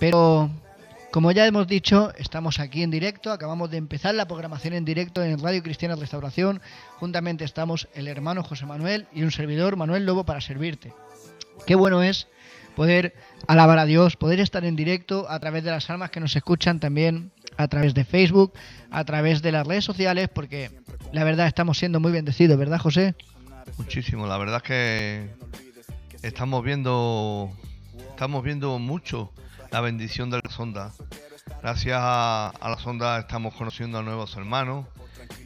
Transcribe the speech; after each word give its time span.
Pero, 0.00 0.50
como 1.12 1.30
ya 1.30 1.46
hemos 1.46 1.66
dicho, 1.68 2.10
estamos 2.16 2.58
aquí 2.58 2.82
en 2.82 2.90
directo, 2.90 3.30
acabamos 3.30 3.70
de 3.70 3.76
empezar 3.76 4.14
la 4.14 4.26
programación 4.26 4.72
en 4.72 4.86
directo 4.86 5.22
en 5.22 5.38
Radio 5.38 5.62
Cristiana 5.62 5.94
Restauración. 5.94 6.62
Juntamente 6.96 7.44
estamos 7.44 7.86
el 7.94 8.08
hermano 8.08 8.42
José 8.42 8.64
Manuel 8.64 9.06
y 9.12 9.22
un 9.22 9.30
servidor, 9.30 9.76
Manuel 9.76 10.06
Lobo, 10.06 10.24
para 10.24 10.40
servirte. 10.40 10.94
Qué 11.66 11.74
bueno 11.74 12.02
es 12.02 12.28
poder 12.74 13.14
alabar 13.46 13.78
a 13.78 13.84
Dios, 13.84 14.16
poder 14.16 14.40
estar 14.40 14.64
en 14.64 14.74
directo 14.74 15.26
a 15.28 15.38
través 15.38 15.64
de 15.64 15.70
las 15.70 15.90
almas 15.90 16.10
que 16.10 16.20
nos 16.20 16.34
escuchan 16.34 16.80
también 16.80 17.30
a 17.58 17.68
través 17.68 17.92
de 17.92 18.06
Facebook, 18.06 18.54
a 18.90 19.04
través 19.04 19.42
de 19.42 19.52
las 19.52 19.66
redes 19.66 19.84
sociales, 19.84 20.30
porque 20.32 20.70
la 21.12 21.24
verdad 21.24 21.46
estamos 21.46 21.76
siendo 21.76 22.00
muy 22.00 22.10
bendecidos, 22.10 22.58
¿verdad, 22.58 22.78
José? 22.78 23.14
Muchísimo, 23.76 24.26
la 24.26 24.38
verdad 24.38 24.56
es 24.56 24.62
que 24.62 25.30
estamos 26.22 26.64
viendo, 26.64 27.50
estamos 28.12 28.42
viendo 28.42 28.78
mucho 28.78 29.30
la 29.70 29.80
bendición 29.80 30.30
de 30.30 30.40
la 30.42 30.50
sonda. 30.50 30.92
Gracias 31.62 31.98
a, 32.00 32.48
a 32.48 32.70
la 32.70 32.78
sonda 32.78 33.18
estamos 33.18 33.54
conociendo 33.54 33.98
a 33.98 34.02
nuevos 34.02 34.36
hermanos, 34.36 34.86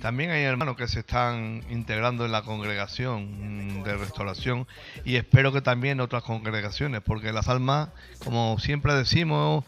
también 0.00 0.30
hay 0.30 0.42
hermanos 0.42 0.76
que 0.76 0.86
se 0.86 1.00
están 1.00 1.62
integrando 1.70 2.24
en 2.26 2.32
la 2.32 2.42
congregación 2.42 3.82
de 3.84 3.96
restauración 3.96 4.66
y 5.04 5.16
espero 5.16 5.52
que 5.52 5.62
también 5.62 6.00
otras 6.00 6.22
congregaciones, 6.22 7.00
porque 7.00 7.32
las 7.32 7.48
almas, 7.48 7.88
como 8.22 8.58
siempre 8.58 8.94
decimos, 8.94 9.64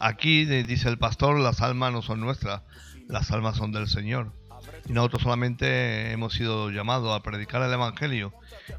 aquí, 0.00 0.44
dice 0.44 0.88
el 0.88 0.98
pastor, 0.98 1.40
las 1.40 1.60
almas 1.62 1.92
no 1.92 2.02
son 2.02 2.20
nuestras, 2.20 2.62
las 3.08 3.30
almas 3.32 3.56
son 3.56 3.72
del 3.72 3.88
Señor. 3.88 4.32
Y 4.88 4.92
nosotros 4.92 5.22
solamente 5.22 6.12
hemos 6.12 6.34
sido 6.34 6.70
llamados 6.70 7.16
a 7.18 7.22
predicar 7.22 7.62
el 7.62 7.72
Evangelio 7.72 8.32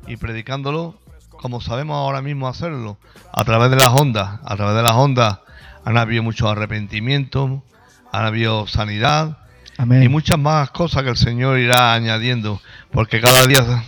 y 0.08 0.16
predicándolo 0.18 1.00
como 1.38 1.62
sabemos 1.62 1.96
ahora 1.96 2.22
mismo 2.22 2.48
hacerlo, 2.48 2.98
a 3.32 3.44
través 3.44 3.70
de 3.70 3.78
las 3.78 3.90
ondas. 3.90 4.40
A 4.44 4.56
través 4.56 4.76
de 4.76 4.84
las 4.84 4.94
ondas 4.94 5.40
han 5.86 5.98
habido 5.98 6.24
mucho 6.24 6.50
arrepentimiento, 6.50 7.64
han 8.12 8.26
habido 8.26 8.68
sanidad, 8.68 9.38
y 9.80 10.08
muchas 10.08 10.38
más 10.38 10.70
cosas 10.70 11.04
que 11.04 11.10
el 11.10 11.18
Señor 11.18 11.58
irá 11.58 11.94
añadiendo, 11.94 12.62
porque 12.92 13.20
cada 13.20 13.46
día 13.48 13.84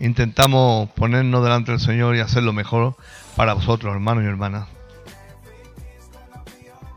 intentamos 0.00 0.90
ponernos 0.90 1.42
delante 1.44 1.70
del 1.70 1.80
Señor 1.80 2.16
y 2.16 2.20
hacer 2.20 2.42
lo 2.42 2.52
mejor 2.52 2.96
para 3.36 3.54
vosotros, 3.54 3.94
hermanos 3.94 4.24
y 4.24 4.26
hermanas. 4.26 4.68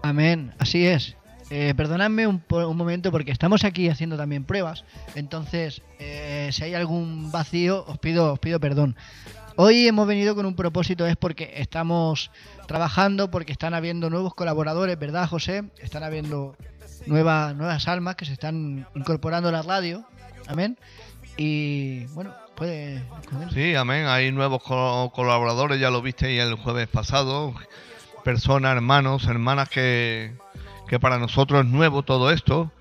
Amén, 0.01 0.53
así 0.59 0.85
es. 0.85 1.15
Eh, 1.49 1.73
perdonadme 1.77 2.25
un, 2.25 2.41
momento 2.49 3.11
porque 3.11 3.31
estamos 3.31 3.63
aquí 3.63 3.87
haciendo 3.87 4.17
también 4.17 4.43
pruebas, 4.43 4.85
entonces 5.13 5.83
eh, 5.99 6.49
si 6.51 6.63
hay 6.63 6.73
algún 6.73 7.31
vacío 7.31 7.85
os 7.85 7.99
pido, 7.99 8.33
os 8.33 8.39
pido 8.39 8.59
perdón. 8.59 8.95
Hoy 9.55 9.87
hemos 9.87 10.07
venido 10.07 10.33
con 10.33 10.47
un 10.47 10.55
propósito, 10.55 11.05
es 11.05 11.15
porque 11.15 11.53
estamos 11.57 12.31
trabajando, 12.67 13.29
porque 13.29 13.51
están 13.51 13.75
habiendo 13.75 14.09
nuevos 14.09 14.33
colaboradores, 14.33 14.97
¿verdad 14.97 15.29
José? 15.29 15.63
Están 15.77 16.03
habiendo 16.03 16.55
nuevas, 17.05 17.55
nuevas 17.55 17.87
almas 17.87 18.15
que 18.15 18.25
se 18.25 18.33
están 18.33 18.87
incorporando 18.95 19.49
a 19.49 19.51
la 19.51 19.61
radio. 19.61 20.05
Amén. 20.47 20.77
Y 21.37 22.05
bueno, 22.07 22.33
puede. 22.55 23.03
Sí, 23.53 23.75
amén. 23.75 24.07
Hay 24.07 24.31
nuevos 24.31 24.63
colaboradores, 24.63 25.79
ya 25.79 25.91
lo 25.91 26.01
viste 26.01 26.39
el 26.41 26.55
jueves 26.55 26.87
pasado. 26.87 27.53
Personas, 28.23 28.75
hermanos, 28.75 29.27
hermanas 29.27 29.69
que, 29.69 30.33
que 30.87 30.99
para 30.99 31.19
nosotros 31.19 31.63
es 31.63 31.71
nuevo 31.71 32.01
todo 32.01 32.31
esto. 32.31 32.71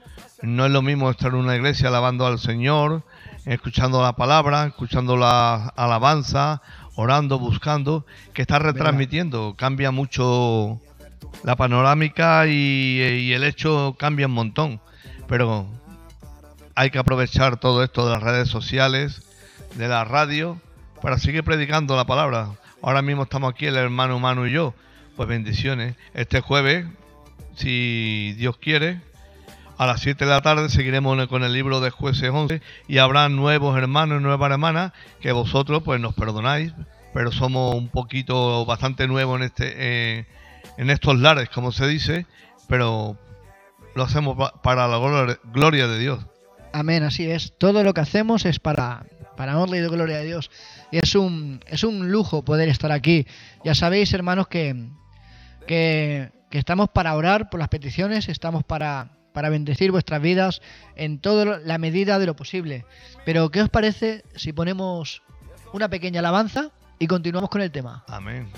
No 0.40 0.64
es 0.64 0.72
lo 0.72 0.80
mismo 0.80 1.10
estar 1.10 1.32
en 1.32 1.38
una 1.38 1.54
iglesia 1.54 1.88
alabando 1.88 2.26
al 2.26 2.38
Señor, 2.38 3.02
escuchando 3.44 4.02
la 4.02 4.14
palabra, 4.14 4.66
escuchando 4.66 5.16
la 5.16 5.68
alabanza, 5.76 6.62
orando, 6.94 7.38
buscando, 7.38 8.06
que 8.32 8.42
estar 8.42 8.62
retransmitiendo. 8.62 9.54
Cambia 9.56 9.90
mucho 9.90 10.80
la 11.44 11.56
panorámica 11.56 12.46
y, 12.46 13.32
el 13.32 13.44
hecho 13.44 13.96
cambia 13.98 14.26
un 14.26 14.32
montón. 14.32 14.80
Pero 15.28 15.66
hay 16.74 16.90
que 16.90 16.98
aprovechar 16.98 17.58
todo 17.58 17.82
esto 17.82 18.06
de 18.06 18.12
las 18.12 18.22
redes 18.22 18.48
sociales, 18.48 19.22
de 19.74 19.88
la 19.88 20.04
radio, 20.04 20.60
para 21.00 21.18
seguir 21.18 21.44
predicando 21.44 21.96
la 21.96 22.06
palabra. 22.06 22.50
Ahora 22.82 23.02
mismo 23.02 23.24
estamos 23.24 23.52
aquí 23.52 23.66
el 23.66 23.76
hermano 23.76 24.16
humano 24.16 24.46
y 24.46 24.52
yo. 24.52 24.74
Pues 25.16 25.28
bendiciones. 25.28 25.94
Este 26.14 26.40
jueves, 26.40 26.86
si 27.54 28.34
Dios 28.38 28.56
quiere, 28.56 29.00
a 29.82 29.86
las 29.86 30.00
7 30.00 30.24
de 30.24 30.30
la 30.30 30.40
tarde 30.40 30.68
seguiremos 30.68 31.26
con 31.28 31.42
el 31.42 31.52
libro 31.52 31.80
de 31.80 31.90
jueces 31.90 32.30
11 32.30 32.60
y 32.88 32.98
habrá 32.98 33.28
nuevos 33.28 33.76
hermanos 33.76 34.20
y 34.20 34.22
nuevas 34.22 34.50
hermanas 34.50 34.92
que 35.20 35.32
vosotros 35.32 35.82
pues 35.84 36.00
nos 36.00 36.14
perdonáis, 36.14 36.72
pero 37.14 37.32
somos 37.32 37.74
un 37.74 37.88
poquito 37.88 38.64
bastante 38.64 39.06
nuevos 39.06 39.40
en 39.40 39.46
este... 39.46 39.72
Eh, 39.76 40.26
en 40.76 40.90
estos 40.90 41.18
lares, 41.18 41.48
como 41.48 41.72
se 41.72 41.86
dice, 41.86 42.26
pero 42.68 43.16
lo 43.94 44.02
hacemos 44.02 44.36
para 44.62 44.88
la 44.88 44.98
gloria 45.52 45.86
de 45.86 45.98
Dios. 45.98 46.26
Amén, 46.72 47.02
así 47.02 47.30
es. 47.30 47.52
Todo 47.58 47.82
lo 47.82 47.92
que 47.92 48.00
hacemos 48.00 48.46
es 48.46 48.58
para, 48.58 49.04
para 49.36 49.58
honra 49.58 49.76
y 49.76 49.80
de 49.80 49.88
gloria 49.88 50.18
de 50.18 50.24
Dios. 50.24 50.50
Y 50.90 50.98
es 50.98 51.14
un, 51.14 51.60
es 51.66 51.84
un 51.84 52.10
lujo 52.10 52.44
poder 52.44 52.68
estar 52.68 52.92
aquí. 52.92 53.26
Ya 53.64 53.74
sabéis, 53.74 54.12
hermanos, 54.14 54.48
que, 54.48 54.88
que, 55.66 56.30
estamos 56.50 56.88
para 56.90 57.14
orar 57.14 57.50
por 57.50 57.60
las 57.60 57.68
peticiones, 57.68 58.28
estamos 58.28 58.64
para, 58.64 59.10
para 59.32 59.48
bendecir 59.48 59.90
vuestras 59.90 60.20
vidas 60.20 60.62
en 60.96 61.18
toda 61.18 61.58
la 61.58 61.78
medida 61.78 62.18
de 62.18 62.26
lo 62.26 62.36
posible. 62.36 62.84
Pero, 63.24 63.50
¿qué 63.50 63.62
os 63.62 63.68
parece 63.68 64.24
si 64.34 64.52
ponemos 64.52 65.22
una 65.72 65.88
pequeña 65.88 66.20
alabanza 66.20 66.70
y 66.98 67.06
continuamos 67.06 67.50
con 67.50 67.62
el 67.62 67.70
tema? 67.70 68.04
Amén. 68.06 68.50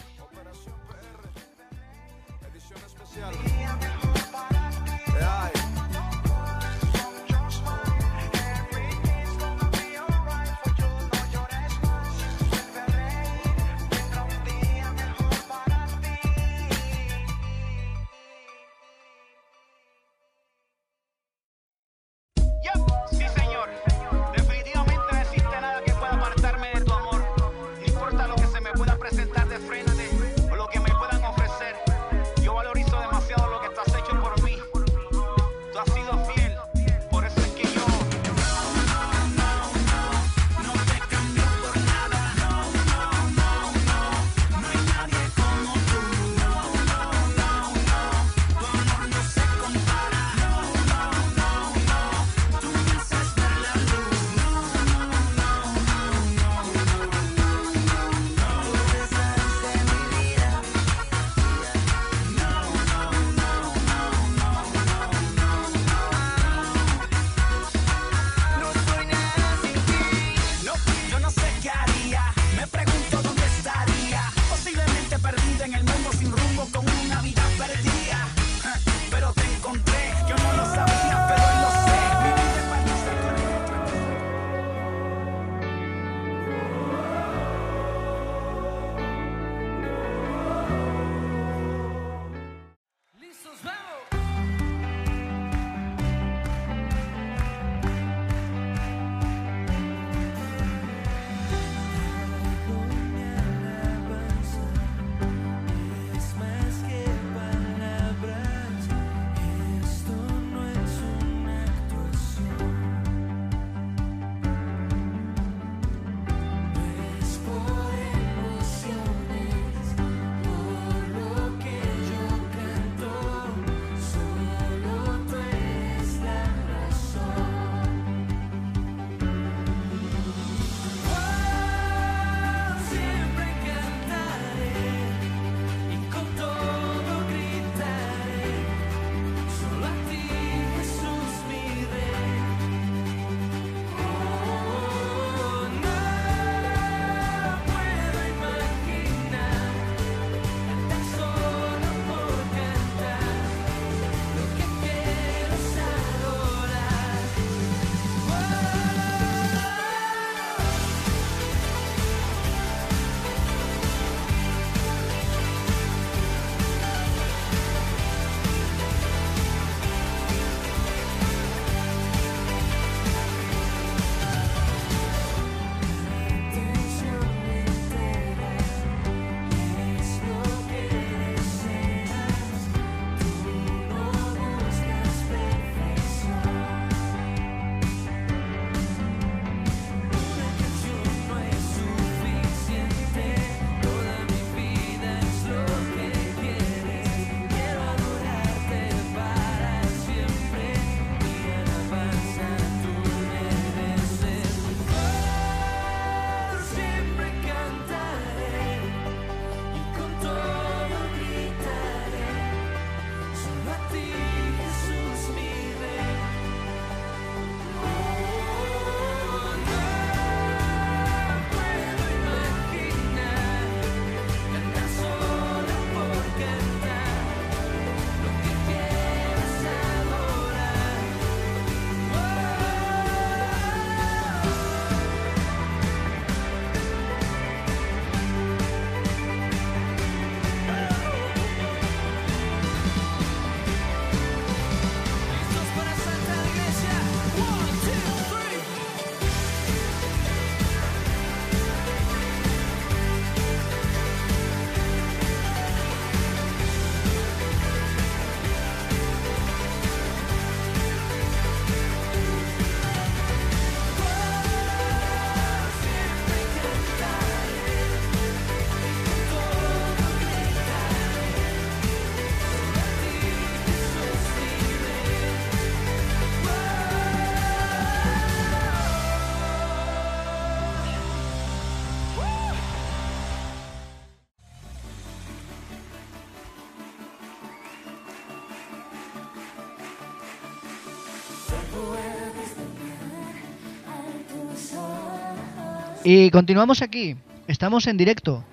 Y 296.06 296.30
continuamos 296.30 296.82
aquí, 296.82 297.16
estamos 297.48 297.86
en 297.86 297.96
directo. 297.96 298.44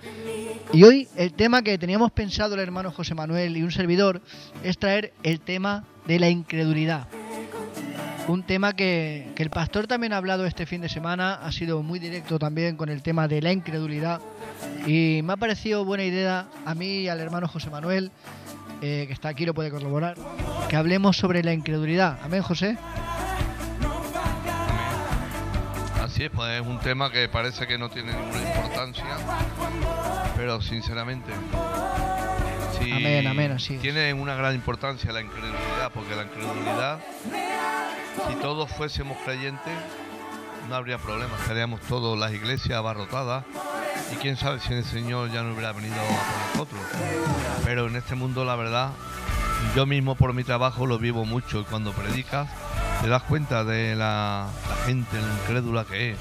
Y 0.71 0.83
hoy 0.83 1.09
el 1.18 1.33
tema 1.33 1.62
que 1.62 1.77
teníamos 1.77 2.09
pensado 2.13 2.53
el 2.53 2.62
hermano 2.62 2.94
José 2.94 3.13
Manuel 3.13 3.57
y 3.57 3.62
un 3.62 3.71
servidor 3.71 4.21
es 4.63 4.77
traer 4.77 5.12
el 5.21 5.42
tema 5.42 5.83
de 6.07 6.18
la 6.18 6.30
incredulidad. 6.30 7.09
Un 8.30 8.44
tema 8.44 8.74
que, 8.74 9.33
el 9.36 9.50
pastor 9.50 9.86
también 9.86 10.13
ha 10.13 10.18
hablado 10.18 10.45
este 10.45 10.65
fin 10.65 10.80
de 10.80 10.88
semana, 10.88 11.33
ha 11.33 11.51
sido 11.51 11.83
muy 11.83 12.00
directo 12.00 12.39
también 12.39 12.77
con 12.77 12.88
el 12.88 13.01
tema 13.01 13.27
de 13.27 13.42
la 13.42 13.51
incredulidad. 13.51 14.21
Y 14.88 15.19
me 15.25 15.33
ha 15.33 15.38
parecido 15.38 15.83
buena 15.83 16.06
idea 16.06 16.48
a 16.65 16.74
mí 16.74 17.00
y 17.00 17.09
al 17.09 17.19
hermano 17.19 17.50
José 17.50 17.69
Manuel, 17.69 18.12
eh, 18.81 19.03
que 19.07 19.13
está 19.13 19.27
aquí, 19.27 19.45
lo 19.45 19.53
puede 19.53 19.71
corroborar, 19.71 20.15
que 20.69 20.77
hablemos 20.77 21.18
sobre 21.18 21.44
la 21.44 21.51
incredulidad. 21.51 22.18
Amén, 22.24 22.44
José. 22.44 22.77
Es, 26.21 26.29
pues 26.29 26.62
es 26.62 26.68
un 26.68 26.77
tema 26.77 27.12
que 27.12 27.27
parece 27.27 27.65
que 27.65 27.79
no 27.79 27.89
tiene 27.89 28.13
ninguna 28.13 28.41
importancia, 28.41 29.18
pero 30.38 30.62
sinceramente 30.62 31.31
sí 32.77 32.91
Amén, 32.91 33.25
amén, 33.25 33.51
así 33.53 33.73
es. 33.73 33.81
tiene 33.81 34.13
una 34.13 34.35
gran 34.35 34.53
importancia 34.53 35.12
la 35.12 35.22
incredulidad, 35.22 35.91
porque 35.91 36.15
la 36.15 36.22
incredulidad, 36.22 37.00
si 38.29 38.36
todos 38.36 38.69
fuésemos 38.69 39.17
creyentes, 39.25 39.74
no 40.69 40.75
habría 40.75 41.00
problema, 41.00 41.36
estaríamos 41.41 41.81
todos 41.81 42.15
las 42.19 42.31
iglesias 42.31 42.77
abarrotadas 42.77 43.43
y 44.13 44.15
quién 44.17 44.38
sabe 44.38 44.60
si 44.60 44.74
el 44.74 44.86
Señor 44.86 45.31
ya 45.31 45.41
no 45.41 45.53
hubiera 45.53 45.72
venido 45.72 45.95
a 45.95 46.05
por 46.05 46.67
nosotros. 46.67 46.81
Pero 47.65 47.88
en 47.88 47.95
este 47.95 48.13
mundo, 48.13 48.45
la 48.45 48.55
verdad, 48.55 48.91
yo 49.75 49.88
mismo 49.88 50.13
por 50.13 50.36
mi 50.36 50.43
trabajo 50.43 50.86
lo 50.86 51.00
vivo 51.00 51.25
mucho 51.25 51.62
y 51.62 51.63
cuando 51.63 51.93
predicas 51.93 52.48
te 53.01 53.08
das 53.08 53.24
cuenta 53.24 53.63
de 53.63 53.96
la, 53.96 54.48
la 54.70 54.75
gente, 54.86 55.17
incrédula 55.43 55.86
que 55.86 56.12
es, 56.12 56.17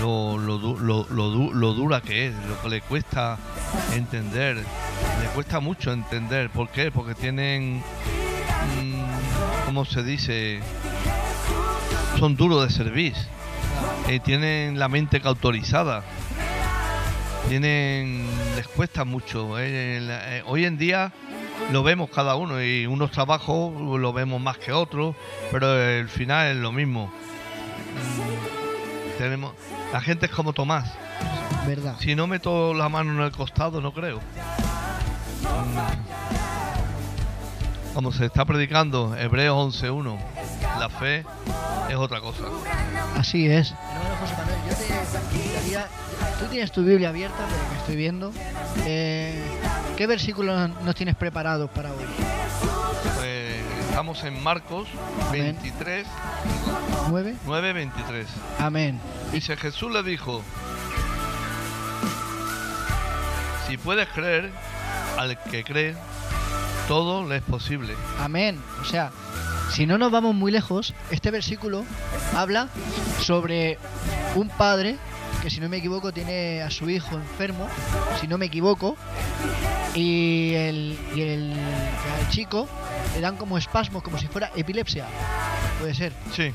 lo, 0.00 0.38
lo, 0.38 0.58
lo- 0.58 1.06
lo 1.08 1.30
du- 1.30 1.52
lo 1.52 1.72
dura 1.74 2.00
que 2.00 2.26
es, 2.28 2.34
lo 2.48 2.60
que 2.62 2.68
le 2.68 2.80
cuesta 2.80 3.38
entender, 3.94 4.56
le 4.56 5.26
cuesta 5.34 5.60
mucho 5.60 5.92
entender. 5.92 6.50
¿Por 6.50 6.68
qué? 6.70 6.90
Porque 6.90 7.14
tienen, 7.14 7.78
mm, 7.78 9.66
¿cómo 9.66 9.84
se 9.84 10.02
dice? 10.02 10.60
Son 12.18 12.34
duros 12.36 12.66
de 12.66 12.74
servir, 12.74 13.14
eh, 14.08 14.18
tienen 14.20 14.78
la 14.78 14.88
mente 14.88 15.20
cautorizada, 15.20 16.02
tienen, 17.48 18.26
les 18.56 18.66
cuesta 18.68 19.04
mucho. 19.04 19.58
eh, 19.58 19.98
eh, 20.00 20.42
hoy 20.46 20.64
en 20.64 20.76
día 20.76 21.12
lo 21.72 21.82
vemos 21.82 22.10
cada 22.10 22.34
uno 22.34 22.62
y 22.62 22.86
unos 22.86 23.10
trabajos 23.10 23.72
lo 23.80 24.12
vemos 24.12 24.40
más 24.40 24.58
que 24.58 24.72
otros, 24.72 25.14
pero 25.52 25.80
el 25.80 26.08
final 26.08 26.48
es 26.48 26.56
lo 26.56 26.72
mismo. 26.72 27.06
Mm, 27.06 29.18
Tenemos, 29.18 29.52
la 29.92 30.00
gente 30.00 30.26
es 30.26 30.32
como 30.32 30.52
Tomás. 30.52 30.90
¿Verdad? 31.66 31.96
Si 32.00 32.14
no 32.14 32.26
meto 32.26 32.72
la 32.74 32.88
mano 32.88 33.12
en 33.12 33.20
el 33.20 33.32
costado, 33.32 33.80
no 33.80 33.92
creo. 33.92 34.18
Mm. 35.42 37.94
Como 37.94 38.12
se 38.12 38.26
está 38.26 38.44
predicando, 38.44 39.16
Hebreos 39.16 39.56
11.1, 39.82 40.16
la 40.78 40.88
fe 40.88 41.24
es 41.88 41.96
otra 41.96 42.20
cosa. 42.20 42.44
Así 43.16 43.48
es. 43.48 43.72
Hermano 43.72 44.16
José 44.20 44.34
Manuel, 44.38 44.58
yo 44.68 44.76
te 44.76 44.84
invitaría- 45.36 45.88
Tú 46.38 46.46
tienes 46.46 46.70
tu 46.72 46.82
Biblia 46.84 47.08
abierta, 47.10 47.36
por 47.36 47.50
lo 47.52 47.68
que 47.70 47.76
estoy 47.80 47.96
viendo. 47.96 48.32
Eh, 48.86 49.42
¿Qué 50.00 50.06
versículos 50.06 50.70
nos 50.82 50.94
tienes 50.94 51.14
preparados 51.14 51.68
para 51.68 51.92
hoy? 51.92 52.04
Pues 53.18 53.60
estamos 53.86 54.24
en 54.24 54.42
Marcos 54.42 54.88
Amén. 55.28 55.58
23, 55.60 56.06
¿Nueve? 57.10 57.36
9, 57.44 57.72
23. 57.74 58.26
Amén. 58.60 58.98
Dice, 59.30 59.58
Jesús 59.58 59.92
le 59.92 60.02
dijo, 60.02 60.42
si 63.68 63.76
puedes 63.76 64.08
creer, 64.08 64.50
al 65.18 65.38
que 65.38 65.64
cree, 65.64 65.94
todo 66.88 67.28
le 67.28 67.36
es 67.36 67.42
posible. 67.42 67.94
Amén. 68.20 68.58
O 68.80 68.86
sea, 68.86 69.10
si 69.70 69.84
no 69.84 69.98
nos 69.98 70.10
vamos 70.10 70.34
muy 70.34 70.50
lejos, 70.50 70.94
este 71.10 71.30
versículo 71.30 71.84
habla 72.34 72.68
sobre 73.20 73.76
un 74.34 74.48
padre 74.48 74.96
que 75.42 75.50
si 75.50 75.60
no 75.60 75.68
me 75.68 75.78
equivoco 75.78 76.12
tiene 76.12 76.62
a 76.62 76.70
su 76.70 76.88
hijo 76.90 77.14
enfermo, 77.16 77.66
si 78.20 78.26
no 78.26 78.36
me 78.38 78.46
equivoco, 78.46 78.96
y 79.94 80.52
el, 80.54 80.98
y 81.14 81.20
el, 81.22 81.52
al 81.52 82.28
chico 82.30 82.68
le 83.14 83.20
dan 83.20 83.36
como 83.36 83.58
espasmos, 83.58 84.02
como 84.02 84.18
si 84.18 84.26
fuera 84.26 84.50
epilepsia. 84.56 85.06
Puede 85.80 85.94
ser, 85.94 86.12
Sí, 86.34 86.52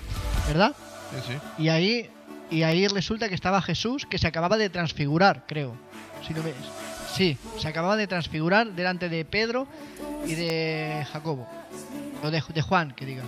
¿verdad? 0.48 0.74
sí, 1.12 1.34
sí. 1.34 1.64
Y 1.64 1.70
ahí, 1.70 2.10
y 2.52 2.64
ahí 2.64 2.88
resulta 2.88 3.28
que 3.28 3.36
estaba 3.36 3.62
Jesús, 3.62 4.06
que 4.06 4.18
se 4.18 4.28
acababa 4.28 4.58
de 4.58 4.70
transfigurar, 4.70 5.44
creo. 5.48 5.76
Si 6.28 6.34
no 6.34 6.44
ves. 6.44 6.54
Sí, 7.16 7.38
se 7.58 7.68
acababa 7.68 7.96
de 7.96 8.08
transfigurar 8.08 8.68
delante 8.74 9.10
de 9.10 9.24
Pedro 9.26 9.68
y 10.28 10.36
de 10.36 11.06
Jacobo. 11.12 11.48
O 12.24 12.30
de, 12.30 12.44
de 12.54 12.62
Juan, 12.62 12.92
que 12.94 13.06
diga. 13.06 13.24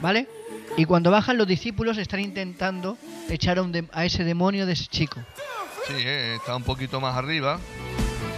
¿Vale? 0.00 0.28
Y 0.76 0.84
cuando 0.86 1.10
bajan 1.10 1.36
los 1.36 1.46
discípulos 1.46 1.98
están 1.98 2.20
intentando 2.20 2.96
echar 3.28 3.58
a, 3.58 3.62
un 3.62 3.72
dem- 3.72 3.88
a 3.92 4.04
ese 4.04 4.24
demonio 4.24 4.64
de 4.66 4.72
ese 4.72 4.86
chico. 4.86 5.20
Sí, 5.86 5.94
eh, 5.98 6.36
está 6.36 6.56
un 6.56 6.62
poquito 6.62 7.00
más 7.00 7.16
arriba. 7.16 7.58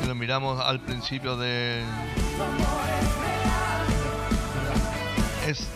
Si 0.00 0.09
lo 0.09 0.14
miramos 0.14 0.61
al 0.64 0.81
principio 0.81 1.37
de... 1.37 1.83
Es, 5.47 5.69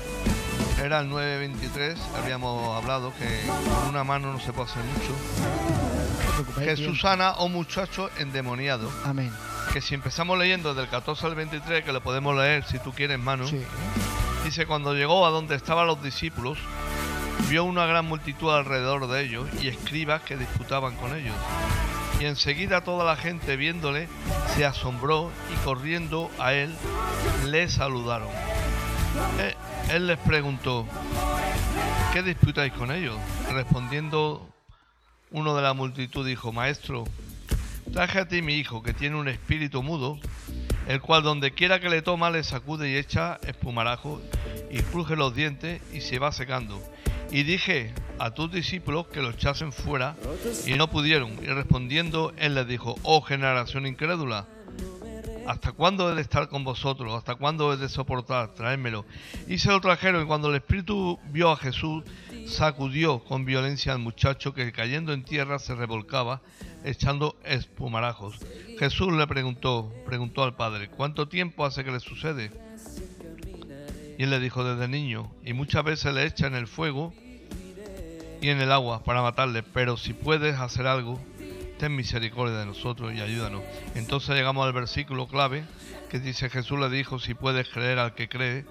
era 0.83 1.01
el 1.01 1.11
9.23, 1.11 1.97
habíamos 2.23 2.77
hablado 2.77 3.13
que 3.19 3.47
con 3.81 3.89
una 3.91 4.03
mano 4.05 4.33
no 4.33 4.41
se 4.41 4.53
puede 4.53 4.71
hacer 4.71 4.83
mucho. 4.85 5.11
No 5.11 6.27
te 6.27 6.33
preocupes, 6.33 6.59
hay 6.59 6.65
Jesús 6.65 6.85
tiempo. 6.85 7.01
sana 7.03 7.29
a 7.29 7.43
un 7.45 7.53
muchacho 7.53 8.11
endemoniado. 8.19 8.91
Amén. 9.05 9.31
Que 9.73 9.81
si 9.83 9.95
empezamos 9.95 10.39
leyendo 10.39 10.75
del 10.75 10.89
14 10.89 11.27
al 11.27 11.35
23, 11.35 11.85
que 11.85 11.93
lo 11.93 12.03
podemos 12.03 12.35
leer 12.37 12.65
si 12.65 12.79
tú 12.79 12.93
quieres, 12.93 13.19
mano. 13.19 13.47
Sí. 13.47 13.61
Dice, 14.45 14.67
cuando 14.67 14.95
llegó 14.95 15.27
a 15.27 15.31
donde 15.31 15.55
estaban 15.55 15.87
los 15.87 16.03
discípulos, 16.03 16.59
vio 17.49 17.65
una 17.65 17.87
gran 17.87 18.07
multitud 18.07 18.51
alrededor 18.51 19.09
de 19.09 19.23
ellos 19.23 19.49
y 19.61 19.69
escribas 19.69 20.23
que 20.23 20.37
disputaban 20.37 20.97
con 20.97 21.15
ellos. 21.15 21.35
Y 22.21 22.25
enseguida 22.25 22.81
toda 22.83 23.05
la 23.05 23.17
gente 23.17 23.57
viéndole 23.57 24.09
se 24.55 24.65
asombró 24.65 25.31
y 25.53 25.65
corriendo 25.65 26.31
a 26.39 26.53
él 26.53 26.75
le 27.47 27.69
saludaron. 27.69 28.29
Eh, 29.39 29.55
Él 29.91 30.07
les 30.07 30.19
preguntó, 30.19 30.87
¿qué 32.13 32.23
disputáis 32.23 32.73
con 32.73 32.91
ellos? 32.91 33.17
Respondiendo 33.53 34.49
uno 35.31 35.55
de 35.55 35.63
la 35.63 35.75
multitud 35.75 36.27
dijo, 36.27 36.53
Maestro, 36.53 37.05
traje 37.93 38.21
a 38.21 38.29
ti 38.29 38.43
mi 38.43 38.55
hijo 38.55 38.83
que 38.83 38.93
tiene 38.93 39.17
un 39.17 39.29
espíritu 39.29 39.83
mudo 39.83 40.19
el 40.89 41.03
cual 41.03 41.23
donde 41.23 41.53
quiera 41.53 41.81
que 41.81 41.91
le 41.91 42.03
toma 42.03 42.31
le 42.31 42.43
sacude 42.43 42.91
y 42.91 42.97
echa 42.97 43.39
espumarajo 43.47 44.21
y 44.71 44.81
cruje 44.81 45.17
los 45.17 45.35
dientes 45.35 45.83
y 45.93 46.01
se 46.01 46.19
va 46.19 46.33
secando. 46.33 46.83
Y 47.31 47.43
dije 47.43 47.93
a 48.19 48.31
tus 48.33 48.51
discípulos 48.51 49.07
que 49.09 49.21
lo 49.21 49.31
echasen 49.31 49.71
fuera 49.71 50.17
y 50.67 50.75
no 50.75 50.89
pudieron. 50.89 51.33
Y 51.43 51.47
respondiendo 51.47 52.33
él 52.39 52.55
les 52.55 52.67
dijo, 52.67 52.97
oh 53.03 53.21
generación 53.21 53.87
incrédula, 53.87 54.47
¿hasta 55.47 55.73
cuándo 55.73 56.11
he 56.11 56.15
de 56.15 56.23
estar 56.23 56.49
con 56.49 56.65
vosotros? 56.65 57.13
¿Hasta 57.15 57.35
cuándo 57.35 57.71
he 57.71 57.77
de 57.77 57.91
soportar? 57.91 58.55
Traédmelo. 58.55 59.05
Y 59.47 59.59
se 59.59 59.69
lo 59.69 59.83
trajeron 59.83 60.23
y 60.23 60.27
cuando 60.27 60.49
el 60.49 60.57
espíritu 60.57 61.19
vio 61.31 61.51
a 61.51 61.57
Jesús, 61.59 62.03
sacudió 62.49 63.23
con 63.25 63.45
violencia 63.45 63.93
al 63.93 63.99
muchacho 63.99 64.55
que 64.55 64.73
cayendo 64.73 65.13
en 65.13 65.25
tierra 65.25 65.59
se 65.59 65.75
revolcaba 65.75 66.41
echando 66.85 67.37
espumarajos. 67.45 68.39
Jesús 68.79 69.13
le 69.13 69.27
preguntó, 69.27 69.93
preguntó 70.07 70.43
al 70.43 70.57
padre, 70.57 70.89
¿cuánto 70.89 71.29
tiempo 71.29 71.65
hace 71.65 71.85
que 71.85 71.93
le 71.93 72.01
sucede? 72.01 72.51
Y 74.19 74.25
él 74.25 74.31
le 74.31 74.41
dijo 74.41 74.65
desde 74.65 74.89
niño, 74.89 75.31
y 75.45 75.53
muchas 75.53 75.85
veces 75.85 76.13
le 76.13 76.25
echa 76.25 76.47
en 76.47 76.55
el 76.55 76.67
fuego 76.67 77.13
y 78.41 78.49
en 78.49 78.61
el 78.61 78.73
agua 78.73 79.05
para 79.05 79.23
matarle, 79.23 79.63
pero 79.63 79.97
si 79.97 80.13
puedes 80.13 80.57
hacer 80.57 80.87
algo, 80.87 81.21
ten 81.79 81.95
misericordia 81.95 82.59
de 82.59 82.67
nosotros 82.67 83.13
y 83.15 83.21
ayúdanos. 83.21 83.63
Entonces 83.95 84.35
llegamos 84.35 84.67
al 84.67 84.73
versículo 84.73 85.29
clave 85.29 85.65
que 86.11 86.19
dice 86.19 86.51
Jesús 86.51 86.79
le 86.81 86.89
dijo, 86.89 87.19
si 87.19 87.35
puedes 87.35 87.69
creer 87.69 87.99
al 87.99 88.15
que 88.15 88.29
cree, 88.29 88.65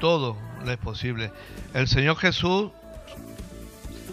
todo 0.00 0.36
le 0.64 0.72
es 0.72 0.78
posible. 0.78 1.32
El 1.74 1.88
Señor 1.88 2.16
Jesús 2.16 2.70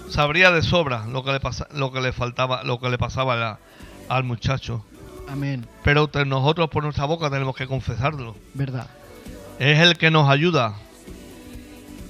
sabría 0.09 0.51
de 0.51 0.61
sobra 0.61 1.05
lo 1.07 1.23
que 1.23 1.31
le 1.31 1.39
pasa, 1.39 1.67
lo 1.73 1.91
que 1.91 2.01
le 2.01 2.11
faltaba, 2.13 2.63
lo 2.63 2.79
que 2.79 2.89
le 2.89 2.97
pasaba 2.97 3.35
la- 3.35 3.59
al 4.09 4.23
muchacho. 4.23 4.85
Amén. 5.29 5.65
Pero 5.83 6.07
te- 6.07 6.25
nosotros 6.25 6.69
por 6.69 6.83
nuestra 6.83 7.05
boca 7.05 7.29
tenemos 7.29 7.55
que 7.55 7.67
confesarlo. 7.67 8.35
Verdad. 8.53 8.87
Es 9.59 9.79
el 9.79 9.97
que 9.97 10.09
nos 10.11 10.29
ayuda. 10.29 10.75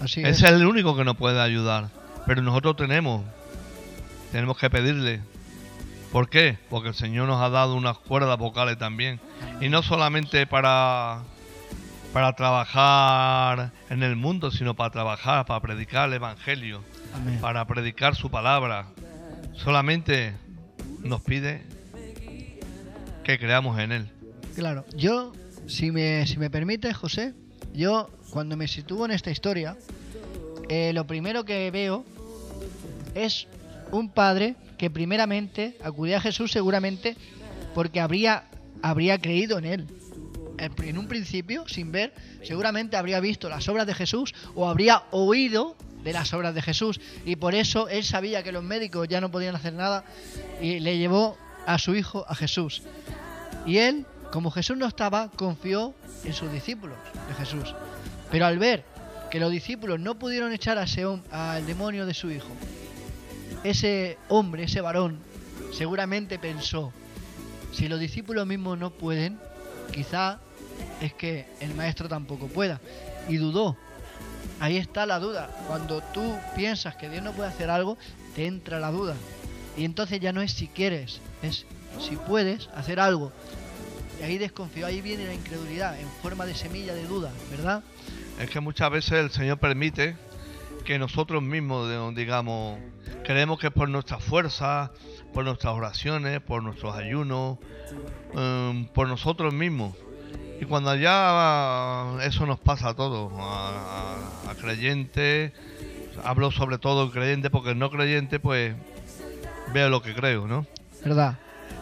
Así 0.01 0.22
Es 0.22 0.44
es. 0.44 0.44
el 0.44 0.66
único 0.66 0.96
que 0.96 1.04
nos 1.04 1.18
puede 1.18 1.42
ayudar. 1.42 1.89
Pero 2.27 2.42
nosotros 2.42 2.75
tenemos, 2.75 3.24
tenemos 4.32 4.58
que 4.58 4.70
pedirle. 4.70 5.22
¿Por 6.12 6.30
qué? 6.30 6.58
Porque 6.70 6.89
el 6.89 6.94
Señor 6.96 7.27
nos 7.27 7.42
ha 7.42 7.50
dado 7.50 7.75
unas 7.75 7.98
cuerdas 7.98 8.38
vocales 8.38 8.77
también. 8.77 9.20
Y 9.62 9.70
no 9.70 9.82
solamente 9.82 10.46
para, 10.46 11.22
para 12.13 12.34
trabajar 12.34 13.72
en 13.89 14.03
el 14.03 14.15
mundo, 14.15 14.51
sino 14.51 14.75
para 14.75 14.91
trabajar, 14.91 15.46
para 15.46 15.62
predicar 15.62 16.10
el 16.10 16.15
Evangelio, 16.15 16.84
Amén. 17.13 17.39
para 17.39 17.65
predicar 17.65 18.15
su 18.15 18.29
palabra, 18.29 18.88
solamente 19.53 20.36
nos 21.01 21.22
pide 21.22 21.63
que 23.24 23.38
creamos 23.38 23.79
en 23.79 23.91
Él. 23.91 24.10
Claro, 24.56 24.86
yo, 24.96 25.34
si 25.67 25.91
me, 25.91 26.25
si 26.27 26.38
me 26.38 26.50
permite, 26.50 26.94
José, 26.94 27.34
yo 27.74 28.10
cuando 28.32 28.58
me 28.58 28.67
sitúo 28.67 29.06
en 29.06 29.12
esta 29.12 29.32
historia, 29.32 29.77
eh, 30.70 30.91
lo 30.94 31.06
primero 31.08 31.46
que 31.46 31.70
veo 31.72 32.06
es 33.15 33.48
un 33.91 34.10
padre 34.10 34.56
que 34.77 34.89
primeramente 34.89 35.77
acudía 35.84 36.17
a 36.17 36.22
Jesús 36.22 36.51
seguramente 36.51 37.15
porque 37.74 38.00
habría, 38.00 38.46
habría 38.82 39.20
creído 39.20 39.58
en 39.58 39.65
él. 39.65 39.88
En 40.57 40.97
un 40.97 41.07
principio, 41.07 41.67
sin 41.67 41.91
ver, 41.91 42.13
seguramente 42.43 42.97
habría 42.97 43.19
visto 43.19 43.49
las 43.49 43.67
obras 43.69 43.85
de 43.85 43.93
Jesús 43.93 44.33
o 44.55 44.67
habría 44.67 45.03
oído 45.11 45.75
de 46.03 46.13
las 46.13 46.33
obras 46.33 46.55
de 46.55 46.61
Jesús. 46.61 46.99
Y 47.25 47.35
por 47.35 47.53
eso 47.53 47.89
él 47.89 48.03
sabía 48.03 48.43
que 48.43 48.51
los 48.51 48.63
médicos 48.63 49.07
ya 49.07 49.21
no 49.21 49.31
podían 49.31 49.55
hacer 49.55 49.73
nada 49.73 50.03
y 50.61 50.79
le 50.79 50.97
llevó 50.97 51.37
a 51.65 51.77
su 51.77 51.95
hijo 51.95 52.25
a 52.27 52.35
Jesús. 52.35 52.81
Y 53.65 53.77
él, 53.77 54.05
como 54.31 54.51
Jesús 54.51 54.77
no 54.77 54.87
estaba, 54.87 55.29
confió 55.29 55.93
en 56.23 56.33
sus 56.33 56.51
discípulos 56.51 56.97
de 57.27 57.33
Jesús. 57.35 57.75
Pero 58.31 58.45
al 58.45 58.57
ver 58.57 58.85
que 59.29 59.39
los 59.39 59.51
discípulos 59.51 59.99
no 59.99 60.17
pudieron 60.17 60.53
echar 60.53 60.77
a 60.77 60.83
ese, 60.83 61.05
al 61.31 61.65
demonio 61.65 62.05
de 62.05 62.13
su 62.13 62.31
hijo, 62.31 62.49
ese 63.63 64.17
hombre, 64.29 64.63
ese 64.63 64.81
varón, 64.81 65.19
seguramente 65.73 66.39
pensó, 66.39 66.93
si 67.73 67.87
los 67.87 67.99
discípulos 67.99 68.47
mismos 68.47 68.77
no 68.77 68.91
pueden, 68.91 69.37
quizá 69.91 70.39
es 71.01 71.13
que 71.13 71.46
el 71.60 71.74
maestro 71.75 72.08
tampoco 72.08 72.48
pueda. 72.48 72.80
Y 73.27 73.38
dudó. 73.38 73.77
Ahí 74.60 74.77
está 74.77 75.06
la 75.06 75.20
duda. 75.20 75.50
Cuando 75.68 76.01
tú 76.01 76.36
piensas 76.56 76.96
que 76.96 77.10
Dios 77.10 77.24
no 77.24 77.34
puede 77.34 77.50
hacer 77.50 77.70
algo, 77.70 77.98
te 78.36 78.46
entra 78.46 78.80
la 78.80 78.92
duda. 78.92 79.16
Y 79.77 79.86
entonces 79.86 80.20
ya 80.20 80.34
no 80.34 80.42
es 80.42 80.51
si 80.51 80.68
quieres, 80.68 81.22
es 81.44 81.66
si 82.00 82.16
puedes 82.16 82.68
hacer 82.75 83.00
algo. 83.00 83.32
Y 84.20 84.24
ahí 84.24 84.38
desconfío, 84.39 84.88
ahí 84.88 85.01
viene 85.01 85.27
la 85.27 85.34
incredulidad 85.34 86.00
en 86.00 86.08
forma 86.24 86.46
de 86.46 86.56
semilla 86.56 86.96
de 86.96 87.06
duda, 87.06 87.32
¿verdad? 87.51 87.84
Es 88.39 88.50
que 88.50 88.60
muchas 88.60 88.89
veces 88.89 89.13
el 89.13 89.30
Señor 89.30 89.60
permite 89.60 90.16
que 90.86 90.98
nosotros 90.98 91.44
mismos, 91.44 92.16
digamos, 92.16 92.80
creemos 93.24 93.60
que 93.60 93.70
por 93.70 93.89
nuestra 93.89 94.20
fuerza, 94.20 94.92
por 95.34 95.46
nuestras 95.46 95.74
oraciones, 95.74 96.42
por 96.42 96.63
nuestros 96.63 96.96
ayunos, 96.96 97.60
em, 98.34 98.86
por 98.88 99.08
nosotros 99.08 99.54
mismos. 99.54 99.96
Y 100.59 100.65
cuando 100.65 100.95
ya 100.95 102.17
eso 102.23 102.45
nos 102.45 102.59
pasa 102.59 102.89
a 102.89 102.93
todos, 102.95 103.31
a, 103.37 104.15
a 104.49 104.55
creyentes, 104.55 105.51
hablo 106.23 106.51
sobre 106.51 106.77
todo 106.77 107.03
el 107.05 107.11
creyente 107.11 107.49
porque 107.49 107.71
el 107.71 107.79
no 107.79 107.89
creyente 107.89 108.39
pues 108.39 108.75
veo 109.73 109.89
lo 109.89 110.01
que 110.01 110.13
creo, 110.13 110.47
¿no? 110.47 110.65
¿Verdad? 111.03 111.37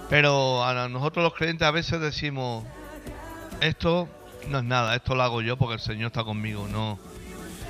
Pero 0.09 0.63
a 0.63 0.87
nosotros 0.89 1.23
los 1.23 1.33
creyentes 1.33 1.67
a 1.67 1.71
veces 1.71 1.99
decimos, 1.99 2.63
esto 3.61 4.07
no 4.49 4.59
es 4.59 4.63
nada, 4.63 4.95
esto 4.95 5.15
lo 5.15 5.23
hago 5.23 5.41
yo 5.41 5.57
porque 5.57 5.75
el 5.75 5.79
Señor 5.79 6.07
está 6.07 6.23
conmigo. 6.23 6.67
No. 6.67 6.99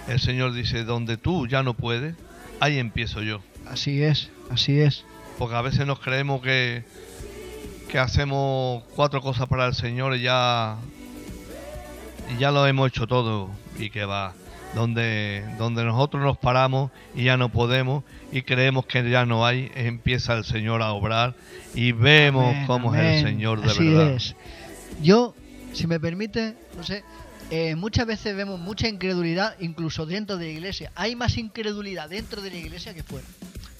El 0.07 0.19
Señor 0.19 0.53
dice, 0.53 0.83
donde 0.83 1.17
tú 1.17 1.47
ya 1.47 1.63
no 1.63 1.73
puedes, 1.73 2.15
ahí 2.59 2.77
empiezo 2.77 3.21
yo. 3.21 3.41
Así 3.67 4.03
es, 4.03 4.29
así 4.51 4.79
es. 4.79 5.05
Porque 5.37 5.55
a 5.55 5.61
veces 5.61 5.85
nos 5.85 5.99
creemos 5.99 6.41
que, 6.41 6.83
que 7.89 7.99
hacemos 7.99 8.83
cuatro 8.95 9.21
cosas 9.21 9.47
para 9.47 9.65
el 9.65 9.73
Señor 9.73 10.15
y 10.15 10.21
ya, 10.21 10.77
ya 12.39 12.51
lo 12.51 12.65
hemos 12.67 12.89
hecho 12.89 13.07
todo 13.07 13.49
y 13.77 13.89
que 13.89 14.05
va. 14.05 14.33
Donde, 14.73 15.45
donde 15.57 15.85
nosotros 15.85 16.21
nos 16.21 16.37
paramos 16.37 16.91
y 17.15 17.23
ya 17.23 17.37
no 17.37 17.47
podemos 17.47 18.03
y 18.33 18.41
creemos 18.41 18.85
que 18.85 19.09
ya 19.09 19.25
no 19.25 19.45
hay, 19.45 19.71
empieza 19.73 20.33
el 20.33 20.43
Señor 20.43 20.81
a 20.81 20.91
obrar 20.91 21.33
y 21.73 21.93
vemos 21.93 22.53
cómo 22.67 22.93
es 22.93 23.01
el 23.01 23.25
Señor 23.25 23.61
de 23.61 23.71
Así 23.71 23.87
verdad. 23.87 24.15
Es. 24.15 24.35
Yo 25.01 25.33
si 25.75 25.87
me 25.87 25.99
permite, 25.99 26.55
no 26.75 26.83
sé, 26.83 27.03
eh, 27.51 27.75
muchas 27.75 28.07
veces 28.07 28.35
vemos 28.35 28.59
mucha 28.59 28.87
incredulidad 28.87 29.55
incluso 29.59 30.05
dentro 30.05 30.37
de 30.37 30.47
la 30.47 30.51
iglesia. 30.51 30.91
Hay 30.95 31.15
más 31.15 31.37
incredulidad 31.37 32.09
dentro 32.09 32.41
de 32.41 32.49
la 32.49 32.57
iglesia 32.57 32.93
que 32.93 33.03
fuera. 33.03 33.27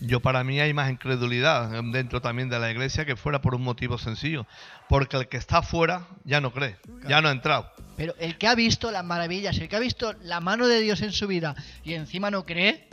Yo 0.02 0.20
para 0.20 0.44
mí 0.44 0.60
hay 0.60 0.74
más 0.74 0.92
incredulidad 0.92 1.70
dentro 1.92 2.22
también 2.22 2.50
de 2.50 2.60
la 2.60 2.70
iglesia 2.70 3.06
que 3.06 3.16
fuera 3.16 3.42
por 3.42 3.56
un 3.56 3.64
motivo 3.64 3.98
sencillo. 3.98 4.46
Porque 4.90 5.18
el 5.18 5.28
que 5.28 5.38
está 5.38 5.62
fuera 5.62 6.08
ya 6.24 6.42
no 6.42 6.52
cree, 6.52 6.78
ya 7.08 7.22
no 7.22 7.30
ha 7.30 7.32
entrado. 7.32 7.72
Pero 7.96 8.14
el 8.20 8.38
que 8.38 8.48
ha 8.48 8.56
visto 8.56 8.92
las 8.92 9.06
maravillas, 9.06 9.58
el 9.58 9.70
que 9.70 9.76
ha 9.76 9.80
visto 9.80 10.14
la 10.24 10.42
mano 10.42 10.68
de 10.68 10.82
Dios 10.82 11.02
en 11.02 11.12
su 11.12 11.28
vida 11.28 11.56
y 11.84 11.94
encima 11.94 12.30
no 12.30 12.46
cree, 12.46 12.88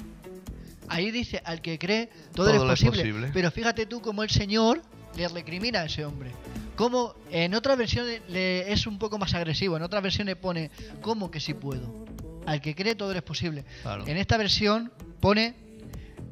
ahí 0.89 1.11
dice, 1.11 1.43
al 1.45 1.61
que 1.61 1.79
cree, 1.79 2.09
todo, 2.35 2.51
es, 2.51 2.61
posible. 2.61 3.03
es, 3.03 3.09
posible. 3.09 3.31
Pero 3.35 3.51
fíjate 3.51 3.87
tú 3.87 4.01
como 4.01 4.23
el 4.23 4.31
Señor 4.31 4.83
le 5.17 5.29
recrimina 5.29 5.81
a 5.81 5.85
ese 5.87 6.05
hombre. 6.05 6.31
Como 6.77 7.15
en 7.31 7.55
otras 7.55 7.77
versiones 7.77 8.23
le 8.29 8.73
es 8.73 8.87
un 8.87 8.99
poco 8.99 9.19
más 9.19 9.35
agresivo, 9.35 9.77
en 9.77 9.83
otras 9.83 10.03
versiones 10.03 10.37
pone, 10.37 10.71
¿cómo 11.01 11.31
que 11.31 11.41
sí 11.41 11.55
puedo? 11.55 12.07
Al 12.47 12.61
que 12.61 12.75
cree 12.75 12.95
todo 12.95 13.13
es 13.13 13.23
posible. 13.23 13.65
En 14.07 14.17
esta 14.17 14.37
versión 14.37 14.93
pone, 15.21 15.55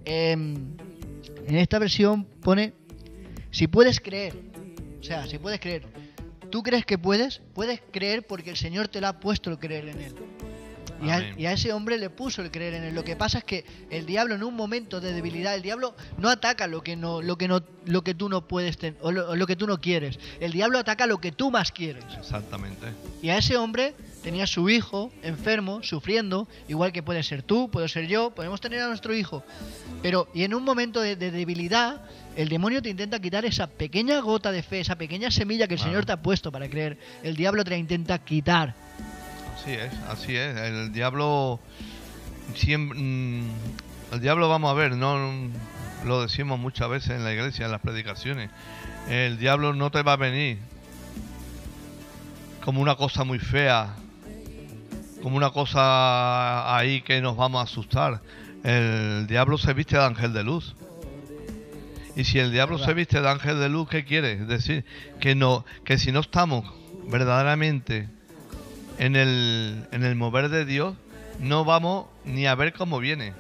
em, 0.05 0.55
en 1.47 1.57
esta 1.57 1.79
versión 1.79 2.25
pone, 2.25 2.73
si 3.51 3.67
puedes 3.67 4.01
creer, 4.01 4.35
o 5.01 5.03
sea, 5.03 5.27
si 5.27 5.39
puedes 5.39 5.61
creer, 5.61 5.85
¿tú 6.51 6.63
crees 6.63 6.85
que 6.85 6.99
puedes? 6.99 7.41
Puedes 7.55 7.81
creer 7.91 8.27
porque 8.27 8.51
el 8.51 8.57
Señor 8.57 8.89
te 8.89 9.01
lo 9.01 9.09
ha 9.09 9.21
puesto 9.21 9.51
el 9.51 9.59
creer 9.59 9.89
en 9.89 10.01
Él. 10.01 10.15
Y 11.37 11.47
a, 11.47 11.53
ese 11.53 11.73
hombre 11.73 11.99
le 11.99 12.11
puso 12.11 12.43
el 12.43 12.51
creer 12.51 12.75
en 12.75 12.85
él. 12.85 12.95
Lo 12.95 13.05
que 13.05 13.17
pasa 13.17 13.39
es 13.39 13.45
que 13.45 13.65
el 13.91 14.05
diablo 14.05 14.35
en 14.35 14.43
un 14.43 14.55
momento 14.55 15.01
de 15.01 15.13
debilidad, 15.13 15.55
el 15.55 15.63
diablo 15.63 15.95
no 16.19 16.29
ataca 16.29 16.67
lo 16.67 16.83
que 16.83 16.97
no, 16.97 17.23
lo 17.23 17.37
que 17.37 17.49
no, 17.49 17.63
lo 17.87 18.03
que 18.03 18.15
tú 18.15 18.29
no 18.29 18.47
puedes 18.47 18.77
tener, 18.77 18.99
o 19.01 19.11
lo, 19.11 19.47
que 19.47 19.57
tú 19.57 19.67
no 19.67 19.81
quieres. 19.81 20.19
El 20.41 20.53
diablo 20.53 20.79
ataca 20.79 21.07
lo 21.07 21.19
que 21.19 21.33
tú 21.33 21.51
más 21.51 21.73
quieres. 21.73 22.05
Exactamente. 22.19 22.89
Y 23.23 23.31
a 23.31 23.39
ese 23.39 23.57
hombre 23.57 23.95
tenía 24.23 24.47
su 24.47 24.69
hijo 24.69 25.11
enfermo, 25.23 25.83
sufriendo, 25.83 26.49
igual 26.69 26.93
que 26.93 27.03
puede 27.03 27.23
ser 27.23 27.43
tú, 27.43 27.71
puedo 27.71 27.89
ser 27.89 28.07
yo, 28.07 28.31
podemos 28.31 28.61
tener 28.61 28.81
a 28.83 28.89
nuestro 28.89 29.15
hijo. 29.15 29.43
Pero, 30.03 30.29
y 30.35 30.45
en 30.45 30.55
un 30.55 30.65
momento 30.65 31.01
de, 31.01 31.17
debilidad, 31.17 32.03
el 32.37 32.49
demonio 32.49 32.83
te 32.83 32.91
intenta 32.91 33.21
quitar 33.21 33.45
esa 33.45 33.67
pequeña 33.67 34.21
gota 34.21 34.53
de 34.53 34.63
fe, 34.63 34.81
esa 34.81 34.97
pequeña 34.97 35.31
semilla 35.31 35.67
que 35.67 35.75
el 35.75 35.81
Señor 35.81 36.05
te 36.05 36.13
ha 36.13 36.23
puesto 36.23 36.53
para 36.53 36.69
creer. 36.69 36.99
El 37.23 37.37
diablo 37.37 37.65
te 37.65 37.71
la 37.71 37.77
intenta 37.77 38.19
quitar. 38.19 38.75
Así 39.55 39.73
es, 39.73 39.93
así 40.09 40.37
es. 40.37 40.57
El 40.57 40.93
diablo 40.93 41.61
siempre, 42.55 42.99
mm, 42.99 43.45
el 44.13 44.21
diablo 44.21 44.49
vamos 44.49 44.71
a 44.71 44.75
ver, 44.75 44.97
no 44.97 45.51
lo 46.05 46.23
decimos 46.23 46.59
muchas 46.59 46.89
veces 46.89 47.11
en 47.11 47.25
la 47.25 47.33
iglesia, 47.33 47.67
en 47.67 47.73
las 47.73 47.81
predicaciones. 47.81 48.51
El 49.09 49.39
diablo 49.39 49.75
no 49.75 49.91
te 49.91 50.03
va 50.03 50.15
a 50.15 50.17
venir 50.17 50.59
como 52.65 52.81
una 52.81 52.95
cosa 52.95 53.25
muy 53.25 53.39
fea, 53.39 53.97
como 55.23 55.37
una 55.37 55.51
cosa 55.51 56.77
ahí 56.77 57.03
que 57.03 57.21
nos 57.21 57.37
vamos 57.37 57.61
a 57.61 57.65
asustar. 57.65 58.23
El 58.65 59.27
diablo 59.27 59.59
se 59.59 59.73
viste 59.73 59.97
de 59.97 60.05
ángel 60.05 60.33
de 60.33 60.45
luz. 60.45 60.75
Y 62.17 62.25
si 62.25 62.39
el 62.39 62.53
diablo 62.53 62.79
se 62.79 62.93
viste 62.93 63.21
de 63.21 63.29
ángel 63.29 63.61
de 63.61 63.69
luz, 63.69 63.89
¿qué 63.89 64.05
quiere? 64.05 64.33
Es 64.33 64.49
decir, 64.49 64.85
que 65.21 65.35
no, 65.35 65.65
que 65.85 65.99
si 65.99 66.13
no 66.13 66.21
estamos 66.21 66.65
verdaderamente 67.07 68.09
en 68.99 69.17
el, 69.17 69.87
en 69.93 70.05
el 70.05 70.17
mover 70.17 70.49
de 70.49 70.65
Dios, 70.65 70.97
no 71.39 71.65
vamos 71.65 72.07
ni 72.25 72.47
a 72.47 72.55
ver 72.55 72.73
cómo 72.73 72.99
viene. 72.99 73.33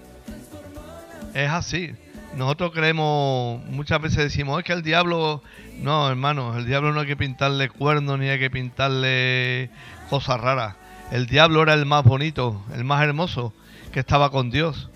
Es 1.34 1.50
así. 1.50 1.92
Nosotros 2.36 2.70
creemos, 2.72 3.62
muchas 3.66 4.00
veces 4.00 4.18
decimos, 4.18 4.58
es 4.60 4.64
que 4.64 4.72
el 4.72 4.82
diablo, 4.82 5.42
no, 5.78 6.08
hermano, 6.08 6.56
el 6.56 6.64
diablo 6.64 6.92
no 6.92 7.00
hay 7.00 7.06
que 7.06 7.16
pintarle 7.16 7.68
cuernos 7.68 8.18
ni 8.18 8.28
hay 8.28 8.38
que 8.38 8.50
pintarle 8.50 9.70
cosas 10.08 10.40
raras. 10.40 10.76
El 11.10 11.26
diablo 11.26 11.62
era 11.62 11.74
el 11.74 11.86
más 11.86 12.04
bonito, 12.04 12.62
el 12.72 12.84
más 12.84 13.02
hermoso, 13.02 13.52
que 13.92 13.98
estaba 13.98 14.30
con 14.30 14.50
Dios. 14.50 14.88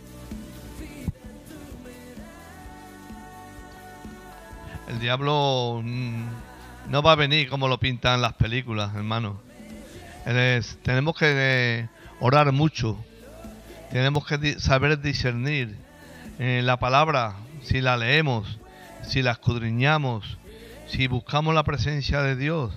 El 4.88 5.00
diablo 5.00 5.80
mm, 5.82 6.24
no 6.88 7.02
va 7.02 7.12
a 7.12 7.16
venir 7.16 7.48
como 7.48 7.66
lo 7.66 7.80
pintan 7.80 8.22
las 8.22 8.34
películas, 8.34 8.94
hermano. 8.94 9.40
Tenemos 10.82 11.16
que 11.16 11.32
eh, 11.34 11.88
orar 12.20 12.52
mucho, 12.52 12.96
tenemos 13.90 14.24
que 14.24 14.58
saber 14.60 15.00
discernir 15.00 15.76
eh, 16.38 16.62
la 16.64 16.78
palabra, 16.78 17.34
si 17.62 17.80
la 17.80 17.96
leemos, 17.96 18.58
si 19.02 19.20
la 19.20 19.32
escudriñamos, 19.32 20.38
si 20.86 21.08
buscamos 21.08 21.54
la 21.54 21.64
presencia 21.64 22.22
de 22.22 22.36
Dios, 22.36 22.72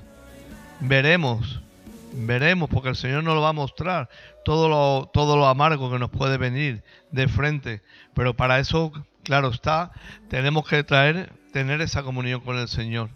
veremos, 0.80 1.62
veremos, 2.14 2.70
porque 2.70 2.90
el 2.90 2.96
Señor 2.96 3.24
nos 3.24 3.36
lo 3.36 3.42
va 3.42 3.50
a 3.50 3.54
mostrar 3.54 4.10
todo 4.46 4.70
lo, 4.70 5.10
todo 5.14 5.38
lo 5.38 5.48
amargo 5.48 5.92
que 5.92 6.00
nos 6.00 6.10
puede 6.10 6.38
venir 6.38 6.84
de 7.12 7.28
frente. 7.28 7.82
Pero 8.14 8.36
para 8.36 8.60
eso, 8.60 8.92
claro 9.24 9.50
está, 9.50 9.92
tenemos 10.30 10.68
que 10.68 10.84
traer, 10.84 11.34
tener 11.52 11.82
esa 11.82 12.04
comunión 12.04 12.42
con 12.42 12.58
el 12.58 12.68
Señor. 12.68 13.10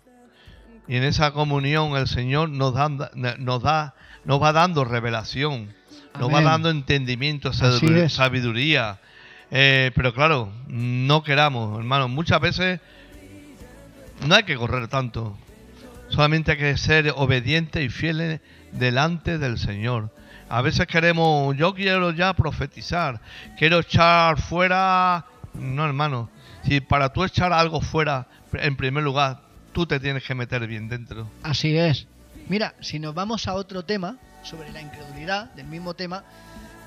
Y 0.88 0.97
en 0.97 1.04
esa 1.04 1.32
comunión 1.32 1.95
el 1.95 2.08
Señor 2.08 2.49
nos 2.49 2.73
da, 2.73 2.89
nos 2.89 3.63
da 3.63 3.95
nos 4.23 4.41
va 4.41 4.54
dando 4.54 4.86
revelación, 4.86 5.73
nos 6.19 6.34
va 6.34 6.41
dando 6.41 6.69
entendimiento, 6.69 7.54
sabiduría. 7.54 8.99
Eh, 9.49 9.91
pero 9.95 10.13
claro, 10.13 10.51
no 10.67 11.23
queramos, 11.23 11.80
hermano. 11.80 12.08
Muchas 12.08 12.39
veces 12.39 12.80
no 14.25 14.36
hay 14.36 14.43
que 14.43 14.56
correr 14.56 14.88
tanto. 14.88 15.38
Solamente 16.10 16.51
hay 16.51 16.58
que 16.58 16.77
ser 16.77 17.13
obedientes 17.15 17.84
y 17.84 17.89
fieles 17.89 18.41
delante 18.73 19.38
del 19.38 19.57
Señor. 19.57 20.10
A 20.49 20.62
veces 20.62 20.86
queremos, 20.88 21.55
yo 21.55 21.73
quiero 21.73 22.12
ya 22.12 22.34
profetizar, 22.34 23.21
quiero 23.57 23.79
echar 23.79 24.39
fuera. 24.39 25.25
No, 25.53 25.86
hermano. 25.86 26.29
Si 26.63 26.81
para 26.81 27.12
tú 27.12 27.23
echar 27.23 27.53
algo 27.53 27.81
fuera, 27.81 28.27
en 28.53 28.75
primer 28.75 29.03
lugar, 29.03 29.41
tú 29.73 29.86
te 29.86 29.99
tienes 29.99 30.23
que 30.23 30.36
meter 30.36 30.67
bien 30.67 30.89
dentro. 30.89 31.27
Así 31.43 31.75
es. 31.75 32.07
Mira, 32.47 32.75
si 32.81 32.99
nos 32.99 33.13
vamos 33.13 33.47
a 33.47 33.53
otro 33.53 33.84
tema, 33.86 34.17
sobre 34.43 34.71
la 34.71 34.81
incredulidad, 34.81 35.51
del 35.53 35.67
mismo 35.67 35.93
tema, 35.93 36.23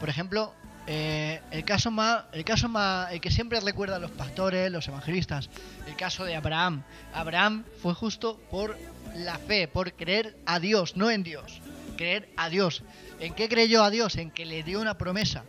por 0.00 0.08
ejemplo, 0.08 0.52
eh, 0.86 1.40
el 1.50 1.64
caso 1.64 1.90
más, 1.90 2.24
el 2.32 2.44
caso 2.44 2.68
más, 2.68 3.10
el 3.12 3.20
que 3.20 3.30
siempre 3.30 3.58
recuerdan 3.60 4.02
los 4.02 4.10
pastores, 4.10 4.70
los 4.70 4.86
evangelistas, 4.88 5.48
el 5.86 5.96
caso 5.96 6.24
de 6.24 6.36
Abraham. 6.36 6.82
Abraham 7.14 7.64
fue 7.80 7.94
justo 7.94 8.40
por 8.50 8.76
la 9.16 9.38
fe, 9.38 9.68
por 9.68 9.94
creer 9.94 10.36
a 10.44 10.58
Dios, 10.58 10.96
no 10.96 11.10
en 11.10 11.22
Dios, 11.22 11.60
creer 11.96 12.28
a 12.36 12.48
Dios. 12.48 12.82
¿En 13.20 13.34
qué 13.34 13.48
creyó 13.48 13.82
a 13.82 13.90
Dios? 13.90 14.16
En 14.16 14.30
que 14.30 14.44
le 14.44 14.62
dio 14.62 14.80
una 14.80 14.98
promesa. 14.98 15.44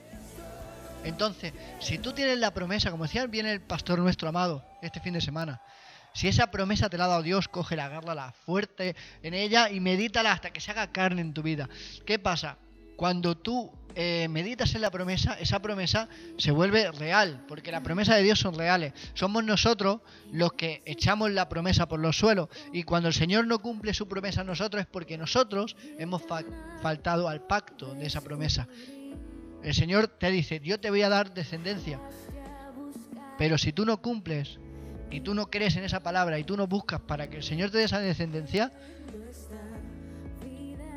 Entonces, 1.04 1.54
si 1.80 2.00
tú 2.00 2.14
tienes 2.14 2.40
la 2.40 2.54
promesa, 2.54 2.90
como 2.90 3.04
decía 3.04 3.28
bien 3.28 3.46
el 3.46 3.62
pastor 3.62 4.00
nuestro 4.00 4.28
amado 4.28 4.66
este 4.82 5.00
fin 5.00 5.14
de 5.14 5.22
semana, 5.22 5.62
si 6.14 6.28
esa 6.28 6.50
promesa 6.50 6.90
te 6.90 6.98
la 6.98 7.06
ha 7.06 7.10
dado 7.10 7.24
Dios, 7.24 7.48
cógela, 7.48 7.86
agárrala 7.86 8.34
fuerte 8.46 8.96
en 9.22 9.34
ella 9.34 9.70
y 9.70 9.82
medítala 9.82 10.32
hasta 10.32 10.52
que 10.52 10.62
se 10.62 10.72
haga 10.72 10.92
carne 10.92 11.22
en 11.22 11.34
tu 11.34 11.44
vida. 11.44 11.70
¿Qué 12.06 12.18
pasa? 12.18 12.58
Cuando 12.96 13.36
tú 13.36 13.70
eh, 13.98 14.28
meditas 14.30 14.76
en 14.76 14.82
la 14.82 14.92
promesa, 14.92 15.38
esa 15.40 15.62
promesa 15.62 16.10
se 16.38 16.52
vuelve 16.52 16.92
real, 16.92 17.46
porque 17.48 17.72
la 17.72 17.82
promesa 17.82 18.16
de 18.16 18.24
Dios 18.24 18.40
son 18.40 18.54
reales. 18.54 18.94
Somos 19.14 19.44
nosotros 19.46 20.02
los 20.34 20.52
que 20.54 20.82
echamos 20.86 21.32
la 21.32 21.48
promesa 21.48 21.88
por 21.88 22.02
los 22.02 22.18
suelos 22.18 22.50
y 22.74 22.84
cuando 22.84 23.08
el 23.08 23.14
Señor 23.14 23.48
no 23.48 23.60
cumple 23.60 23.94
su 23.94 24.08
promesa 24.10 24.42
a 24.42 24.44
nosotros 24.44 24.82
es 24.82 24.88
porque 24.88 25.18
nosotros 25.18 25.78
hemos 25.98 26.24
faltado 26.82 27.30
al 27.30 27.48
pacto 27.48 27.94
de 27.94 28.06
esa 28.08 28.20
promesa. 28.20 28.68
El 29.64 29.74
Señor 29.74 30.08
te 30.08 30.30
dice, 30.30 30.60
yo 30.60 30.78
te 30.78 30.90
voy 30.90 31.02
a 31.02 31.10
dar 31.10 31.34
descendencia, 31.34 32.00
pero 33.38 33.58
si 33.58 33.72
tú 33.72 33.86
no 33.86 34.02
cumples 34.02 34.60
y 35.10 35.22
tú 35.22 35.34
no 35.34 35.50
crees 35.50 35.78
en 35.78 35.86
esa 35.86 36.02
palabra 36.04 36.38
y 36.38 36.44
tú 36.44 36.58
no 36.58 36.68
buscas 36.68 37.00
para 37.00 37.30
que 37.30 37.38
el 37.38 37.44
Señor 37.44 37.72
te 37.72 37.78
dé 37.78 37.86
esa 37.86 38.00
descendencia, 38.00 38.74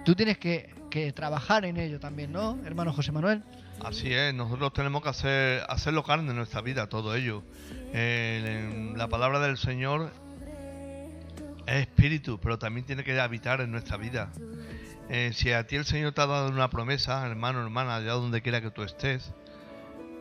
tú 0.05 0.17
tienes 0.17 0.39
que, 0.39 0.78
trabajar 1.14 1.64
en 1.64 1.77
ello 1.77 2.01
también, 2.01 2.33
¿no, 2.33 2.59
hermano 2.64 2.92
José 2.92 3.12
Manuel? 3.12 3.42
Así 3.85 4.12
es, 4.12 4.35
nosotros 4.35 4.72
tenemos 4.72 5.03
que 5.03 5.09
hacer, 5.09 5.62
hacerlo 5.68 6.03
carne 6.03 6.31
en 6.31 6.37
nuestra 6.37 6.61
vida, 6.61 6.88
todo 6.88 7.14
ello. 7.14 7.44
la 7.92 9.09
palabra 9.09 9.38
del 9.40 9.57
Señor 9.57 10.11
es 11.66 11.87
espíritu, 11.87 12.40
pero 12.40 12.59
también 12.59 12.87
tiene 12.87 13.05
que 13.05 13.18
habitar 13.20 13.61
en 13.61 13.70
nuestra 13.70 13.96
vida. 13.96 14.31
Eh, 15.11 15.33
si 15.35 15.53
a 15.53 15.66
ti 15.66 15.77
el 15.77 15.85
Señor 15.85 16.12
te 16.12 16.20
ha 16.20 16.27
dado 16.27 16.48
una 16.48 16.68
promesa, 16.70 17.27
hermano, 17.27 17.62
hermana, 17.62 17.96
allá 17.96 18.12
donde 18.12 18.42
quiera 18.42 18.61
que 18.61 18.70
tú 18.70 18.83
estés, 18.83 19.33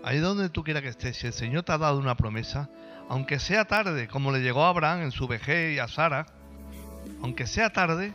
ahí 0.03 0.19
donde 0.19 0.49
tú 0.49 0.63
quieras 0.63 0.84
que 0.84 0.89
estés, 0.89 1.17
si 1.17 1.27
el 1.27 1.34
Señor 1.34 1.63
te 1.63 1.71
ha 1.71 1.77
dado 1.77 1.97
una 1.97 2.15
promesa, 2.15 2.69
aunque 3.10 3.39
sea 3.39 3.65
tarde, 3.65 4.08
como 4.08 4.32
le 4.32 4.39
llegó 4.39 4.63
a 4.63 4.69
Abraham 4.69 5.01
en 5.01 5.12
su 5.12 5.27
vejez 5.27 5.75
y 5.75 5.80
a 5.80 5.88
Sara, 5.88 6.25
aunque 7.21 7.47
sea 7.47 7.71
tarde, 7.71 8.13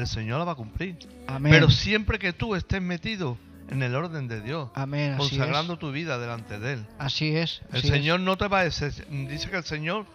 el 0.00 0.06
Señor 0.06 0.38
la 0.38 0.44
va 0.44 0.52
a 0.52 0.56
cumplir. 0.56 0.96
Pero 1.42 1.70
siempre 1.70 2.18
que 2.18 2.32
tú 2.32 2.54
estés 2.54 2.82
metido 2.82 3.36
en 3.68 3.82
el 3.82 3.94
orden 3.94 4.28
de 4.28 4.40
Dios, 4.40 4.70
Amén, 4.74 5.16
consagrando 5.16 5.78
tu 5.78 5.92
vida 5.92 6.18
delante 6.18 6.58
de 6.58 6.74
Él. 6.74 6.86
Así 6.98 7.36
es. 7.36 7.62
el 7.72 7.82
Señor 7.82 8.20
no 8.20 8.36
te 8.36 8.48
va 8.48 8.60
a 8.60 8.64
decir, 8.64 8.92
dice 9.28 9.48
que 9.48 9.56
el 9.56 9.64
Señor 9.64 10.06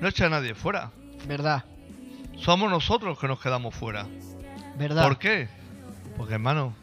no 0.00 0.08
echa 0.08 0.26
a 0.26 0.28
nadie 0.28 0.54
fuera. 0.54 0.90
Verdad. 1.26 1.64
Somos 2.38 2.70
nosotros 2.70 3.18
que 3.18 3.28
nos 3.28 3.40
quedamos 3.40 3.74
fuera. 3.74 4.06
Verdad. 4.78 5.04
¿Por 5.04 5.18
qué? 5.18 5.48
Porque 6.16 6.34
hermano, 6.34 6.74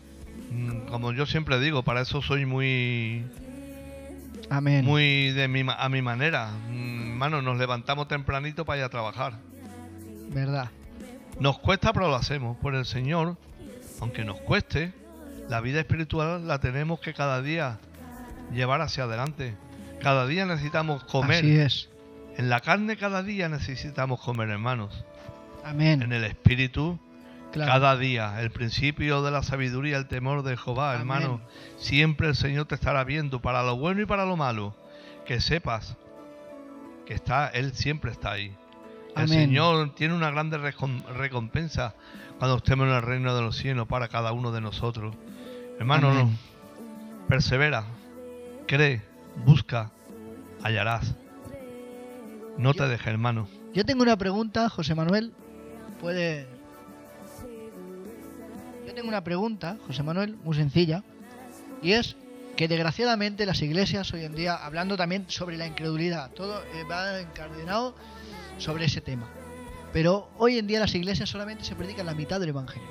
mm, 0.52 0.88
como 0.88 1.13
yo 1.13 1.26
siempre 1.26 1.60
digo, 1.60 1.84
para 1.84 2.02
eso 2.02 2.22
soy 2.22 2.45
muy 2.45 3.26
Amén. 4.50 4.84
Muy 4.84 5.32
de 5.32 5.48
mi, 5.48 5.63
a 5.67 5.89
mi 5.89 6.02
manera. 6.02 6.52
Mm, 6.69 7.12
hermano, 7.12 7.41
nos 7.41 7.58
levantamos 7.58 8.08
tempranito 8.08 8.65
para 8.65 8.80
ir 8.80 8.84
a 8.84 8.89
trabajar. 8.89 9.34
¿Verdad? 10.30 10.69
Nos 11.39 11.60
cuesta, 11.60 11.93
pero 11.93 12.10
lo 12.10 12.15
hacemos. 12.15 12.58
Por 12.58 12.75
el 12.75 12.86
Señor, 12.86 13.38
aunque 14.02 14.25
nos 14.25 14.39
cueste, 14.41 14.93
la 15.47 15.62
vida 15.62 15.80
espiritual 15.80 16.47
la 16.47 16.60
tenemos 16.60 16.99
que 16.99 17.13
cada 17.13 17.41
día 17.41 17.80
llevar 18.54 18.82
hacia 18.82 19.06
adelante. 19.06 19.56
Cada 20.02 20.28
día 20.28 20.45
necesitamos 20.45 21.04
comer. 21.06 21.39
Así 21.39 21.58
es. 21.58 21.89
En 22.38 22.49
la 22.49 22.62
carne 22.62 22.95
cada 22.97 23.23
día 23.23 23.49
necesitamos 23.49 24.21
comer, 24.21 24.49
hermanos. 24.49 25.04
Amén. 25.63 26.02
En 26.02 26.13
el 26.13 26.23
espíritu 26.23 26.99
cada 27.52 27.97
día, 27.97 28.39
el 28.41 28.52
principio 28.52 29.21
de 29.23 29.32
la 29.32 29.43
sabiduría, 29.43 29.97
el 29.97 30.08
temor 30.08 30.43
de 30.43 30.56
Jehová, 30.56 30.93
hermano. 30.93 31.41
Siempre 31.78 32.28
el 32.28 32.36
Señor 32.36 32.65
te 32.65 32.75
estará 32.75 33.04
viendo 33.04 33.41
para 33.41 33.63
lo 33.63 33.75
bueno 33.75 34.02
y 34.02 34.06
para 34.06 34.25
lo 34.25 34.38
malo. 34.38 34.75
Que 35.25 35.41
sepas 35.41 35.97
que 37.06 37.13
está, 37.13 37.47
Él 37.47 37.73
siempre 37.73 38.12
está 38.12 38.32
ahí. 38.32 38.56
El 39.15 39.28
Señor 39.28 39.93
tiene 39.95 40.13
una 40.13 40.32
grande 40.32 40.58
recompensa 40.58 41.95
cuando 42.38 42.58
estemos 42.58 42.88
en 42.88 42.93
el 42.93 43.02
reino 43.02 43.36
de 43.36 43.41
los 43.41 43.58
cielos 43.58 43.88
para 43.88 44.08
cada 44.08 44.32
uno 44.32 44.52
de 44.52 44.62
nosotros. 44.62 45.15
Hermano, 45.78 46.30
persevera, 47.28 47.86
cree, 48.67 49.02
busca, 49.45 49.91
hallarás. 50.63 51.15
No 52.58 52.74
te 52.74 52.88
dejes, 52.88 53.08
hermano. 53.08 53.48
Yo 53.74 53.86
tengo 53.86 54.04
una 54.04 54.17
pregunta, 54.17 54.69
José 54.69 54.95
Manuel. 54.95 55.34
Puede 56.02 56.48
tengo 59.00 59.08
una 59.08 59.24
pregunta, 59.24 59.78
José 59.88 60.04
Manuel, 60.04 60.36
muy 60.43 60.58
sencilla, 60.58 61.04
y 61.82 61.93
es 61.93 62.17
que 62.58 62.67
desgraciadamente 62.67 63.45
las 63.45 63.62
iglesias 63.62 64.12
hoy 64.13 64.26
en 64.26 64.36
día, 64.36 64.56
hablando 64.56 64.98
también 64.98 65.24
sobre 65.30 65.56
la 65.56 65.65
incredulidad, 65.65 66.32
todo 66.32 66.62
eh, 66.74 66.84
va 66.84 67.22
encadenado 67.22 67.95
sobre 68.60 68.86
ese 68.86 69.02
tema. 69.02 69.28
Pero 69.91 70.30
hoy 70.38 70.58
en 70.58 70.67
día 70.67 70.80
las 70.80 70.93
iglesias 70.93 71.30
solamente 71.30 71.63
se 71.63 71.76
predican 71.76 72.06
la 72.06 72.13
mitad 72.13 72.39
del 72.39 72.50
Evangelio. 72.50 72.88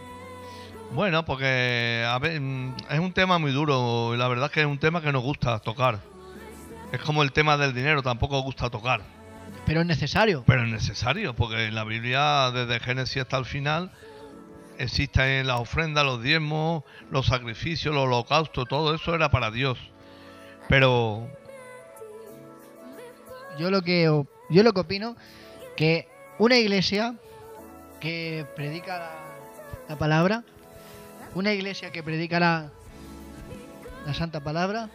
Bueno, 0.92 1.24
porque 1.24 2.04
a 2.06 2.18
ver, 2.18 2.40
mm, 2.40 2.76
es 2.90 2.98
un 2.98 3.12
tema 3.12 3.38
muy 3.38 3.52
duro, 3.52 4.14
y 4.14 4.16
la 4.16 4.26
verdad 4.28 4.46
es 4.46 4.52
que 4.52 4.60
es 4.60 4.66
un 4.66 4.78
tema 4.78 5.00
que 5.00 5.12
nos 5.12 5.22
gusta 5.22 5.58
tocar. 5.60 6.00
Es 6.92 7.00
como 7.00 7.22
el 7.22 7.32
tema 7.32 7.56
del 7.56 7.74
dinero, 7.74 8.02
tampoco 8.02 8.40
gusta 8.40 8.70
tocar. 8.70 9.02
Pero 9.66 9.82
es 9.82 9.86
necesario. 9.86 10.44
Pero 10.46 10.64
es 10.64 10.70
necesario, 10.70 11.34
porque 11.34 11.66
en 11.66 11.74
la 11.74 11.84
Biblia, 11.84 12.50
desde 12.50 12.80
Génesis 12.80 13.22
hasta 13.22 13.36
el 13.36 13.44
final, 13.44 13.92
existen 14.78 15.46
las 15.46 15.60
ofrendas, 15.60 16.04
los 16.04 16.22
diezmos, 16.22 16.84
los 17.10 17.26
sacrificios, 17.26 17.94
los 17.94 18.04
holocaustos, 18.04 18.66
todo 18.66 18.94
eso 18.94 19.14
era 19.14 19.30
para 19.30 19.50
Dios. 19.50 19.78
Pero 20.68 21.28
yo 23.58 23.70
lo 23.70 23.82
que 23.82 24.04
yo 24.50 24.62
lo 24.62 24.72
que 24.72 24.80
opino 24.80 25.16
que 25.78 26.08
una 26.40 26.56
iglesia 26.56 27.14
que 28.00 28.44
predica 28.56 29.12
la, 29.88 29.96
palabra, 29.96 30.42
una 31.36 31.52
iglesia 31.52 31.92
que 31.92 32.02
predica 32.02 32.40
la, 32.40 32.72
la 34.04 34.12
santa 34.12 34.40
palabra, 34.40 34.90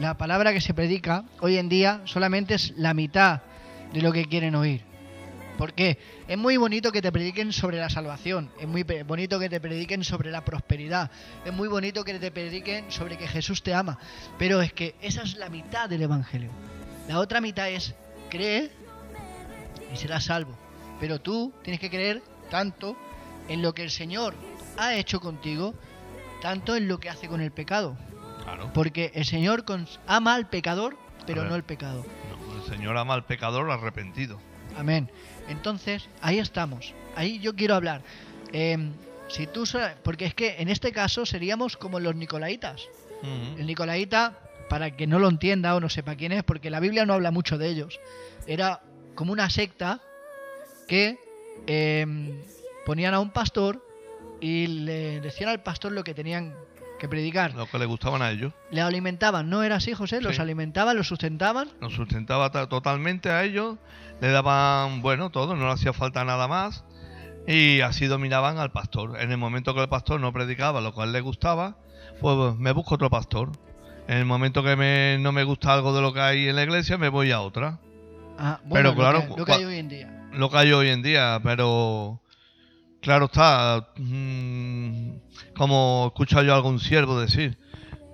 la 0.00 0.18
palabra 0.18 0.52
que 0.52 0.60
se 0.60 0.74
predica 0.74 1.22
hoy 1.38 1.58
en 1.58 1.68
día 1.68 2.00
solamente 2.06 2.54
es 2.54 2.72
la 2.76 2.92
mitad 2.92 3.42
de 3.92 4.02
lo 4.02 4.10
que 4.10 4.24
quieren 4.24 4.56
oír. 4.56 4.82
Porque 5.56 5.98
es 6.26 6.36
muy 6.36 6.56
bonito 6.56 6.90
que 6.90 7.02
te 7.02 7.12
prediquen 7.12 7.52
sobre 7.52 7.78
la 7.78 7.88
salvación, 7.88 8.50
es 8.58 8.66
muy 8.66 8.82
bonito 8.82 9.38
que 9.38 9.48
te 9.48 9.60
prediquen 9.60 10.02
sobre 10.02 10.32
la 10.32 10.44
prosperidad, 10.44 11.12
es 11.44 11.52
muy 11.52 11.68
bonito 11.68 12.02
que 12.02 12.18
te 12.18 12.32
prediquen 12.32 12.90
sobre 12.90 13.16
que 13.16 13.28
Jesús 13.28 13.62
te 13.62 13.74
ama, 13.74 13.96
pero 14.40 14.60
es 14.60 14.72
que 14.72 14.96
esa 15.00 15.22
es 15.22 15.36
la 15.36 15.50
mitad 15.50 15.88
del 15.88 16.02
Evangelio. 16.02 16.50
La 17.06 17.20
otra 17.20 17.40
mitad 17.40 17.68
es 17.70 17.94
cree 18.30 18.70
y 19.92 19.96
serás 19.96 20.24
salvo. 20.24 20.56
Pero 20.98 21.20
tú 21.20 21.52
tienes 21.62 21.80
que 21.80 21.90
creer 21.90 22.22
tanto 22.50 22.96
en 23.48 23.62
lo 23.62 23.74
que 23.74 23.82
el 23.82 23.90
Señor 23.90 24.34
ha 24.78 24.94
hecho 24.94 25.20
contigo, 25.20 25.74
tanto 26.40 26.76
en 26.76 26.88
lo 26.88 26.98
que 26.98 27.10
hace 27.10 27.28
con 27.28 27.40
el 27.40 27.50
pecado. 27.50 27.96
Porque 28.72 29.12
el 29.14 29.24
Señor 29.24 29.64
ama 30.06 30.34
al 30.34 30.48
pecador, 30.48 30.96
pero 31.26 31.44
no 31.44 31.54
el 31.54 31.62
pecado. 31.62 32.04
el 32.56 32.70
Señor 32.72 32.96
ama 32.96 33.14
al 33.14 33.24
pecador 33.24 33.70
arrepentido. 33.70 34.40
Amén. 34.76 35.10
Entonces, 35.48 36.08
ahí 36.20 36.38
estamos. 36.38 36.94
Ahí 37.16 37.38
yo 37.40 37.54
quiero 37.54 37.74
hablar. 37.74 38.02
Em, 38.52 38.92
si 39.28 39.46
tú, 39.46 39.64
porque 40.02 40.26
es 40.26 40.34
que 40.34 40.60
en 40.60 40.68
este 40.68 40.92
caso 40.92 41.26
seríamos 41.26 41.76
como 41.76 42.00
los 42.00 42.14
nicolaitas. 42.14 42.82
El 43.58 43.66
nicolaita, 43.66 44.38
para 44.70 44.96
que 44.96 45.06
no 45.06 45.18
lo 45.18 45.28
entienda 45.28 45.74
o 45.74 45.80
no 45.80 45.90
sepa 45.90 46.14
quién 46.16 46.32
es, 46.32 46.42
porque 46.44 46.70
la 46.70 46.80
Biblia 46.80 47.04
no 47.04 47.12
habla 47.12 47.30
mucho 47.30 47.58
de 47.58 47.68
ellos, 47.68 48.00
era 48.46 48.80
como 49.14 49.32
una 49.32 49.50
secta 49.50 50.00
que 50.88 51.18
em, 51.66 52.40
ponían 52.86 53.12
a 53.12 53.20
un 53.20 53.30
pastor 53.30 53.84
y 54.40 54.66
le 54.68 55.20
decían 55.20 55.50
al 55.50 55.62
pastor 55.62 55.92
lo 55.92 56.02
que 56.04 56.14
tenían 56.14 56.54
que 56.98 57.08
predicar. 57.08 57.54
Lo 57.54 57.66
que 57.66 57.78
le 57.78 57.86
gustaban 57.86 58.22
a 58.22 58.30
ellos. 58.30 58.52
Le 58.70 58.80
alimentaban, 58.80 59.50
¿no 59.50 59.62
era 59.62 59.76
así, 59.76 59.92
José? 59.92 60.20
Los 60.20 60.36
Sí. 60.36 60.42
alimentaban, 60.42 60.96
los 60.96 61.08
sustentaban. 61.08 61.68
Nos 61.80 61.94
sustentaba 61.94 62.50
ta- 62.50 62.68
totalmente 62.68 63.30
a 63.30 63.42
ellos, 63.44 63.76
le 64.20 64.30
daban, 64.30 65.00
bueno, 65.02 65.30
todo, 65.30 65.56
no 65.56 65.66
le 65.66 65.72
hacía 65.72 65.92
falta 65.92 66.24
nada 66.24 66.46
más. 66.48 66.84
Y 67.46 67.80
así 67.80 68.06
dominaban 68.06 68.58
al 68.58 68.70
pastor. 68.70 69.18
En 69.20 69.30
el 69.32 69.38
momento 69.38 69.74
que 69.74 69.80
el 69.80 69.88
pastor 69.88 70.20
no 70.20 70.32
predicaba 70.32 70.80
lo 70.80 70.94
que 70.94 71.00
a 71.00 71.04
él 71.04 71.12
le 71.12 71.20
gustaba, 71.22 71.76
pues 72.20 72.54
me 72.56 72.72
busco 72.72 72.94
otro 72.96 73.08
pastor. 73.10 73.50
En 74.10 74.16
el 74.18 74.24
momento 74.24 74.64
que 74.64 74.74
me- 74.74 75.18
no 75.20 75.30
me 75.30 75.44
gusta 75.44 75.72
algo 75.72 75.94
de 75.94 76.02
lo 76.02 76.12
que 76.12 76.18
hay 76.20 76.48
en 76.48 76.56
la 76.56 76.64
iglesia, 76.64 76.98
me 76.98 77.08
voy 77.08 77.30
a 77.30 77.40
otra. 77.40 77.78
Ah, 78.36 78.58
Pero 78.72 78.90
lo 78.90 78.96
claro, 78.96 79.20
que- 79.20 79.36
lo 79.36 79.44
que 79.44 79.52
hay 79.52 79.64
hoy 79.64 79.76
en 79.76 79.88
día. 79.88 80.28
Lo 80.32 80.50
que 80.50 80.56
hay 80.58 80.72
hoy 80.72 80.88
en 80.88 81.00
día, 81.02 81.38
pero 81.44 82.20
claro 83.00 83.26
está, 83.26 83.88
mm, 83.96 85.10
como 85.54 86.02
he 86.04 86.08
escuchado 86.08 86.42
yo 86.42 86.52
a 86.52 86.56
algún 86.56 86.80
siervo 86.80 87.20
decir, 87.20 87.56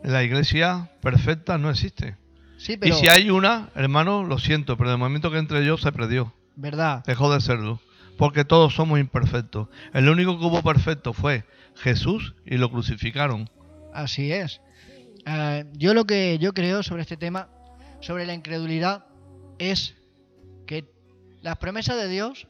la 0.05 0.23
iglesia 0.23 0.91
perfecta 1.01 1.57
no 1.57 1.71
existe. 1.71 2.17
Sí, 2.59 2.77
pero. 2.77 2.95
Y 2.95 2.99
si 2.99 3.09
hay 3.09 3.31
una, 3.31 3.71
hermano, 3.75 4.23
lo 4.23 4.39
siento, 4.39 4.77
pero 4.77 4.91
en 4.91 4.95
el 4.95 4.99
momento 4.99 5.31
que 5.31 5.39
entre 5.39 5.65
yo 5.65 5.79
se 5.79 5.93
perdió. 5.93 6.35
Verdad. 6.57 7.05
Dejó 7.07 7.33
de 7.33 7.41
serlo. 7.41 7.81
Porque 8.19 8.45
todos 8.45 8.75
somos 8.75 8.99
imperfectos. 8.99 9.69
El 9.95 10.09
único 10.11 10.39
que 10.39 10.45
hubo 10.45 10.63
perfecto 10.63 11.15
fue 11.15 11.45
Jesús 11.77 12.35
y 12.45 12.57
lo 12.59 12.71
crucificaron. 12.71 13.49
Así 13.95 14.31
es. 14.33 14.61
Eh, 15.27 15.65
yo 15.73 15.93
lo 15.93 16.05
que 16.05 16.39
yo 16.39 16.55
creo 16.55 16.83
sobre 16.83 17.03
este 17.03 17.17
tema, 17.17 17.49
sobre 18.01 18.27
la 18.27 18.35
incredulidad, 18.35 19.07
es 19.59 19.95
que 20.67 20.85
las 21.43 21.59
promesas 21.59 21.97
de 21.97 22.09
Dios 22.09 22.47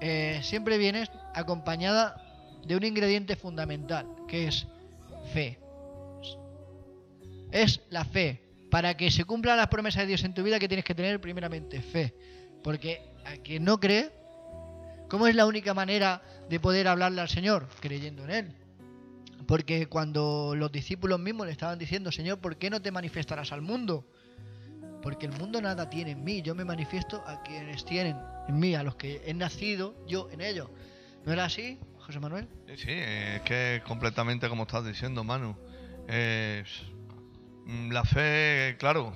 eh, 0.00 0.40
siempre 0.42 0.76
vienen 0.78 1.08
acompañada 1.34 2.22
de 2.66 2.76
un 2.76 2.84
ingrediente 2.84 3.34
fundamental, 3.34 4.06
que 4.28 4.46
es 4.48 4.66
fe. 5.32 5.58
Es 7.50 7.80
la 7.88 8.04
fe. 8.04 8.42
Para 8.70 8.96
que 8.96 9.10
se 9.10 9.24
cumplan 9.24 9.56
las 9.56 9.66
promesas 9.66 10.02
de 10.02 10.08
Dios 10.08 10.22
en 10.22 10.34
tu 10.34 10.42
vida, 10.42 10.58
que 10.58 10.68
tienes 10.68 10.84
que 10.84 10.94
tener 10.94 11.20
primeramente 11.20 11.80
fe. 11.80 12.14
Porque 12.62 13.02
a 13.24 13.36
quien 13.38 13.64
no 13.64 13.80
cree, 13.80 14.10
¿cómo 15.08 15.26
es 15.26 15.34
la 15.34 15.46
única 15.46 15.74
manera 15.74 16.22
de 16.48 16.60
poder 16.60 16.86
hablarle 16.86 17.22
al 17.22 17.28
Señor? 17.28 17.66
Creyendo 17.80 18.24
en 18.24 18.30
Él. 18.30 18.59
Porque 19.46 19.86
cuando 19.86 20.54
los 20.56 20.70
discípulos 20.70 21.18
mismos 21.18 21.46
le 21.46 21.52
estaban 21.52 21.78
diciendo, 21.78 22.12
Señor, 22.12 22.38
¿por 22.38 22.56
qué 22.56 22.70
no 22.70 22.80
te 22.82 22.90
manifestarás 22.92 23.52
al 23.52 23.62
mundo? 23.62 24.06
Porque 25.02 25.26
el 25.26 25.32
mundo 25.32 25.60
nada 25.62 25.88
tiene 25.88 26.10
en 26.10 26.22
mí, 26.24 26.42
yo 26.42 26.54
me 26.54 26.64
manifiesto 26.64 27.22
a 27.26 27.42
quienes 27.42 27.84
tienen 27.84 28.16
en 28.48 28.58
mí, 28.58 28.74
a 28.74 28.82
los 28.82 28.96
que 28.96 29.22
he 29.24 29.32
nacido 29.32 29.94
yo 30.06 30.28
en 30.30 30.42
ellos. 30.42 30.68
¿No 31.24 31.32
era 31.32 31.46
así, 31.46 31.78
José 31.98 32.20
Manuel? 32.20 32.48
Sí, 32.76 32.90
es 32.90 33.40
que 33.42 33.76
es 33.76 33.82
completamente 33.82 34.48
como 34.48 34.64
estás 34.64 34.84
diciendo, 34.84 35.24
Manu. 35.24 35.56
Eh, 36.08 36.64
mm, 37.64 37.92
la 37.92 38.04
fe, 38.04 38.76
claro. 38.78 39.14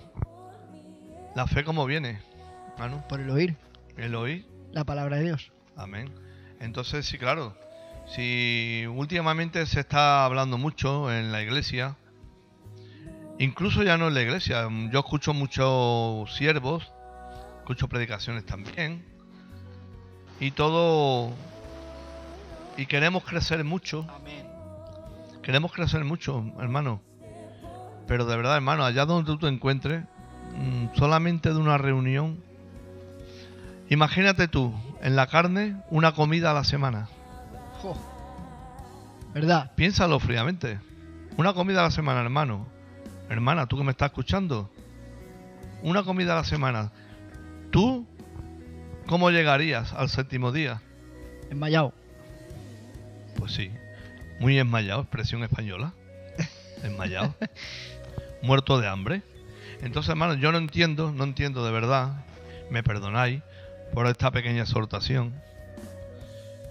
La 1.35 1.47
fe 1.47 1.65
como 1.65 1.85
viene, 1.85 2.21
Manu. 2.79 3.03
Por 3.09 3.21
el 3.21 3.29
oír 3.31 3.57
El 3.97 4.15
oír. 4.15 4.47
la 4.73 4.85
palabra 4.85 5.17
de 5.19 5.25
Dios. 5.25 5.53
Amén. 5.77 6.15
Entonces, 6.61 7.05
sí, 7.05 7.19
claro. 7.19 7.57
Si 8.07 8.87
últimamente 8.87 9.65
se 9.67 9.81
está 9.81 10.25
hablando 10.25 10.59
mucho 10.59 11.13
en 11.13 11.33
la 11.33 11.43
iglesia, 11.43 11.97
incluso 13.39 13.83
ya 13.83 13.97
no 13.97 14.09
en 14.09 14.15
la 14.15 14.23
iglesia, 14.23 14.69
yo 14.91 15.01
escucho 15.01 15.33
muchos 15.33 16.35
siervos, 16.35 16.93
escucho 17.61 17.89
predicaciones 17.89 18.45
también, 18.45 19.05
y 20.39 20.51
todo, 20.51 21.33
y 22.77 22.87
queremos 22.87 23.25
crecer 23.25 23.65
mucho, 23.65 24.07
Amén. 24.15 24.47
queremos 25.43 25.73
crecer 25.73 26.05
mucho, 26.05 26.45
hermano. 26.61 27.01
Pero 28.07 28.27
de 28.27 28.37
verdad, 28.37 28.57
hermano, 28.57 28.85
allá 28.85 29.07
donde 29.07 29.33
tú 29.33 29.39
te 29.39 29.49
encuentres, 29.49 30.05
mm, 30.57 30.95
solamente 30.95 31.49
de 31.49 31.57
una 31.57 31.79
reunión, 31.79 32.45
imagínate 33.89 34.47
tú, 34.47 34.75
en 35.01 35.17
la 35.17 35.27
carne, 35.27 35.77
una 35.89 36.13
comida 36.13 36.51
a 36.51 36.55
la 36.55 36.65
semana. 36.65 37.09
¿Verdad? 39.35 39.73
Piénsalo 39.75 40.21
fríamente. 40.21 40.79
Una 41.37 41.53
comida 41.53 41.81
a 41.81 41.85
la 41.85 41.91
semana, 41.91 42.21
hermano. 42.21 42.67
Hermana, 43.29 43.67
tú 43.67 43.77
que 43.77 43.85
me 43.85 43.91
estás 43.91 44.11
escuchando. 44.11 44.71
Una 45.83 46.05
comida 46.05 46.33
a 46.33 46.37
la 46.37 46.45
semana. 46.45 46.93
¿Tú 47.71 48.07
cómo 49.07 49.31
llegarías 49.31 49.93
al 49.93 50.09
séptimo 50.09 50.53
día? 50.53 50.81
Enmayado. 51.51 51.93
Pues 53.37 53.53
sí. 53.53 53.71
Muy 54.39 54.59
enmayado, 54.59 55.03
expresión 55.03 55.43
española. 55.43 55.93
Enmayado. 56.83 57.35
Muerto 58.43 58.81
de 58.81 58.89
hambre. 58.89 59.23
Entonces, 59.83 60.11
hermano, 60.11 60.35
yo 60.35 60.53
no 60.53 60.59
entiendo, 60.59 61.13
no 61.13 61.25
entiendo 61.25 61.65
de 61.65 61.73
verdad. 61.73 62.25
Me 62.71 62.83
perdonáis 62.83 63.43
por 63.93 64.07
esta 64.07 64.31
pequeña 64.31 64.63
exhortación. 64.63 65.35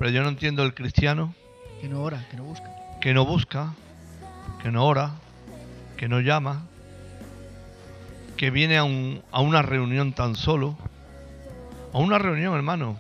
Pero 0.04 0.12
yo 0.16 0.22
no 0.24 0.28
entiendo 0.28 0.64
el 0.64 0.74
cristiano 0.74 1.34
Que 1.80 1.88
no 1.88 2.02
ora, 2.04 2.26
que 2.30 2.36
no 2.36 2.44
busca. 2.44 2.70
que 3.00 3.14
no 3.14 3.26
busca, 3.26 3.74
que 4.62 4.70
no 4.70 4.86
ora, 4.86 5.12
que 5.96 6.10
no 6.10 6.20
llama, 6.20 6.64
que 8.36 8.52
viene 8.52 8.76
a, 8.78 8.84
un- 8.84 9.22
a 9.32 9.40
una 9.40 9.62
reunión 9.62 10.12
tan 10.12 10.36
solo, 10.36 10.76
a 11.94 12.00
una 12.00 12.18
reunión, 12.18 12.54
hermano, 12.54 12.98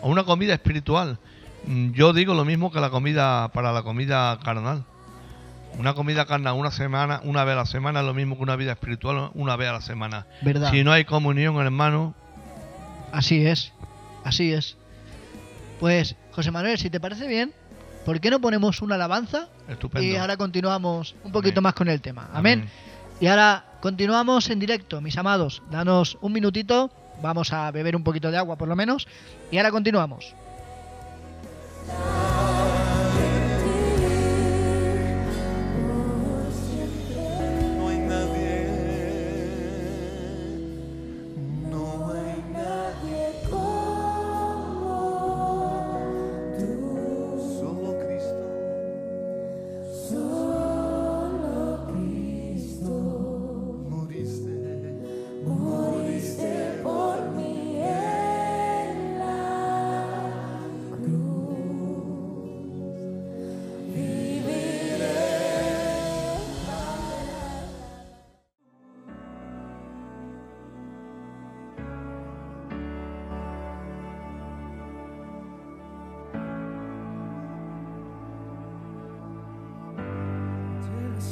a 0.00 0.06
una 0.06 0.22
comida 0.22 0.54
espiritual. 0.54 1.18
Mm, 1.66 1.90
Yo 1.90 2.12
digo 2.12 2.34
lo 2.34 2.44
mismo 2.44 2.70
que 2.70 2.78
la 2.78 2.90
comida 2.90 3.48
para 3.48 3.72
la 3.72 3.82
comida 3.82 4.38
carnal. 4.44 4.84
Una 5.76 5.94
comida 5.94 6.24
carnal 6.24 6.54
una 6.54 6.70
semana, 6.70 7.20
una 7.24 7.42
vez 7.42 7.54
a 7.54 7.56
la 7.56 7.66
semana 7.66 7.98
es 7.98 8.06
lo 8.06 8.14
mismo 8.14 8.36
que 8.36 8.44
una 8.44 8.54
vida 8.54 8.70
espiritual 8.70 9.32
una 9.34 9.56
vez 9.56 9.70
a 9.70 9.72
la 9.72 9.80
semana. 9.80 10.26
¿Verdad? 10.42 10.70
Si 10.70 10.84
no 10.84 10.92
hay 10.92 11.04
comunión, 11.04 11.56
hermano, 11.56 12.14
Así 13.10 13.44
es. 13.44 13.72
Así 14.22 14.52
es. 14.52 14.76
Pues, 15.80 16.14
José 16.34 16.50
Manuel, 16.50 16.78
si 16.78 16.90
te 16.90 16.98
parece 16.98 17.26
bien, 17.28 17.52
¿por 18.04 18.20
qué 18.20 18.28
no 18.30 18.40
ponemos 18.40 18.82
una 18.82 18.96
alabanza? 18.96 19.48
estupendo. 19.68 20.06
Y 20.06 20.16
ahora 20.16 20.36
continuamos 20.36 21.14
un 21.22 21.32
poquito 21.32 21.60
Amén. 21.60 21.62
más 21.62 21.74
con 21.74 21.88
el 21.88 22.00
tema. 22.00 22.28
Amén. 22.34 22.68
Y 23.20 23.26
ahora 23.28 23.64
continuamos 23.80 24.50
en 24.50 24.58
directo, 24.58 25.00
mis 25.00 25.16
amados. 25.16 25.62
Danos 25.70 26.18
un 26.20 26.32
minutito. 26.32 26.90
Vamos 27.22 27.52
a 27.52 27.70
beber 27.70 27.94
un 27.94 28.02
poquito 28.02 28.30
de 28.30 28.36
agua 28.36 28.56
por 28.56 28.66
lo 28.66 28.74
menos. 28.74 29.06
Y 29.52 29.58
ahora 29.58 29.70
continuamos. 29.70 30.34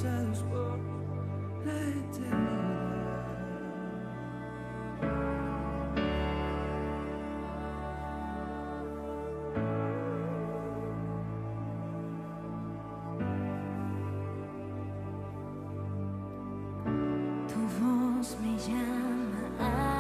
Entrelazados 0.02 0.42
por 0.50 0.78
la 1.64 1.80
eternidad. 1.80 2.42
Tu 17.46 17.60
voz 17.78 18.36
me 18.40 18.58
llama 18.58 19.42
a 19.60 19.91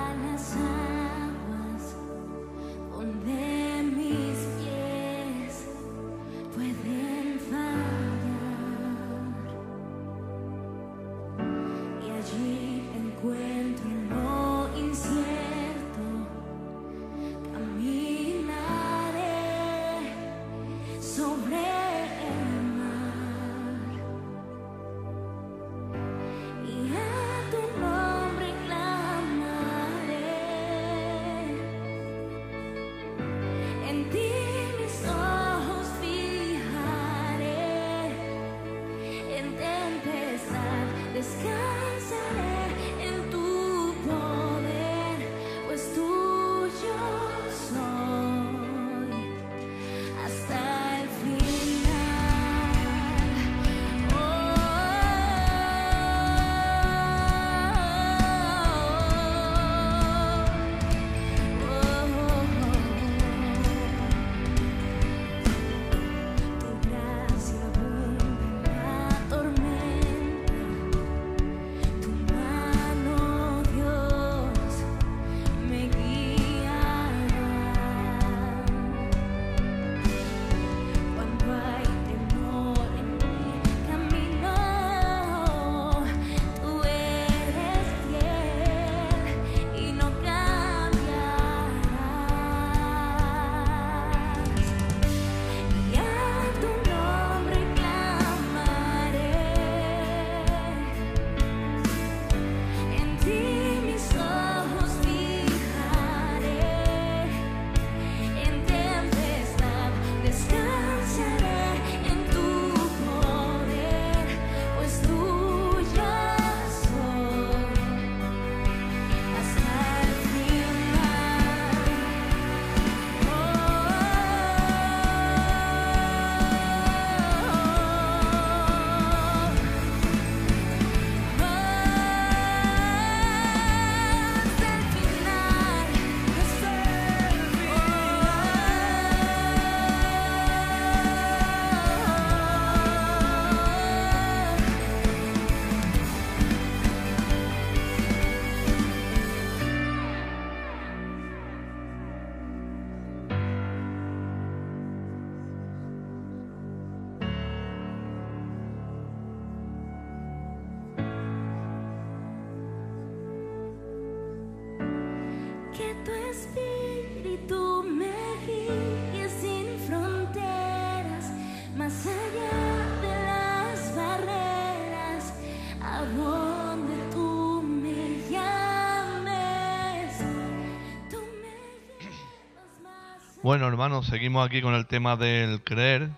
Bueno, 183.52 183.68
hermanos, 183.68 184.06
seguimos 184.06 184.46
aquí 184.46 184.62
con 184.62 184.72
el 184.72 184.86
tema 184.86 185.14
del 185.14 185.60
creer. 185.62 186.08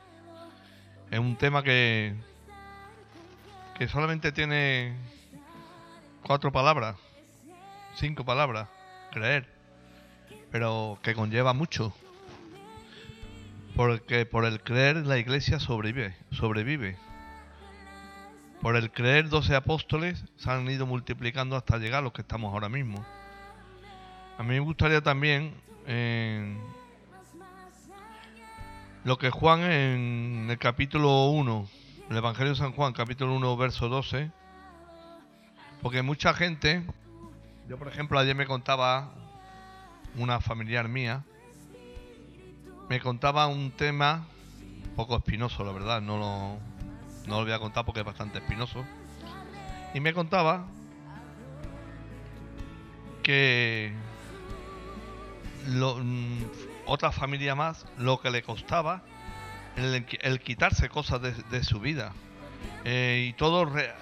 Es 1.10 1.18
un 1.18 1.34
tema 1.34 1.64
que 1.64 2.14
que 3.76 3.88
solamente 3.88 4.30
tiene 4.30 4.94
cuatro 6.22 6.52
palabras, 6.52 6.94
cinco 7.96 8.24
palabras, 8.24 8.68
creer, 9.10 9.48
pero 10.52 11.00
que 11.02 11.16
conlleva 11.16 11.52
mucho. 11.54 11.92
Porque 13.74 14.26
por 14.26 14.44
el 14.44 14.60
creer 14.60 15.04
la 15.04 15.18
iglesia 15.18 15.58
sobrevive, 15.58 16.14
sobrevive. 16.30 16.96
Por 18.60 18.76
el 18.76 18.92
creer 18.92 19.28
12 19.28 19.56
apóstoles 19.56 20.24
se 20.36 20.50
han 20.52 20.70
ido 20.70 20.86
multiplicando 20.86 21.56
hasta 21.56 21.78
llegar 21.78 21.98
a 21.98 22.02
los 22.02 22.12
que 22.12 22.22
estamos 22.22 22.54
ahora 22.54 22.68
mismo. 22.68 23.04
A 24.38 24.44
mí 24.44 24.50
me 24.50 24.60
gustaría 24.60 25.00
también 25.00 25.52
eh, 25.88 26.56
lo 29.04 29.18
que 29.18 29.30
Juan 29.30 29.60
en 29.62 30.46
el 30.48 30.58
capítulo 30.58 31.26
1, 31.28 31.68
el 32.10 32.16
Evangelio 32.16 32.52
de 32.52 32.58
San 32.58 32.72
Juan, 32.72 32.94
capítulo 32.94 33.34
1, 33.34 33.56
verso 33.56 33.88
12, 33.88 34.30
porque 35.82 36.02
mucha 36.02 36.32
gente, 36.32 36.82
yo 37.68 37.78
por 37.78 37.88
ejemplo 37.88 38.18
ayer 38.18 38.34
me 38.34 38.46
contaba 38.46 39.12
una 40.16 40.40
familiar 40.40 40.88
mía, 40.88 41.22
me 42.88 43.00
contaba 43.00 43.46
un 43.46 43.70
tema 43.72 44.26
un 44.88 44.96
poco 44.96 45.16
espinoso, 45.16 45.64
la 45.64 45.72
verdad, 45.72 46.00
no 46.00 46.16
lo, 46.18 46.58
no 47.28 47.38
lo 47.38 47.44
voy 47.44 47.52
a 47.52 47.58
contar 47.58 47.84
porque 47.84 48.00
es 48.00 48.06
bastante 48.06 48.38
espinoso, 48.38 48.84
y 49.92 50.00
me 50.00 50.14
contaba 50.14 50.66
que 53.22 53.92
lo- 55.68 55.98
mm, 56.02 56.38
otra 56.86 57.12
familia 57.12 57.54
más 57.54 57.86
lo 57.98 58.20
que 58.20 58.30
le 58.30 58.42
costaba 58.42 59.02
el, 59.76 60.40
quitarse 60.40 60.88
cosas 60.88 61.20
de, 61.22 61.64
su 61.64 61.80
vida. 61.80 62.12
Eh, 62.84 63.26
y 63.28 63.32
todo 63.32 63.64
re- 63.64 63.92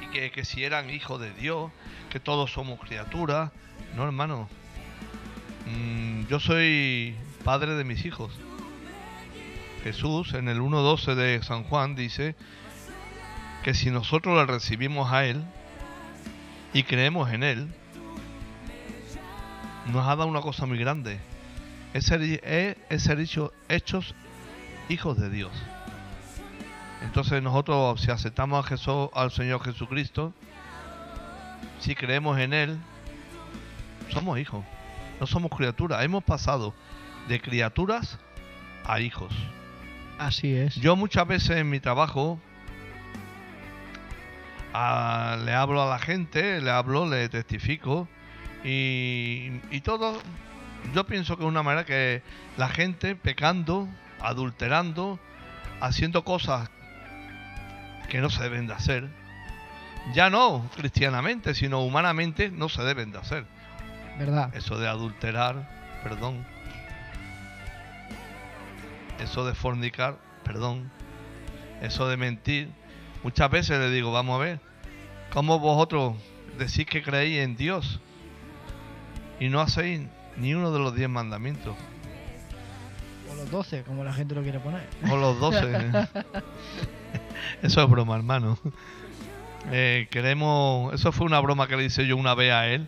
y 0.00 0.06
que, 0.06 0.30
que 0.30 0.44
si 0.44 0.64
eran 0.64 0.90
hijos 0.90 1.20
de 1.20 1.32
Dios 1.34 1.70
que 2.10 2.20
todos 2.20 2.52
somos 2.52 2.80
criaturas 2.80 3.50
no 3.96 4.04
hermano 4.04 4.48
Mm, 5.66 6.26
yo 6.26 6.40
soy 6.40 7.16
padre 7.42 7.74
de 7.74 7.84
mis 7.84 8.04
hijos. 8.04 8.32
Jesús 9.82 10.34
en 10.34 10.48
el 10.48 10.60
1.12 10.60 11.14
de 11.14 11.42
San 11.42 11.64
Juan 11.64 11.94
dice 11.94 12.34
que 13.62 13.74
si 13.74 13.90
nosotros 13.90 14.36
le 14.36 14.46
recibimos 14.46 15.10
a 15.12 15.24
Él 15.24 15.42
y 16.72 16.82
creemos 16.82 17.30
en 17.32 17.42
Él, 17.42 17.68
nos 19.86 20.06
ha 20.06 20.16
dado 20.16 20.26
una 20.26 20.40
cosa 20.40 20.66
muy 20.66 20.78
grande. 20.78 21.18
Es 21.94 22.04
ser, 22.06 22.20
es- 22.22 22.76
es 22.90 23.02
ser 23.02 23.18
hecho- 23.20 23.52
hechos 23.68 24.14
hijos 24.90 25.18
de 25.18 25.30
Dios. 25.30 25.52
Entonces 27.02 27.42
nosotros 27.42 28.00
si 28.00 28.10
aceptamos 28.10 28.64
a 28.64 28.68
Jesús, 28.68 29.08
al 29.14 29.30
Señor 29.30 29.62
Jesucristo, 29.64 30.32
si 31.80 31.94
creemos 31.94 32.38
en 32.38 32.52
Él, 32.52 32.78
somos 34.10 34.38
hijos. 34.38 34.64
No 35.20 35.26
somos 35.26 35.50
criaturas. 35.56 36.02
Hemos 36.04 36.24
pasado 36.24 36.74
de 37.28 37.40
criaturas 37.40 38.18
a 38.84 39.00
hijos. 39.00 39.32
Así 40.18 40.54
es. 40.54 40.74
Yo 40.76 40.96
muchas 40.96 41.26
veces 41.26 41.56
en 41.58 41.70
mi 41.70 41.80
trabajo 41.80 42.38
a- 44.72 45.36
le 45.44 45.52
hablo 45.52 45.82
a 45.82 45.86
la 45.86 45.98
gente, 45.98 46.60
le 46.60 46.70
hablo, 46.70 47.08
le 47.08 47.28
testifico 47.28 48.08
y, 48.64 49.52
y 49.70 49.80
todo, 49.82 50.18
yo 50.92 51.04
pienso 51.06 51.36
que 51.36 51.44
es 51.44 51.48
una 51.48 51.62
manera 51.62 51.84
que 51.84 52.22
la 52.56 52.68
gente 52.68 53.16
pecando, 53.16 53.88
adulterando, 54.20 55.18
haciendo 55.80 56.24
cosas 56.24 56.70
que 58.08 58.20
no 58.20 58.30
se 58.30 58.42
deben 58.42 58.66
de 58.66 58.74
hacer, 58.74 59.08
ya 60.12 60.30
no 60.30 60.68
cristianamente, 60.76 61.54
sino 61.54 61.80
humanamente 61.82 62.50
no 62.50 62.68
se 62.68 62.82
deben 62.82 63.12
de 63.12 63.18
hacer. 63.18 63.46
¿Verdad? 64.18 64.54
Eso 64.54 64.78
de 64.78 64.88
adulterar, 64.88 65.68
perdón. 66.02 66.44
Eso 69.18 69.46
de 69.46 69.54
fornicar, 69.54 70.18
perdón. 70.44 70.90
Eso 71.80 72.08
de 72.08 72.16
mentir. 72.16 72.70
Muchas 73.22 73.50
veces 73.50 73.78
le 73.78 73.90
digo, 73.90 74.12
vamos 74.12 74.40
a 74.40 74.44
ver, 74.44 74.60
¿cómo 75.32 75.58
vosotros 75.58 76.14
decís 76.58 76.86
que 76.86 77.02
creéis 77.02 77.40
en 77.40 77.56
Dios 77.56 78.00
y 79.40 79.48
no 79.48 79.60
hacéis 79.60 80.02
ni 80.38 80.54
uno 80.54 80.72
de 80.72 80.78
los 80.78 80.94
diez 80.94 81.08
mandamientos? 81.08 81.74
O 83.30 83.34
los 83.36 83.50
12, 83.50 83.82
como 83.82 84.04
la 84.04 84.12
gente 84.12 84.34
lo 84.34 84.42
quiere 84.42 84.58
poner. 84.60 84.86
O 85.10 85.16
los 85.16 85.38
doce. 85.40 85.62
Eso 87.62 87.82
es 87.82 87.90
broma, 87.90 88.16
hermano. 88.16 88.58
Eh, 89.70 90.08
queremos. 90.10 90.92
Eso 90.94 91.12
fue 91.12 91.26
una 91.26 91.40
broma 91.40 91.66
que 91.66 91.76
le 91.76 91.84
hice 91.84 92.06
yo 92.06 92.16
una 92.16 92.34
vez 92.34 92.52
a 92.52 92.66
él. 92.68 92.86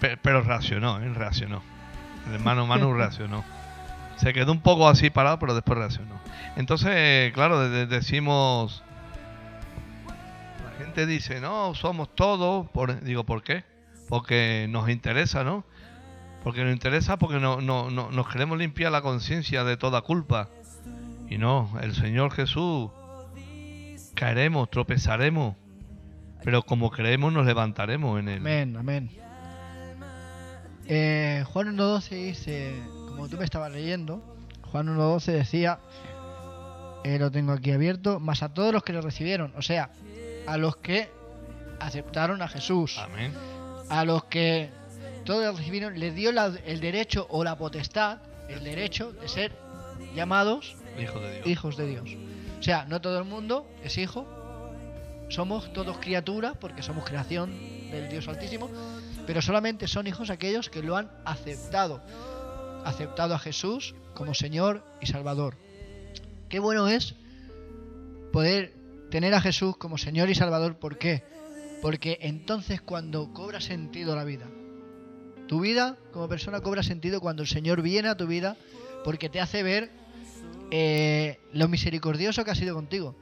Pe- 0.00 0.16
Pero 0.18 0.42
reaccionó, 0.42 0.98
él 0.98 1.14
reaccionó. 1.14 1.62
El 2.28 2.34
hermano 2.34 2.66
Manu 2.66 2.92
reaccionó. 2.94 3.44
Se 4.16 4.32
quedó 4.32 4.52
un 4.52 4.60
poco 4.60 4.88
así 4.88 5.10
parado, 5.10 5.38
pero 5.38 5.54
después 5.54 5.78
reaccionó. 5.78 6.14
Entonces, 6.56 7.32
claro, 7.32 7.60
de- 7.60 7.70
de- 7.70 7.86
decimos. 7.86 8.82
La 10.64 10.84
gente 10.84 11.06
dice, 11.06 11.40
no, 11.40 11.74
somos 11.74 12.14
todos. 12.14 12.68
Por, 12.70 13.00
digo, 13.02 13.24
¿por 13.24 13.42
qué? 13.42 13.64
Porque 14.08 14.66
nos 14.68 14.88
interesa, 14.90 15.44
¿no? 15.44 15.64
Porque 16.44 16.62
nos 16.64 16.72
interesa 16.72 17.18
porque 17.18 17.40
no, 17.40 17.60
no, 17.60 17.90
no- 17.90 18.10
nos 18.10 18.28
queremos 18.28 18.56
limpiar 18.58 18.92
la 18.92 19.02
conciencia 19.02 19.64
de 19.64 19.76
toda 19.76 20.00
culpa. 20.02 20.48
Y 21.28 21.38
no, 21.38 21.72
el 21.82 21.94
Señor 21.94 22.30
Jesús, 22.32 22.90
caeremos, 24.14 24.70
tropezaremos, 24.70 25.56
pero 26.44 26.62
como 26.62 26.90
creemos 26.90 27.32
nos 27.32 27.44
levantaremos 27.46 28.20
en 28.20 28.28
él. 28.28 28.38
Amén, 28.38 28.76
amén. 28.76 29.10
Eh, 30.88 31.44
Juan 31.52 31.76
1.12 31.76 32.08
dice, 32.10 32.80
como 33.08 33.28
tú 33.28 33.36
me 33.38 33.44
estabas 33.44 33.72
leyendo, 33.72 34.22
Juan 34.70 34.86
1.12 34.86 35.32
decía, 35.32 35.80
eh, 37.02 37.18
lo 37.18 37.30
tengo 37.32 37.52
aquí 37.52 37.72
abierto, 37.72 38.20
más 38.20 38.42
a 38.44 38.50
todos 38.54 38.72
los 38.72 38.84
que 38.84 38.92
lo 38.92 39.00
recibieron, 39.00 39.52
o 39.56 39.62
sea, 39.62 39.90
a 40.46 40.56
los 40.56 40.76
que 40.76 41.10
aceptaron 41.80 42.40
a 42.40 42.46
Jesús, 42.48 42.98
Amén. 42.98 43.32
a 43.90 44.04
los 44.04 44.24
que 44.24 44.70
todos 45.26 45.58
recibieron, 45.58 45.98
les 45.98 46.14
dio 46.14 46.32
la- 46.32 46.54
el 46.64 46.80
derecho 46.80 47.26
o 47.30 47.44
la 47.44 47.56
potestad, 47.58 48.18
el 48.48 48.64
derecho 48.64 49.12
de 49.12 49.28
ser 49.28 49.52
llamados 50.14 50.76
Hijo 50.98 51.20
de 51.20 51.34
Dios. 51.34 51.46
hijos 51.46 51.76
de 51.76 51.86
Dios. 51.86 52.10
O 52.58 52.62
sea, 52.62 52.86
no 52.86 53.00
todo 53.00 53.18
el 53.18 53.24
mundo 53.24 53.68
es 53.84 53.98
hijo. 53.98 54.26
Somos 55.28 55.72
todos 55.72 55.98
criaturas 55.98 56.54
porque 56.58 56.82
somos 56.82 57.04
creación 57.04 57.50
del 57.90 58.08
Dios 58.08 58.28
Altísimo, 58.28 58.70
pero 59.26 59.42
solamente 59.42 59.88
son 59.88 60.06
hijos 60.06 60.30
aquellos 60.30 60.70
que 60.70 60.82
lo 60.82 60.96
han 60.96 61.10
aceptado. 61.24 62.00
Aceptado 62.84 63.34
a 63.34 63.38
Jesús 63.38 63.94
como 64.14 64.32
Señor 64.34 64.84
y 65.00 65.06
Salvador. 65.06 65.56
Qué 66.48 66.60
bueno 66.60 66.86
es 66.88 67.14
poder 68.32 68.72
tener 69.10 69.34
a 69.34 69.40
Jesús 69.40 69.76
como 69.76 69.98
Señor 69.98 70.30
y 70.30 70.34
Salvador. 70.34 70.76
¿Por 70.78 70.96
qué? 70.98 71.24
Porque 71.82 72.18
entonces 72.22 72.80
cuando 72.80 73.32
cobra 73.32 73.60
sentido 73.60 74.14
la 74.14 74.24
vida. 74.24 74.46
Tu 75.46 75.60
vida 75.60 75.96
como 76.12 76.28
persona 76.28 76.60
cobra 76.60 76.82
sentido 76.82 77.20
cuando 77.20 77.42
el 77.42 77.48
Señor 77.48 77.82
viene 77.82 78.08
a 78.08 78.16
tu 78.16 78.26
vida 78.26 78.56
porque 79.04 79.28
te 79.28 79.40
hace 79.40 79.62
ver 79.62 79.90
eh, 80.70 81.38
lo 81.52 81.68
misericordioso 81.68 82.44
que 82.44 82.50
ha 82.50 82.54
sido 82.54 82.74
contigo. 82.74 83.14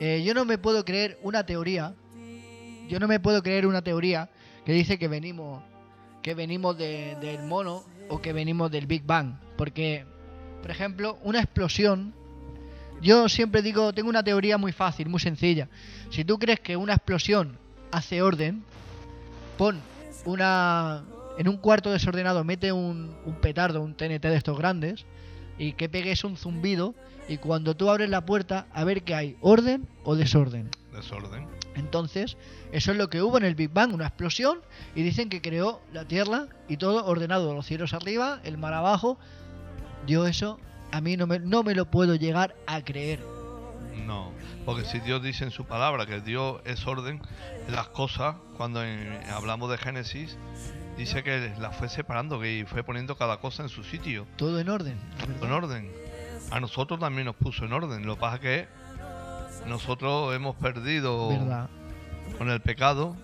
Eh, 0.00 0.22
yo 0.26 0.34
no 0.34 0.44
me 0.44 0.58
puedo 0.58 0.84
creer 0.84 1.18
una 1.22 1.46
teoría. 1.46 1.94
Yo 2.88 2.98
no 2.98 3.06
me 3.08 3.20
puedo 3.20 3.42
creer 3.42 3.66
una 3.66 3.82
teoría 3.82 4.28
que 4.64 4.72
dice 4.72 4.98
que 4.98 5.08
venimos 5.08 5.62
que 6.22 6.34
venimos 6.34 6.76
de- 6.78 7.16
del 7.20 7.42
mono 7.42 7.84
o 8.08 8.20
que 8.22 8.32
venimos 8.32 8.70
del 8.70 8.86
Big 8.86 9.04
Bang. 9.04 9.34
Porque, 9.58 10.06
por 10.62 10.70
ejemplo, 10.70 11.18
una 11.22 11.38
explosión. 11.40 12.14
Yo 13.02 13.28
siempre 13.28 13.60
digo, 13.60 13.92
tengo 13.92 14.08
una 14.08 14.22
teoría 14.24 14.56
muy 14.56 14.72
fácil, 14.72 15.08
muy 15.10 15.20
sencilla. 15.20 15.68
Si 16.10 16.24
tú 16.24 16.38
crees 16.38 16.60
que 16.60 16.76
una 16.78 16.94
explosión 16.94 17.58
hace 17.92 18.22
orden, 18.22 18.64
pon 19.58 19.78
una. 20.24 21.04
En 21.36 21.48
un 21.48 21.56
cuarto 21.56 21.90
desordenado, 21.90 22.44
mete 22.44 22.70
un, 22.70 23.16
un 23.24 23.34
petardo, 23.40 23.82
un 23.82 23.94
TNT 23.94 24.22
de 24.22 24.36
estos 24.36 24.56
grandes, 24.56 25.04
y 25.58 25.72
que 25.72 25.88
pegues 25.88 26.22
un 26.22 26.36
zumbido 26.36 26.94
y 27.28 27.38
cuando 27.38 27.74
tú 27.74 27.90
abres 27.90 28.10
la 28.10 28.26
puerta 28.26 28.66
a 28.72 28.84
ver 28.84 29.02
que 29.02 29.14
hay 29.14 29.36
orden 29.40 29.88
o 30.04 30.14
desorden. 30.14 30.70
Desorden. 30.92 31.46
Entonces, 31.74 32.36
eso 32.72 32.92
es 32.92 32.98
lo 32.98 33.08
que 33.08 33.22
hubo 33.22 33.38
en 33.38 33.44
el 33.44 33.54
Big 33.54 33.70
Bang, 33.70 33.94
una 33.94 34.06
explosión, 34.06 34.60
y 34.94 35.02
dicen 35.02 35.28
que 35.28 35.40
creó 35.40 35.80
la 35.92 36.06
Tierra 36.06 36.46
y 36.68 36.76
todo 36.76 37.04
ordenado, 37.06 37.54
los 37.54 37.66
cielos 37.66 37.94
arriba, 37.94 38.40
el 38.44 38.58
mar 38.58 38.74
abajo. 38.74 39.18
Yo 40.06 40.26
eso, 40.26 40.60
a 40.92 41.00
mí 41.00 41.16
no 41.16 41.26
me, 41.26 41.38
no 41.40 41.62
me 41.62 41.74
lo 41.74 41.90
puedo 41.90 42.14
llegar 42.14 42.54
a 42.66 42.82
creer. 42.82 43.20
No, 44.06 44.32
porque 44.64 44.84
si 44.84 45.00
Dios 45.00 45.22
dice 45.22 45.44
en 45.44 45.50
su 45.50 45.64
palabra 45.66 46.06
que 46.06 46.20
Dios 46.20 46.60
es 46.64 46.86
orden, 46.86 47.20
las 47.68 47.88
cosas, 47.88 48.36
cuando 48.56 48.82
en- 48.84 49.20
hablamos 49.30 49.70
de 49.70 49.78
Génesis, 49.78 50.36
dice 50.96 51.22
que 51.22 51.52
las 51.58 51.76
fue 51.76 51.88
separando, 51.88 52.40
que 52.40 52.64
fue 52.68 52.82
poniendo 52.82 53.16
cada 53.16 53.38
cosa 53.38 53.62
en 53.62 53.68
su 53.68 53.82
sitio, 53.84 54.26
Todo 54.36 54.58
en 54.60 54.68
orden. 54.68 54.98
¿verdad? 55.28 55.44
en 55.46 55.52
orden. 55.52 55.92
A 56.50 56.60
nosotros 56.60 57.00
también 57.00 57.24
nos 57.26 57.36
puso 57.36 57.64
en 57.64 57.72
orden. 57.72 58.06
Lo 58.06 58.14
que 58.14 58.20
pasa 58.20 58.34
es 58.36 58.40
que 58.40 58.68
nosotros 59.66 60.34
hemos 60.34 60.56
perdido 60.56 61.28
¿Verdad? 61.30 61.68
con 62.38 62.50
el 62.50 62.60
pecado, 62.60 63.16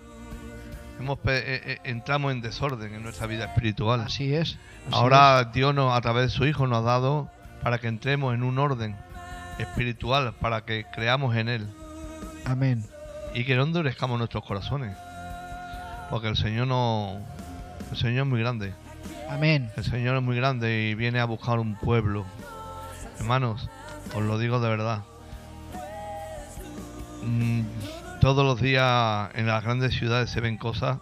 hemos 0.99 1.19
pe- 1.19 1.37
eh, 1.37 1.61
eh, 1.65 1.77
entramos 1.83 2.31
en 2.31 2.41
desorden 2.41 2.93
en 2.93 3.03
nuestra 3.03 3.27
vida 3.27 3.45
espiritual. 3.45 4.01
Así 4.01 4.33
es. 4.33 4.57
así 4.87 4.89
Ahora 4.91 5.43
Dios 5.45 5.73
nos, 5.73 5.95
a 5.95 6.01
través 6.01 6.23
de 6.23 6.29
su 6.29 6.45
Hijo 6.45 6.67
nos 6.67 6.79
ha 6.79 6.81
dado 6.81 7.29
para 7.63 7.77
que 7.79 7.87
entremos 7.87 8.33
en 8.33 8.43
un 8.43 8.57
orden 8.59 8.95
espiritual, 9.61 10.33
para 10.39 10.65
que 10.65 10.85
creamos 10.93 11.35
en 11.35 11.49
Él. 11.49 11.67
Amén. 12.45 12.83
y 13.33 13.45
que 13.45 13.55
no 13.55 13.63
endurezcamos 13.63 14.17
nuestros 14.17 14.43
corazones. 14.43 14.95
Porque 16.09 16.27
el 16.27 16.35
Señor 16.35 16.67
no. 16.67 17.19
El 17.91 17.97
Señor 17.97 18.25
es 18.25 18.29
muy 18.29 18.39
grande. 18.41 18.73
Amén. 19.29 19.71
El 19.77 19.85
Señor 19.85 20.17
es 20.17 20.21
muy 20.21 20.35
grande 20.35 20.89
y 20.89 20.95
viene 20.95 21.19
a 21.19 21.25
buscar 21.25 21.59
un 21.59 21.75
pueblo. 21.75 22.25
Hermanos, 23.19 23.69
os 24.13 24.21
lo 24.21 24.37
digo 24.37 24.59
de 24.59 24.69
verdad. 24.69 25.03
Mm, 27.23 27.61
todos 28.19 28.45
los 28.45 28.59
días 28.59 29.29
en 29.35 29.47
las 29.47 29.63
grandes 29.63 29.93
ciudades 29.93 30.29
se 30.29 30.41
ven 30.41 30.57
cosas 30.57 30.97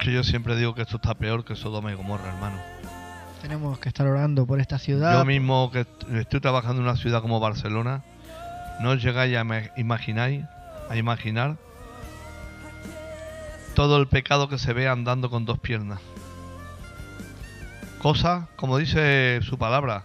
que 0.00 0.12
yo 0.12 0.24
siempre 0.24 0.56
digo 0.56 0.74
que 0.74 0.82
esto 0.82 0.96
está 0.96 1.14
peor 1.14 1.44
que 1.44 1.54
Sodoma 1.54 1.92
y 1.92 1.94
Gomorra, 1.94 2.28
hermano. 2.28 2.71
Tenemos 3.42 3.78
que 3.80 3.88
estar 3.88 4.06
orando 4.06 4.46
por 4.46 4.60
esta 4.60 4.78
ciudad. 4.78 5.18
Yo 5.18 5.24
mismo 5.24 5.70
que 5.72 5.80
est- 5.80 6.08
estoy 6.14 6.40
trabajando 6.40 6.80
en 6.80 6.88
una 6.88 6.96
ciudad 6.96 7.20
como 7.22 7.40
Barcelona, 7.40 8.02
no 8.80 8.90
os 8.90 9.02
llegáis 9.02 9.36
a 9.36 9.40
ima- 9.42 9.70
imagináis, 9.76 10.44
a 10.88 10.96
imaginar 10.96 11.56
todo 13.74 13.96
el 13.98 14.06
pecado 14.06 14.48
que 14.48 14.58
se 14.58 14.72
ve 14.72 14.88
andando 14.88 15.28
con 15.28 15.44
dos 15.44 15.58
piernas. 15.58 15.98
Cosas, 18.00 18.44
como 18.56 18.78
dice 18.78 19.40
su 19.42 19.58
palabra, 19.58 20.04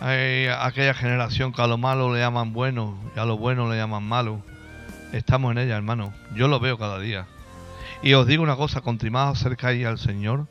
aquella 0.00 0.94
generación 0.94 1.52
que 1.52 1.62
a 1.62 1.66
lo 1.66 1.78
malo 1.78 2.12
le 2.14 2.20
llaman 2.20 2.52
bueno 2.52 2.96
y 3.16 3.18
a 3.18 3.24
lo 3.24 3.36
bueno 3.38 3.68
le 3.70 3.76
llaman 3.76 4.02
malo. 4.04 4.40
Estamos 5.12 5.52
en 5.52 5.58
ella, 5.58 5.76
hermano. 5.76 6.12
Yo 6.34 6.48
lo 6.48 6.58
veo 6.60 6.76
cada 6.78 6.98
día. 6.98 7.26
Y 8.02 8.14
os 8.14 8.26
digo 8.26 8.42
una 8.42 8.56
cosa, 8.56 8.80
cuanto 8.82 9.08
más 9.10 9.38
acercáis 9.40 9.86
al 9.86 9.98
Señor, 9.98 10.46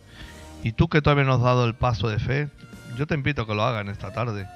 y 0.64 0.72
tú 0.72 0.88
que 0.88 1.02
todavía 1.02 1.26
no 1.26 1.34
has 1.34 1.42
dado 1.42 1.66
el 1.66 1.76
paso 1.76 2.08
de 2.08 2.20
fe, 2.20 2.50
yo 2.98 3.06
te 3.06 3.16
invito 3.16 3.42
a 3.42 3.48
que 3.48 3.54
lo 3.54 3.64
hagas 3.64 3.82
en 3.82 3.90
esta 3.90 4.12
tarde. 4.14 4.48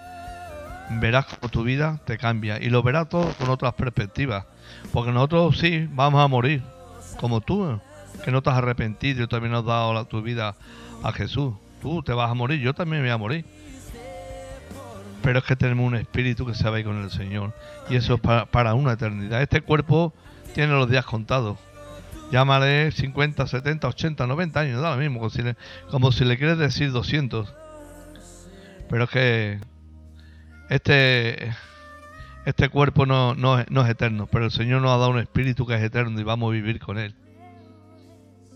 Verás 0.90 1.26
cómo 1.26 1.50
tu 1.50 1.64
vida 1.64 2.00
te 2.06 2.18
cambia 2.18 2.62
y 2.62 2.70
lo 2.70 2.82
verás 2.82 3.10
todo 3.10 3.34
con 3.34 3.50
otras 3.50 3.74
perspectivas. 3.74 4.46
Porque 4.94 5.12
nosotros 5.12 5.58
sí 5.58 5.88
vamos 5.92 6.24
a 6.24 6.28
morir, 6.28 6.64
como 7.20 7.42
tú, 7.42 7.80
que 8.24 8.32
no 8.32 8.42
te 8.42 8.50
has 8.50 8.58
arrepentido 8.58 9.24
y 9.24 9.28
todavía 9.28 9.50
no 9.50 9.58
has 9.60 9.66
dado 9.66 10.06
tu 10.06 10.22
vida 10.22 10.56
a 11.04 11.12
Jesús. 11.12 11.54
Tú 11.82 12.02
te 12.02 12.14
vas 12.14 12.32
a 12.32 12.34
morir, 12.34 12.62
yo 12.62 12.74
también 12.74 13.02
voy 13.02 13.12
a 13.12 13.18
morir. 13.18 13.46
Pero 15.22 15.40
es 15.40 15.46
que 15.46 15.58
tenemos 15.58 15.86
un 15.86 15.96
espíritu 15.96 16.46
que 16.46 16.54
se 16.54 16.70
va 16.70 16.78
a 16.78 16.80
ir 16.80 16.86
con 16.86 17.04
el 17.04 17.12
Señor. 17.12 17.54
Y 17.90 17.98
eso 17.98 18.14
es 18.14 18.22
para, 18.22 18.46
para 18.46 18.76
una 18.76 18.94
eternidad. 18.94 19.42
Este 19.42 19.60
cuerpo 19.60 20.14
tiene 20.54 20.72
los 20.72 20.90
días 20.90 21.06
contados. 21.06 21.58
Llámale 22.32 22.92
50, 22.92 23.48
70, 23.48 23.88
80, 23.88 24.28
90 24.28 24.60
años, 24.60 24.82
da 24.82 24.92
lo 24.96 24.98
mismo, 25.02 25.20
como 25.20 25.30
si 25.30 25.42
le, 25.42 25.56
como 25.90 26.12
si 26.12 26.26
le 26.26 26.38
quieres 26.38 26.58
decir 26.58 26.92
200. 26.92 27.54
Pero 28.90 29.04
es 29.06 29.10
que 29.10 29.60
este, 30.70 31.54
este 32.46 32.70
cuerpo 32.70 33.06
no, 33.06 33.34
no, 33.36 33.60
es- 33.60 33.70
no 33.72 33.82
es 33.84 33.90
eterno, 33.90 34.28
pero 34.30 34.46
el 34.46 34.52
Señor 34.52 34.82
nos 34.82 34.92
ha 34.92 34.98
dado 34.98 35.12
un 35.12 35.20
espíritu 35.20 35.66
que 35.66 35.76
es 35.76 35.82
eterno 35.82 36.20
y 36.20 36.24
vamos 36.24 36.50
a 36.50 36.54
vivir 36.54 36.80
con 36.80 36.98
Él. 36.98 37.16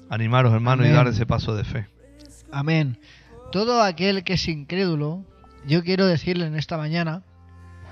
Animaros, 0.10 0.54
hermanos, 0.54 0.86
y 0.86 0.90
dar 0.90 1.08
ese 1.08 1.26
paso 1.26 1.56
de 1.56 1.64
fe. 1.64 1.88
Amén. 2.52 2.98
Todo 3.54 3.82
aquel 3.82 4.24
que 4.26 4.34
es 4.34 4.48
incrédulo, 4.50 5.24
yo 5.66 5.84
quiero 5.84 6.06
decirle 6.06 6.46
en 6.46 6.56
esta 6.56 6.78
mañana, 6.78 7.24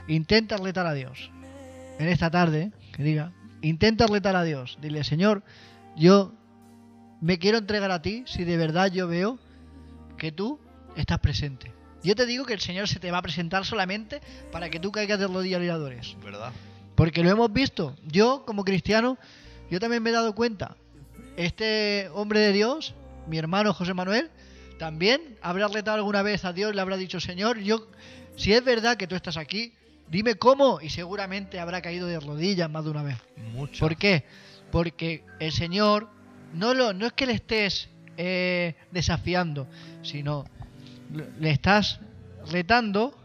intenta 0.10 0.58
retar 0.58 0.86
a 0.86 0.94
Dios. 0.94 1.32
En 2.00 2.10
esta 2.10 2.30
tarde, 2.30 2.72
que 2.94 3.04
diga, 3.04 3.32
intenta 3.62 4.08
retar 4.08 4.36
a 4.36 4.44
Dios. 4.44 4.78
Dile, 4.82 5.04
Señor, 5.04 5.44
yo 5.96 6.34
me 7.22 7.40
quiero 7.40 7.58
entregar 7.58 7.92
a 7.92 8.02
ti 8.02 8.24
si 8.26 8.44
de 8.44 8.58
verdad 8.58 8.92
yo 8.92 9.08
veo 9.08 9.40
que 10.18 10.32
tú 10.32 10.60
estás 10.96 11.20
presente. 11.20 11.74
Yo 12.04 12.16
te 12.16 12.26
digo 12.26 12.46
que 12.46 12.54
el 12.54 12.62
Señor 12.62 12.88
se 12.88 13.00
te 13.00 13.12
va 13.12 13.18
a 13.18 13.22
presentar 13.22 13.66
solamente 13.66 14.22
para 14.52 14.70
que 14.70 14.80
tú 14.80 14.92
caigas 14.92 15.20
de 15.20 15.28
rodillas 15.28 15.62
y 15.62 15.70
adores. 15.70 16.16
¿Verdad? 16.24 16.52
Porque 16.96 17.24
lo 17.24 17.30
hemos 17.30 17.52
visto. 17.52 17.96
Yo, 18.08 18.44
como 18.46 18.64
cristiano, 18.64 19.18
yo 19.70 19.80
también 19.80 20.02
me 20.04 20.10
he 20.10 20.14
dado 20.14 20.34
cuenta. 20.34 20.76
Este 21.36 22.10
hombre 22.14 22.40
de 22.40 22.54
Dios, 22.54 22.94
mi 23.28 23.38
hermano 23.38 23.74
José 23.74 23.94
Manuel, 23.94 24.30
también 24.78 25.38
habrá 25.42 25.68
retado 25.68 25.98
alguna 25.98 26.22
vez 26.22 26.46
a 26.46 26.54
Dios, 26.54 26.74
le 26.74 26.82
habrá 26.82 26.96
dicho, 26.96 27.20
Señor, 27.20 27.60
yo, 27.60 27.88
si 28.38 28.54
es 28.54 28.64
verdad 28.64 28.98
que 28.98 29.08
tú 29.08 29.16
estás 29.16 29.36
aquí, 29.36 29.74
dime 30.10 30.36
cómo. 30.36 30.80
Y 30.82 30.90
seguramente 30.90 31.60
habrá 31.60 31.82
caído 31.82 32.08
de 32.08 32.20
rodillas 32.20 32.70
más 32.70 32.84
de 32.84 32.92
una 32.92 33.04
vez. 33.04 33.18
Mucho. 33.54 33.80
¿Por 33.86 33.96
qué? 33.96 34.24
Porque 34.72 35.24
el 35.40 35.52
Señor 35.52 36.10
no, 36.54 36.74
lo, 36.74 36.94
no 36.94 37.06
es 37.08 37.14
que 37.14 37.26
le 37.26 37.34
estés 37.34 37.90
eh, 38.18 38.76
desafiando, 38.92 39.68
sino 40.02 40.46
le- 41.40 41.52
estás 41.52 42.00
retando, 42.52 43.18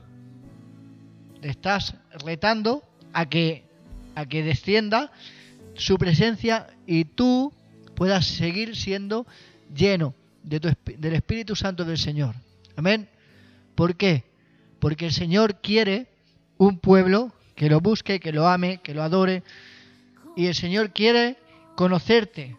le 1.40 1.50
estás 1.50 1.94
retando 2.24 2.82
a 3.12 3.28
que, 3.28 3.64
a 4.14 4.26
que 4.26 4.42
descienda 4.42 5.12
su 5.74 5.98
presencia 5.98 6.68
y 6.86 7.04
tú 7.04 7.52
puedas 7.94 8.26
seguir 8.26 8.76
siendo 8.76 9.26
lleno 9.74 10.14
de 10.42 10.60
tu 10.60 10.68
del 10.98 11.14
Espíritu 11.14 11.56
Santo 11.56 11.84
del 11.84 11.98
Señor. 11.98 12.34
Amén. 12.76 13.08
¿Por 13.74 13.96
qué? 13.96 14.24
Porque 14.78 15.06
el 15.06 15.12
Señor 15.12 15.60
quiere 15.60 16.08
un 16.58 16.78
pueblo 16.78 17.32
que 17.54 17.68
lo 17.68 17.80
busque, 17.80 18.20
que 18.20 18.32
lo 18.32 18.48
ame, 18.48 18.78
que 18.78 18.94
lo 18.94 19.02
adore, 19.02 19.42
y 20.36 20.46
el 20.46 20.54
Señor 20.54 20.92
quiere 20.92 21.36
conocerte. 21.76 22.56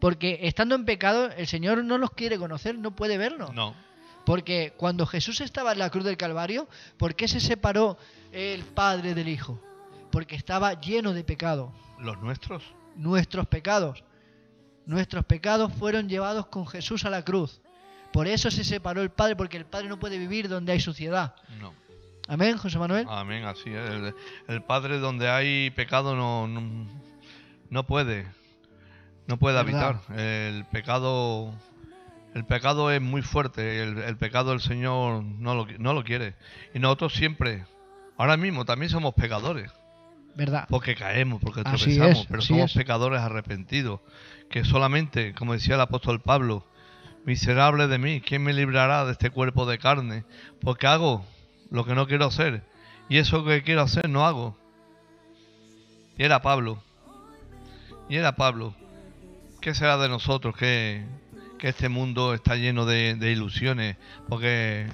Porque 0.00 0.40
estando 0.42 0.74
en 0.74 0.86
pecado, 0.86 1.30
el 1.36 1.46
Señor 1.46 1.84
no 1.84 1.98
nos 1.98 2.12
quiere 2.12 2.38
conocer, 2.38 2.78
no 2.78 2.96
puede 2.96 3.18
vernos. 3.18 3.52
No. 3.52 3.74
Porque 4.24 4.72
cuando 4.76 5.06
Jesús 5.06 5.40
estaba 5.40 5.72
en 5.72 5.78
la 5.78 5.90
cruz 5.90 6.04
del 6.04 6.16
Calvario, 6.16 6.68
¿por 6.96 7.14
qué 7.14 7.28
se 7.28 7.40
separó 7.40 7.98
el 8.32 8.62
Padre 8.62 9.14
del 9.14 9.28
Hijo? 9.28 9.60
Porque 10.10 10.36
estaba 10.36 10.80
lleno 10.80 11.12
de 11.12 11.24
pecado. 11.24 11.72
Los 11.98 12.20
nuestros. 12.22 12.62
Nuestros 12.96 13.46
pecados. 13.46 14.04
Nuestros 14.86 15.24
pecados 15.24 15.72
fueron 15.74 16.08
llevados 16.08 16.46
con 16.46 16.66
Jesús 16.66 17.04
a 17.04 17.10
la 17.10 17.24
cruz. 17.24 17.60
Por 18.12 18.26
eso 18.26 18.50
se 18.50 18.64
separó 18.64 19.02
el 19.02 19.10
Padre, 19.10 19.36
porque 19.36 19.56
el 19.56 19.66
Padre 19.66 19.88
no 19.88 19.98
puede 19.98 20.18
vivir 20.18 20.48
donde 20.48 20.72
hay 20.72 20.80
suciedad. 20.80 21.34
No. 21.60 21.74
Amén, 22.30 22.56
José 22.56 22.78
Manuel. 22.78 23.06
Amén, 23.10 23.44
así 23.44 23.70
es. 23.70 23.90
El, 23.90 24.14
el 24.46 24.62
Padre 24.62 25.00
donde 25.00 25.28
hay 25.28 25.70
pecado 25.70 26.14
no, 26.14 26.46
no, 26.46 26.86
no 27.70 27.86
puede. 27.86 28.24
No 29.26 29.36
puede 29.36 29.62
¿Verdad? 29.64 29.96
habitar. 30.00 30.16
El 30.16 30.64
pecado. 30.66 31.52
El 32.32 32.44
pecado 32.44 32.92
es 32.92 33.00
muy 33.00 33.22
fuerte. 33.22 33.82
El, 33.82 33.98
el 33.98 34.16
pecado 34.16 34.52
el 34.52 34.60
Señor 34.60 35.24
no 35.24 35.56
lo, 35.56 35.66
no 35.78 35.92
lo 35.92 36.04
quiere. 36.04 36.36
Y 36.72 36.78
nosotros 36.78 37.14
siempre, 37.14 37.64
ahora 38.16 38.36
mismo 38.36 38.64
también 38.64 38.90
somos 38.90 39.12
pecadores. 39.14 39.72
¿Verdad? 40.36 40.66
Porque 40.70 40.94
caemos, 40.94 41.40
porque 41.40 41.64
tropezamos, 41.64 42.20
es, 42.20 42.26
pero 42.26 42.42
somos 42.42 42.70
es. 42.70 42.76
pecadores 42.76 43.20
arrepentidos. 43.20 43.98
Que 44.48 44.64
solamente, 44.64 45.34
como 45.34 45.54
decía 45.54 45.74
el 45.74 45.80
apóstol 45.80 46.20
Pablo, 46.20 46.64
miserable 47.24 47.88
de 47.88 47.98
mí, 47.98 48.20
¿quién 48.20 48.44
me 48.44 48.52
librará 48.52 49.04
de 49.04 49.10
este 49.12 49.30
cuerpo 49.30 49.66
de 49.66 49.78
carne? 49.78 50.24
Porque 50.60 50.86
hago 50.86 51.26
lo 51.70 51.84
que 51.84 51.94
no 51.94 52.06
quiero 52.06 52.26
hacer. 52.26 52.62
Y 53.08 53.18
eso 53.18 53.44
que 53.44 53.62
quiero 53.62 53.82
hacer 53.82 54.08
no 54.08 54.26
hago. 54.26 54.56
Y 56.16 56.24
era 56.24 56.42
Pablo. 56.42 56.82
Y 58.08 58.16
era 58.16 58.36
Pablo. 58.36 58.74
¿Qué 59.60 59.74
será 59.74 59.98
de 59.98 60.08
nosotros 60.08 60.56
que, 60.56 61.04
que 61.58 61.68
este 61.68 61.88
mundo 61.88 62.34
está 62.34 62.56
lleno 62.56 62.86
de, 62.86 63.14
de 63.14 63.30
ilusiones? 63.32 63.96
Porque 64.28 64.86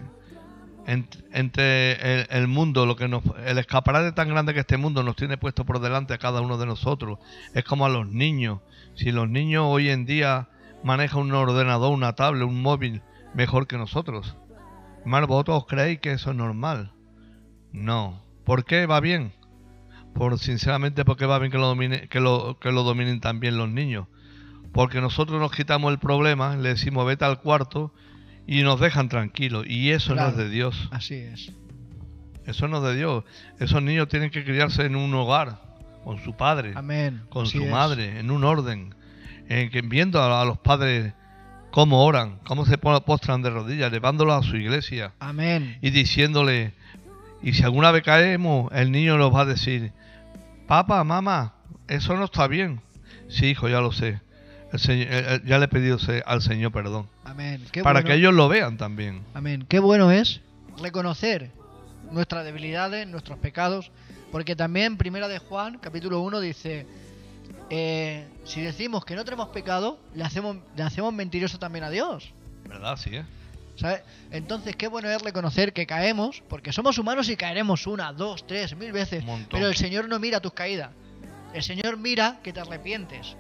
ent- 0.87 1.24
entre 1.33 1.93
el, 2.20 2.27
el 2.31 2.49
mundo, 2.49 2.85
lo 2.85 2.97
que 2.97 3.09
nos, 3.09 3.22
el 3.45 3.59
escaparate 3.59 4.12
tan 4.12 4.29
grande 4.29 4.55
que 4.55 4.61
este 4.61 4.77
mundo 4.77 5.03
nos 5.03 5.16
tiene 5.16 5.37
puesto 5.39 5.64
por 5.64 5.81
delante 5.81 6.14
a 6.14 6.18
cada 6.18 6.41
uno 6.41 6.59
de 6.59 6.66
nosotros, 6.66 7.18
es 7.55 7.64
como 7.64 7.87
a 7.87 7.89
los 7.89 8.09
niños. 8.09 8.61
Si 8.95 9.12
los 9.12 9.29
niños 9.29 9.64
hoy 9.66 9.89
en 9.91 10.05
día 10.05 10.49
manejan 10.83 11.20
un 11.22 11.33
ordenador, 11.33 11.93
una 11.93 12.14
tablet, 12.14 12.47
un 12.47 12.61
móvil 12.61 13.03
mejor 13.35 13.66
que 13.66 13.79
nosotros, 13.79 14.37
hermano, 15.07 15.26
¿vosotros 15.26 15.66
creéis 15.66 16.00
que 16.00 16.12
eso 16.12 16.30
es 16.30 16.36
normal? 16.36 16.92
No. 17.72 18.22
¿Por 18.44 18.64
qué 18.64 18.86
va 18.86 19.00
bien? 19.00 19.32
por 20.16 20.38
sinceramente 20.38 21.04
porque 21.04 21.26
va 21.26 21.38
bien 21.38 21.52
que 21.52 21.59
lo 21.59 21.66
domine, 21.66 22.09
que 22.09 22.20
lo, 22.20 22.59
que 22.59 22.72
lo 22.72 22.82
dominen 22.82 23.20
también 23.20 23.57
los 23.57 23.68
niños. 23.68 24.07
Porque 24.72 25.00
nosotros 25.00 25.40
nos 25.40 25.52
quitamos 25.52 25.92
el 25.92 25.98
problema, 25.98 26.57
le 26.57 26.70
decimos 26.70 27.07
vete 27.07 27.24
al 27.24 27.40
cuarto 27.40 27.92
y 28.46 28.62
nos 28.62 28.80
dejan 28.80 29.09
tranquilos. 29.09 29.64
Y 29.68 29.90
eso 29.90 30.14
no 30.14 30.28
es 30.28 30.36
de 30.36 30.48
Dios. 30.48 30.88
Así 30.90 31.14
es. 31.14 31.52
Eso 32.46 32.68
no 32.68 32.78
es 32.78 32.84
de 32.84 32.96
Dios. 32.96 33.24
Esos 33.59 33.82
niños 33.82 34.09
tienen 34.09 34.30
que 34.30 34.44
criarse 34.44 34.84
en 34.84 34.96
un 34.96 35.12
hogar, 35.14 35.61
con 36.04 36.18
su 36.22 36.36
padre, 36.36 36.72
Amén. 36.76 37.22
con 37.28 37.44
Así 37.44 37.59
su 37.59 37.64
es. 37.64 37.70
madre, 37.70 38.18
en 38.20 38.30
un 38.30 38.44
orden, 38.44 38.94
en 39.48 39.70
que 39.70 39.82
viendo 39.82 40.20
a, 40.20 40.40
a 40.40 40.44
los 40.44 40.59
padres 40.59 41.12
cómo 41.77 42.07
oran, 42.07 42.39
cómo 42.47 42.64
se 42.64 42.79
postran 42.79 43.43
de 43.43 43.51
rodillas, 43.51 43.93
llevándolos 43.93 44.43
a 44.43 44.49
su 44.49 44.57
iglesia 44.57 45.12
Amén. 45.20 45.77
y 45.83 45.91
diciéndole, 45.91 46.72
y 47.43 47.53
si 47.53 47.64
alguna 47.64 47.91
vez 47.91 48.03
caemos, 48.03 48.72
el 48.72 48.91
niño 48.91 49.18
nos 49.18 49.35
va 49.35 49.43
a 49.43 49.45
decir, 49.45 49.93
papá, 50.66 51.05
mamá, 51.05 51.53
eso 51.87 52.16
no 52.16 52.24
está 52.24 52.47
bien. 52.47 52.81
Sí, 53.29 53.49
hijo, 53.49 53.68
ya 53.68 53.83
lo 53.83 53.93
sé. 53.93 54.22
El 54.72 54.79
Señor- 54.79 55.45
ya 55.45 55.59
le 55.59 55.66
he 55.66 55.68
pedido 55.68 55.99
al 56.24 56.41
Señor 56.41 56.72
perdón. 56.72 57.09
Amén. 57.27 57.62
Qué 57.70 57.83
para 57.83 58.01
bueno. 58.01 58.07
que 58.09 58.14
ellos 58.14 58.33
lo 58.33 58.49
vean 58.49 58.79
también. 58.79 59.20
Amén. 59.35 59.66
Qué 59.68 59.79
bueno 59.79 60.11
es 60.11 60.41
reconocer 60.83 61.51
nuestras 62.11 62.47
debilidades, 62.47 63.07
nuestros 63.07 63.37
pecados, 63.39 63.91
porque 64.33 64.57
también 64.57 64.97
Primera 64.97 65.29
de 65.29 65.41
Juan, 65.41 65.77
capítulo 65.77 66.20
1, 66.20 66.41
dice, 66.41 66.87
eh, 67.70 68.28
si 68.44 68.61
decimos 68.61 69.05
que 69.05 69.14
no 69.14 69.24
tenemos 69.24 69.49
pecado, 69.49 69.99
le 70.14 70.24
hacemos, 70.24 70.57
le 70.76 70.82
hacemos 70.82 71.12
mentiroso 71.12 71.59
también 71.59 71.84
a 71.84 71.90
Dios. 71.90 72.32
¿Verdad? 72.68 72.97
Sí, 72.97 73.16
¿eh? 73.16 73.24
¿sabes? 73.76 74.03
Entonces, 74.30 74.74
qué 74.76 74.88
bueno 74.88 75.09
es 75.09 75.22
reconocer 75.22 75.72
que 75.72 75.86
caemos, 75.86 76.42
porque 76.49 76.72
somos 76.72 76.99
humanos 76.99 77.28
y 77.28 77.36
caeremos 77.36 77.86
una, 77.86 78.12
dos, 78.12 78.47
tres, 78.47 78.76
mil 78.76 78.92
veces, 78.92 79.24
pero 79.51 79.68
el 79.68 79.76
Señor 79.76 80.09
no 80.09 80.18
mira 80.18 80.40
tus 80.40 80.53
caídas. 80.53 80.90
El 81.53 81.62
Señor 81.62 81.97
mira 81.97 82.38
que 82.42 82.53
te 82.53 82.61
arrepientes, 82.61 83.36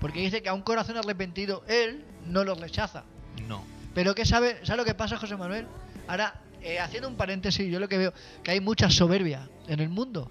porque 0.00 0.20
dice 0.20 0.42
que 0.42 0.48
a 0.48 0.54
un 0.54 0.62
corazón 0.62 0.96
arrepentido, 0.96 1.62
Él 1.68 2.04
no 2.26 2.44
lo 2.44 2.54
rechaza. 2.54 3.04
No. 3.46 3.64
Pero 3.94 4.14
¿qué 4.14 4.24
sabe? 4.24 4.58
¿Sabes 4.64 4.78
lo 4.78 4.84
que 4.84 4.94
pasa, 4.94 5.16
José 5.16 5.36
Manuel? 5.36 5.66
Ahora, 6.08 6.40
eh, 6.62 6.78
haciendo 6.78 7.08
un 7.08 7.16
paréntesis, 7.16 7.70
yo 7.70 7.80
lo 7.80 7.88
que 7.88 7.98
veo 7.98 8.14
que 8.42 8.52
hay 8.52 8.60
mucha 8.60 8.90
soberbia 8.90 9.48
en 9.68 9.80
el 9.80 9.88
mundo. 9.88 10.30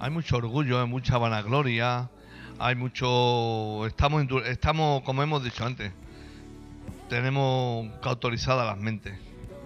Hay 0.00 0.10
mucho 0.10 0.36
orgullo, 0.36 0.80
hay 0.80 0.86
mucha 0.86 1.18
vanagloria, 1.18 2.10
hay 2.58 2.74
mucho... 2.74 3.86
Estamos, 3.86 4.24
estamos 4.46 5.02
como 5.02 5.22
hemos 5.22 5.42
dicho 5.44 5.64
antes, 5.64 5.92
tenemos 7.08 7.88
cautorizadas 8.02 8.66
las 8.66 8.78
mentes. 8.78 9.14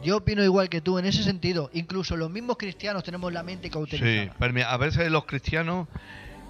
Yo 0.03 0.19
opino 0.19 0.45
igual 0.45 0.69
que 0.69 0.81
tú 0.81 0.99
en 0.99 1.07
ese 1.07 1.23
sentido. 1.23 1.71
Incluso 1.73 2.17
los 2.17 2.31
mismos 2.31 2.57
cristianos 2.57 3.03
tenemos 3.03 3.33
la 3.33 3.43
mente 3.43 3.69
Sí, 3.69 3.73
cauterizada. 3.73 4.37
pero 4.39 4.53
mira, 4.53 4.73
a 4.73 4.77
veces 4.77 5.11
los 5.11 5.25
cristianos, 5.25 5.89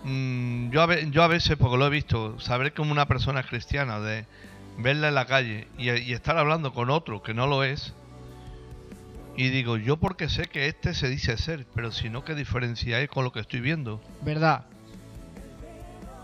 mm, 0.04 0.70
yo, 0.70 0.82
a 0.82 0.86
ve- 0.86 1.08
yo 1.10 1.22
a 1.22 1.28
veces, 1.28 1.56
porque 1.56 1.76
lo 1.78 1.86
he 1.86 1.90
visto, 1.90 2.38
saber 2.40 2.72
que 2.72 2.82
una 2.82 3.06
persona 3.08 3.40
es 3.40 3.46
cristiana, 3.46 4.00
de 4.00 4.26
verla 4.78 5.08
en 5.08 5.14
la 5.14 5.24
calle 5.26 5.66
y, 5.78 5.90
y 5.90 6.12
estar 6.12 6.36
hablando 6.36 6.72
con 6.72 6.90
otro 6.90 7.22
que 7.22 7.32
no 7.34 7.46
lo 7.46 7.64
es, 7.64 7.94
y 9.36 9.48
digo, 9.50 9.76
yo 9.76 9.96
porque 9.98 10.28
sé 10.28 10.46
que 10.46 10.66
este 10.66 10.94
se 10.94 11.08
dice 11.08 11.36
ser, 11.38 11.64
pero 11.74 11.90
si 11.92 12.10
no, 12.10 12.24
¿qué 12.24 12.34
diferencia 12.34 12.96
hay 12.98 13.06
con 13.08 13.24
lo 13.24 13.32
que 13.32 13.40
estoy 13.40 13.60
viendo? 13.60 14.02
¿Verdad? 14.22 14.66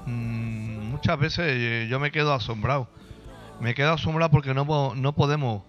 Mm, 0.06 0.90
muchas 0.90 1.18
veces 1.18 1.44
eh, 1.48 1.86
yo 1.90 1.98
me 2.00 2.10
quedo 2.10 2.32
asombrado. 2.34 2.88
Me 3.60 3.74
quedo 3.74 3.92
asombrado 3.92 4.30
porque 4.30 4.52
no, 4.54 4.94
no 4.94 5.12
podemos 5.14 5.62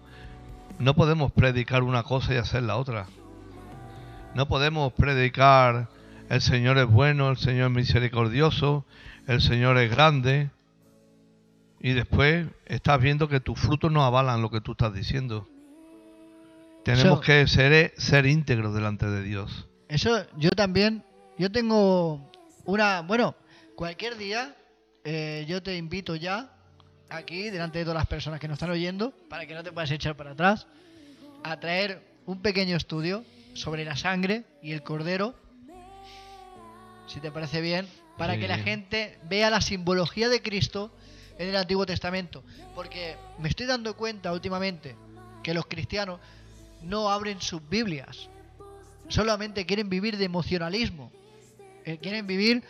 no 0.78 0.94
podemos 0.94 1.32
predicar 1.32 1.82
una 1.82 2.02
cosa 2.02 2.34
y 2.34 2.36
hacer 2.36 2.62
la 2.62 2.76
otra. 2.76 3.06
No 4.34 4.46
podemos 4.48 4.92
predicar 4.92 5.88
el 6.28 6.40
Señor 6.40 6.76
es 6.78 6.86
bueno, 6.86 7.30
el 7.30 7.36
Señor 7.38 7.70
es 7.70 7.76
misericordioso, 7.76 8.84
el 9.26 9.40
Señor 9.40 9.78
es 9.78 9.90
grande 9.90 10.50
y 11.80 11.92
después 11.92 12.46
estás 12.66 13.00
viendo 13.00 13.28
que 13.28 13.40
tus 13.40 13.58
frutos 13.58 13.90
no 13.92 14.04
avalan 14.04 14.42
lo 14.42 14.50
que 14.50 14.60
tú 14.60 14.72
estás 14.72 14.92
diciendo. 14.92 15.46
Tenemos 16.84 17.04
Eso- 17.04 17.20
que 17.20 17.46
ser, 17.46 17.94
ser 17.96 18.26
íntegros 18.26 18.74
delante 18.74 19.06
de 19.06 19.22
Dios. 19.22 19.66
Eso 19.88 20.24
yo 20.36 20.50
también. 20.50 21.04
Yo 21.38 21.50
tengo 21.50 22.30
una. 22.64 23.02
Bueno, 23.02 23.34
cualquier 23.76 24.16
día 24.16 24.56
eh, 25.04 25.44
yo 25.46 25.62
te 25.62 25.76
invito 25.76 26.16
ya 26.16 26.50
aquí, 27.08 27.50
delante 27.50 27.78
de 27.78 27.84
todas 27.84 27.98
las 27.98 28.06
personas 28.08 28.40
que 28.40 28.48
nos 28.48 28.56
están 28.56 28.70
oyendo, 28.70 29.12
para 29.28 29.46
que 29.46 29.54
no 29.54 29.62
te 29.62 29.70
puedas 29.70 29.90
echar 29.90 30.16
para 30.16 30.32
atrás, 30.32 30.66
a 31.44 31.60
traer 31.60 32.02
un 32.24 32.42
pequeño 32.42 32.76
estudio 32.76 33.24
sobre 33.54 33.84
la 33.84 33.96
sangre 33.96 34.44
y 34.62 34.72
el 34.72 34.82
cordero, 34.82 35.34
si 37.06 37.20
te 37.20 37.30
parece 37.30 37.60
bien, 37.60 37.86
para 38.18 38.34
Sí. 38.34 38.40
que 38.40 38.48
la 38.48 38.58
gente 38.58 39.18
vea 39.28 39.50
la 39.50 39.60
simbología 39.60 40.28
de 40.28 40.42
Cristo 40.42 40.90
en 41.38 41.50
el 41.50 41.56
Antiguo 41.56 41.86
Testamento. 41.86 42.42
Porque 42.74 43.16
me 43.38 43.48
estoy 43.48 43.66
dando 43.66 43.94
cuenta 43.96 44.32
últimamente 44.32 44.96
que 45.44 45.54
los 45.54 45.66
cristianos 45.66 46.18
no 46.82 47.10
abren 47.10 47.40
sus 47.40 47.66
Biblias 47.68 48.28
solamente 49.08 49.66
quieren 49.66 49.88
vivir 49.88 50.16
de 50.16 50.24
emocionalismo. 50.24 51.12
Eh, 51.84 51.98
quieren 51.98 52.26
vivir 52.26 52.64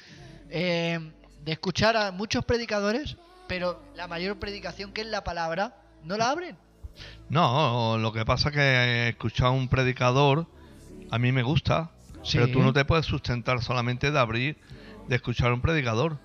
eh, 0.50 0.98
de 1.44 1.52
escuchar 1.52 1.96
a 1.96 2.12
muchos 2.12 2.44
predicadores, 2.44 3.16
pero 3.48 3.80
la 3.94 4.06
mayor 4.08 4.38
predicación 4.38 4.92
que 4.92 5.02
es 5.02 5.06
la 5.06 5.22
palabra, 5.24 5.76
no 6.04 6.16
la 6.16 6.30
abren. 6.30 6.56
No, 7.28 7.98
lo 7.98 8.12
que 8.12 8.24
pasa 8.24 8.48
es 8.48 8.54
que 8.54 9.08
escuchar 9.10 9.48
a 9.48 9.50
un 9.50 9.68
predicador 9.68 10.46
a 11.10 11.18
mí 11.18 11.30
me 11.32 11.42
gusta, 11.42 11.90
Sí. 12.22 12.38
pero 12.38 12.50
tú 12.50 12.60
no 12.62 12.72
te 12.72 12.84
puedes 12.84 13.06
sustentar 13.06 13.62
solamente 13.62 14.10
de 14.10 14.18
abrir, 14.18 14.56
de 15.06 15.14
escuchar 15.16 15.50
a 15.50 15.54
un 15.54 15.60
predicador. 15.60 16.18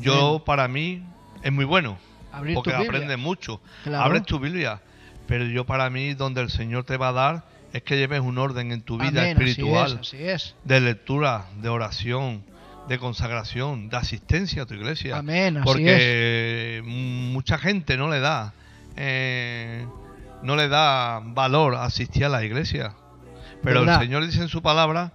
Yo, 0.00 0.42
para 0.44 0.68
mí, 0.68 1.02
es 1.42 1.50
muy 1.52 1.64
bueno, 1.64 1.98
Abrir 2.30 2.54
porque 2.54 2.72
aprendes 2.72 3.18
mucho. 3.18 3.60
Claro. 3.82 4.04
Abres 4.04 4.22
tu 4.24 4.38
Biblia, 4.38 4.80
pero 5.26 5.44
yo, 5.46 5.66
para 5.66 5.90
mí, 5.90 6.14
donde 6.14 6.40
el 6.42 6.50
Señor 6.50 6.84
te 6.84 6.96
va 6.96 7.08
a 7.08 7.12
dar 7.12 7.44
es 7.72 7.82
que 7.82 7.96
lleves 7.96 8.20
un 8.20 8.38
orden 8.38 8.70
en 8.70 8.82
tu 8.82 8.98
vida 8.98 9.22
Amén, 9.22 9.30
espiritual, 9.40 9.98
Así 10.00 10.16
es, 10.18 10.34
así 10.34 10.52
es. 10.52 10.54
de 10.64 10.80
lectura, 10.80 11.46
de 11.60 11.68
oración, 11.68 12.44
de 12.90 12.98
consagración, 12.98 13.88
de 13.88 13.96
asistencia 13.96 14.64
a 14.64 14.66
tu 14.66 14.74
iglesia. 14.74 15.16
Amén, 15.16 15.56
así 15.58 15.64
Porque 15.64 16.82
mucha 16.84 17.56
gente 17.56 17.96
no 17.96 18.10
le 18.10 18.18
da 18.18 18.52
eh, 18.96 19.86
no 20.42 20.56
le 20.56 20.66
da 20.66 21.20
valor 21.22 21.76
a 21.76 21.84
asistir 21.84 22.24
a 22.24 22.28
la 22.28 22.42
iglesia. 22.42 22.94
Pero 23.62 23.80
¿Verdad? 23.80 23.94
el 24.02 24.08
Señor 24.08 24.26
dice 24.26 24.42
en 24.42 24.48
su 24.48 24.60
palabra 24.60 25.12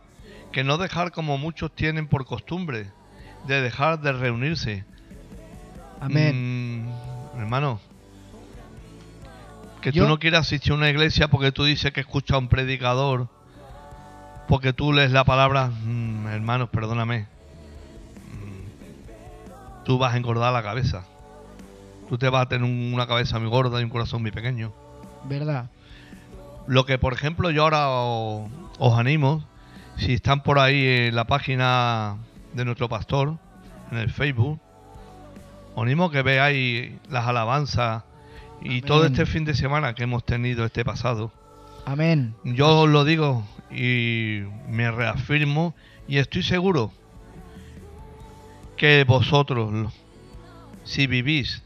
que 0.54 0.64
no 0.64 0.78
dejar 0.78 1.12
como 1.12 1.38
muchos 1.38 1.76
tienen 1.76 2.08
por 2.08 2.26
costumbre 2.26 2.88
de 3.46 3.62
dejar 3.62 4.00
de 4.00 4.14
reunirse. 4.14 4.86
Amén. 6.00 6.86
Mm, 7.36 7.40
hermano, 7.42 7.82
que 9.82 9.92
Yo- 9.92 10.04
tú 10.04 10.08
no 10.10 10.18
quieras 10.18 10.48
asistir 10.48 10.72
a 10.72 10.76
una 10.76 10.90
iglesia 10.90 11.28
porque 11.28 11.52
tú 11.52 11.66
dices 11.66 11.92
que 11.92 12.00
escuchas 12.00 12.36
a 12.36 12.38
un 12.38 12.48
predicador, 12.48 13.28
porque 14.48 14.72
tú 14.72 14.94
lees 14.94 15.12
la 15.12 15.26
palabra, 15.26 15.68
mm, 15.68 16.28
hermanos, 16.28 16.70
perdóname, 16.70 17.35
tú 19.86 19.98
vas 19.98 20.14
a 20.14 20.18
engordar 20.18 20.52
la 20.54 20.64
cabeza. 20.64 21.04
Tú 22.10 22.18
te 22.18 22.30
vas 22.30 22.44
a 22.44 22.50
tener 22.50 22.64
un- 22.70 22.94
una 22.94 23.08
cabeza 23.08 23.40
muy 23.40 23.50
gorda 23.50 23.80
y 23.80 23.84
un 23.84 23.90
corazón 23.90 24.22
muy 24.22 24.32
pequeño. 24.32 24.72
¿Verdad? 25.24 25.70
Lo 26.68 26.86
que, 26.86 26.98
por 26.98 27.14
ejemplo, 27.14 27.50
yo 27.52 27.64
ahora 27.64 27.88
os 27.90 28.98
animo, 29.00 29.44
si 29.98 30.14
están 30.14 30.42
por 30.44 30.60
ahí 30.60 30.86
en 31.08 31.16
la 31.16 31.26
página 31.26 32.18
de 32.54 32.66
nuestro 32.66 32.90
pastor, 32.90 33.38
en 33.92 33.98
el 33.98 34.10
Facebook, 34.12 34.60
os 35.76 35.82
animo 35.84 36.10
que 36.12 36.22
veáis 36.22 36.92
las 37.10 37.26
alabanzas 37.28 38.04
y 38.62 38.68
Amén. 38.70 38.82
todo 38.84 39.06
este 39.06 39.26
fin 39.26 39.46
de 39.46 39.54
semana 39.54 39.94
que 39.94 40.04
hemos 40.04 40.24
tenido 40.26 40.66
este 40.66 40.84
pasado. 40.86 41.32
Amén. 41.86 42.36
Yo 42.44 42.82
os 42.82 42.90
lo 42.90 43.04
digo 43.04 43.44
y 43.72 44.42
me 44.70 44.90
reafirmo 44.92 45.76
y 46.08 46.18
estoy 46.18 46.42
seguro 46.44 46.92
que 48.78 49.04
vosotros, 49.06 49.94
si 50.84 51.08
vivís 51.08 51.64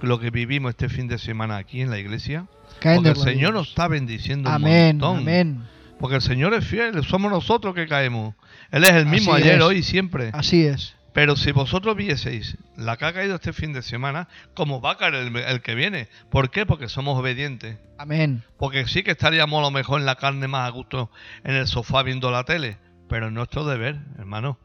lo 0.00 0.18
que 0.20 0.30
vivimos 0.30 0.70
este 0.70 0.88
fin 0.88 1.08
de 1.08 1.18
semana 1.18 1.56
aquí 1.56 1.80
en 1.80 1.90
la 1.90 1.98
iglesia, 1.98 2.46
Caen 2.80 3.02
porque 3.02 3.10
el 3.10 3.16
Señor 3.16 3.54
nos 3.54 3.68
está 3.70 3.88
bendiciendo 3.88 4.48
Amén, 4.50 4.96
un 4.96 5.00
montón. 5.00 5.16
amén. 5.22 5.62
Porque 5.98 6.16
el 6.16 6.22
Señor 6.22 6.54
es 6.54 6.64
fiel, 6.64 7.02
somos 7.04 7.30
nosotros 7.32 7.74
que 7.74 7.88
caemos. 7.88 8.34
Él 8.70 8.84
es 8.84 8.92
el 8.92 9.06
mismo 9.06 9.34
Así 9.34 9.42
ayer, 9.42 9.56
es. 9.58 9.64
hoy 9.64 9.76
y 9.78 9.82
siempre. 9.82 10.30
Así 10.32 10.64
es. 10.64 10.94
Pero 11.12 11.34
si 11.34 11.50
vosotros 11.50 11.96
vieseis 11.96 12.56
la 12.76 12.96
que 12.96 13.06
ha 13.06 13.12
caído 13.12 13.34
este 13.34 13.52
fin 13.52 13.72
de 13.72 13.82
semana, 13.82 14.28
como 14.54 14.80
va 14.80 14.92
a 14.92 14.96
caer 14.98 15.14
el, 15.14 15.34
el 15.36 15.60
que 15.62 15.74
viene. 15.74 16.08
¿Por 16.30 16.50
qué? 16.50 16.64
Porque 16.66 16.88
somos 16.88 17.18
obedientes. 17.18 17.78
Amén. 17.98 18.44
Porque 18.58 18.86
sí 18.86 19.02
que 19.02 19.10
estaríamos 19.10 19.58
a 19.58 19.62
lo 19.62 19.70
mejor 19.72 19.98
en 19.98 20.06
la 20.06 20.14
carne 20.14 20.46
más 20.46 20.68
a 20.68 20.70
gusto 20.70 21.10
en 21.42 21.56
el 21.56 21.66
sofá 21.66 22.04
viendo 22.04 22.30
la 22.30 22.44
tele. 22.44 22.76
Pero 23.08 23.26
es 23.26 23.32
nuestro 23.32 23.64
deber, 23.64 23.98
hermano. 24.18 24.58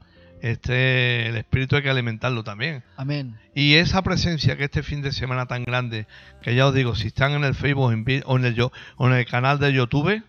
Este, 0.43 1.29
el 1.29 1.37
espíritu 1.37 1.77
hay 1.77 1.83
que 1.83 1.89
alimentarlo 1.89 2.43
también. 2.43 2.83
Amén. 2.97 3.37
Y 3.55 3.75
esa 3.75 4.01
presencia 4.01 4.57
que 4.57 4.65
este 4.65 4.83
fin 4.83 5.01
de 5.01 5.13
semana 5.13 5.45
tan 5.45 5.63
grande, 5.63 6.05
que 6.41 6.53
ya 6.53 6.67
os 6.67 6.73
digo, 6.75 6.95
si 6.95 7.07
están 7.07 7.31
en 7.31 7.45
el 7.45 7.55
Facebook 7.55 7.93
o 8.25 8.35
en 8.37 8.45
el, 8.45 8.53
yo- 8.53 8.73
o 8.97 9.07
en 9.07 9.13
el 9.13 9.25
canal 9.25 9.57
de 9.57 9.71
YouTube, 9.71 10.21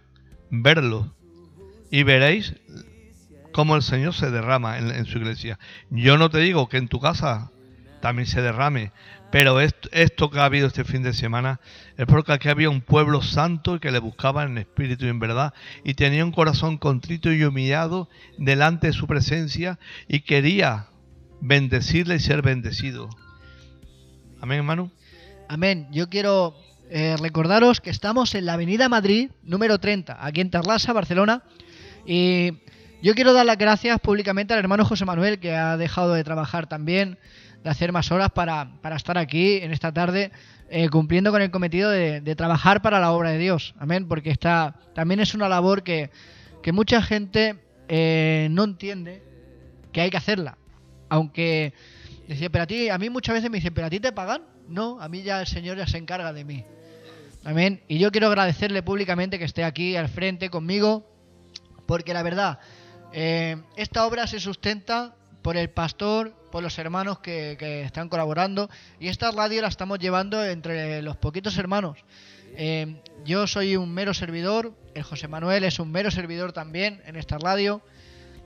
verlo. 0.50 1.12
Y 1.90 2.04
veréis 2.04 2.54
cómo 3.52 3.74
el 3.74 3.82
Señor 3.82 4.14
se 4.14 4.30
derrama 4.30 4.78
en, 4.78 4.92
en 4.92 5.04
su 5.04 5.18
iglesia. 5.18 5.58
Yo 5.90 6.16
no 6.16 6.30
te 6.30 6.38
digo 6.38 6.68
que 6.68 6.76
en 6.76 6.86
tu 6.86 7.00
casa 7.00 7.50
también 8.00 8.26
se 8.26 8.40
derrame, 8.40 8.92
pero 9.30 9.60
esto, 9.60 10.30
que 10.30 10.38
ha 10.38 10.44
habido 10.44 10.68
este 10.68 10.84
fin 10.84 11.02
de 11.02 11.12
semana 11.12 11.60
es 11.96 12.06
porque 12.06 12.32
aquí 12.32 12.48
había 12.48 12.70
un 12.70 12.80
pueblo 12.80 13.20
santo 13.20 13.80
que 13.80 13.90
le 13.90 13.98
buscaba 13.98 14.44
en 14.44 14.58
espíritu 14.58 15.06
y 15.06 15.08
en 15.08 15.18
verdad 15.18 15.52
y 15.82 15.94
tenía 15.94 16.24
un 16.24 16.30
corazón 16.30 16.78
contrito 16.78 17.32
y 17.32 17.42
humillado 17.42 18.08
delante 18.38 18.88
de 18.88 18.92
su 18.92 19.06
presencia 19.06 19.78
y 20.06 20.20
quería 20.20 20.86
bendecirle 21.40 22.16
y 22.16 22.20
ser 22.20 22.42
bendecido. 22.42 23.10
Amén, 24.40 24.58
hermano. 24.58 24.90
Amén. 25.48 25.88
Yo 25.90 26.08
quiero 26.08 26.54
eh, 26.90 27.16
recordaros 27.18 27.80
que 27.80 27.90
estamos 27.90 28.34
en 28.34 28.46
la 28.46 28.54
Avenida 28.54 28.88
Madrid, 28.88 29.30
número 29.42 29.78
30, 29.78 30.24
aquí 30.24 30.40
en 30.40 30.50
Tarlasa, 30.50 30.92
Barcelona. 30.92 31.42
Y 32.06 32.52
yo 33.02 33.14
quiero 33.14 33.32
dar 33.32 33.46
las 33.46 33.58
gracias 33.58 34.00
públicamente 34.00 34.54
al 34.54 34.60
hermano 34.60 34.84
José 34.84 35.04
Manuel, 35.04 35.38
que 35.38 35.54
ha 35.54 35.76
dejado 35.76 36.14
de 36.14 36.24
trabajar 36.24 36.66
también, 36.66 37.18
de 37.64 37.70
hacer 37.70 37.92
más 37.92 38.12
horas 38.12 38.30
para, 38.30 38.68
para 38.82 38.96
estar 38.96 39.16
aquí 39.16 39.56
en 39.56 39.72
esta 39.72 39.90
tarde, 39.90 40.30
eh, 40.68 40.90
cumpliendo 40.90 41.32
con 41.32 41.40
el 41.40 41.50
cometido 41.50 41.90
de, 41.90 42.20
trabajar 42.36 42.82
para 42.82 43.00
la 43.00 43.10
obra 43.10 43.30
de 43.30 43.38
Dios. 43.38 43.74
Amén. 43.78 44.06
Porque 44.06 44.30
está, 44.30 44.76
también 44.94 45.18
es 45.18 45.34
una 45.34 45.48
labor 45.48 45.82
que, 45.82 46.10
que 46.62 46.72
mucha 46.72 47.00
gente 47.00 47.56
eh, 47.88 48.48
no 48.50 48.64
entiende 48.64 49.22
que 49.92 50.02
hay 50.02 50.10
que 50.10 50.18
hacerla. 50.18 50.58
Aunque 51.08 51.72
decía, 52.28 52.50
pero 52.50 52.64
a 52.64 52.66
ti, 52.66 52.90
a 52.90 52.98
mí 52.98 53.08
muchas 53.08 53.34
veces 53.34 53.50
me 53.50 53.56
dicen, 53.56 53.72
pero 53.72 53.86
a 53.86 53.90
ti 53.90 53.98
te 53.98 54.12
pagan. 54.12 54.42
No, 54.68 55.00
a 55.00 55.08
mí 55.08 55.22
ya 55.22 55.40
el 55.40 55.46
Señor 55.46 55.78
ya 55.78 55.86
se 55.86 55.96
encarga 55.96 56.34
de 56.34 56.44
mí. 56.44 56.64
Amén. 57.44 57.82
Y 57.88 57.98
yo 57.98 58.10
quiero 58.10 58.26
agradecerle 58.26 58.82
públicamente 58.82 59.38
que 59.38 59.44
esté 59.44 59.64
aquí 59.64 59.96
al 59.96 60.10
frente 60.10 60.50
conmigo, 60.50 61.10
porque 61.86 62.12
la 62.12 62.22
verdad, 62.22 62.58
eh, 63.12 63.56
esta 63.76 64.06
obra 64.06 64.26
se 64.26 64.38
sustenta 64.38 65.14
por 65.44 65.58
el 65.58 65.68
pastor, 65.68 66.32
por 66.50 66.62
los 66.62 66.78
hermanos 66.78 67.18
que, 67.18 67.56
que 67.58 67.82
están 67.82 68.08
colaborando, 68.08 68.70
y 68.98 69.08
esta 69.08 69.30
radio 69.30 69.60
la 69.60 69.68
estamos 69.68 69.98
llevando 69.98 70.42
entre 70.42 71.02
los 71.02 71.18
poquitos 71.18 71.58
hermanos. 71.58 71.98
Eh, 72.56 73.02
yo 73.26 73.46
soy 73.46 73.76
un 73.76 73.92
mero 73.92 74.14
servidor, 74.14 74.72
el 74.94 75.02
José 75.02 75.28
Manuel 75.28 75.64
es 75.64 75.78
un 75.78 75.92
mero 75.92 76.10
servidor 76.10 76.52
también 76.54 77.02
en 77.04 77.16
esta 77.16 77.36
radio, 77.36 77.82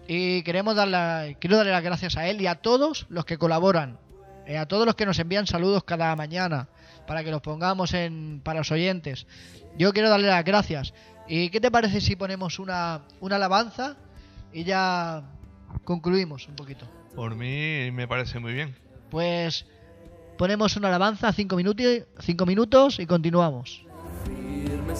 y 0.09 0.43
queremos 0.43 0.75
dar 0.75 0.89
la- 0.89 1.37
quiero 1.39 1.57
darle 1.59 1.71
las 1.71 1.85
gracias 1.85 2.17
a 2.17 2.27
él 2.27 2.41
y 2.41 2.49
a 2.49 2.57
todos 2.57 3.07
los 3.11 3.25
que 3.25 3.39
colaboran, 3.39 4.01
eh, 4.49 4.59
a 4.59 4.67
todos 4.67 4.85
los 4.85 4.97
que 4.97 5.07
nos 5.07 5.21
envían 5.21 5.47
saludos 5.47 5.85
cada 5.85 6.17
mañana 6.17 6.67
para 7.07 7.23
que 7.23 7.31
los 7.31 7.43
pongamos 7.43 7.95
en 7.95 8.41
para 8.43 8.59
los 8.59 8.73
oyentes. 8.73 9.29
Yo 9.77 9.93
quiero 9.93 10.11
darle 10.11 10.27
las 10.27 10.45
gracias. 10.45 10.95
¿Y 11.29 11.51
qué 11.51 11.61
te 11.61 11.71
parece 11.71 12.01
si 12.01 12.17
ponemos 12.17 12.59
una, 12.59 13.03
una 13.21 13.37
alabanza 13.37 13.97
y 14.53 14.65
ya 14.65 15.23
concluimos 15.85 16.49
un 16.49 16.57
poquito? 16.57 16.87
Por 17.15 17.35
mí 17.35 17.91
me 17.93 18.07
parece 18.09 18.39
muy 18.39 18.53
bien. 18.53 18.75
Pues 19.11 19.67
ponemos 20.37 20.77
una 20.77 20.89
alabanza, 20.89 21.33
cinco, 21.33 21.57
minuti- 21.57 22.05
cinco 22.21 22.47
minutos 22.47 22.99
y 23.01 23.07
continuamos. 23.07 23.85
firme 24.25 24.95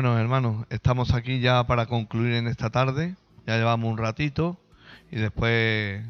Bueno, 0.00 0.18
hermanos, 0.18 0.64
estamos 0.70 1.12
aquí 1.12 1.40
ya 1.40 1.62
para 1.66 1.84
concluir 1.84 2.32
en 2.32 2.46
esta 2.46 2.70
tarde. 2.70 3.16
Ya 3.46 3.58
llevamos 3.58 3.92
un 3.92 3.98
ratito 3.98 4.58
y 5.10 5.16
después 5.16 6.02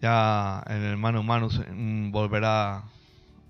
ya 0.00 0.62
el 0.68 0.84
hermano 0.84 1.50
se- 1.50 1.68
mm, 1.68 2.12
volverá 2.12 2.84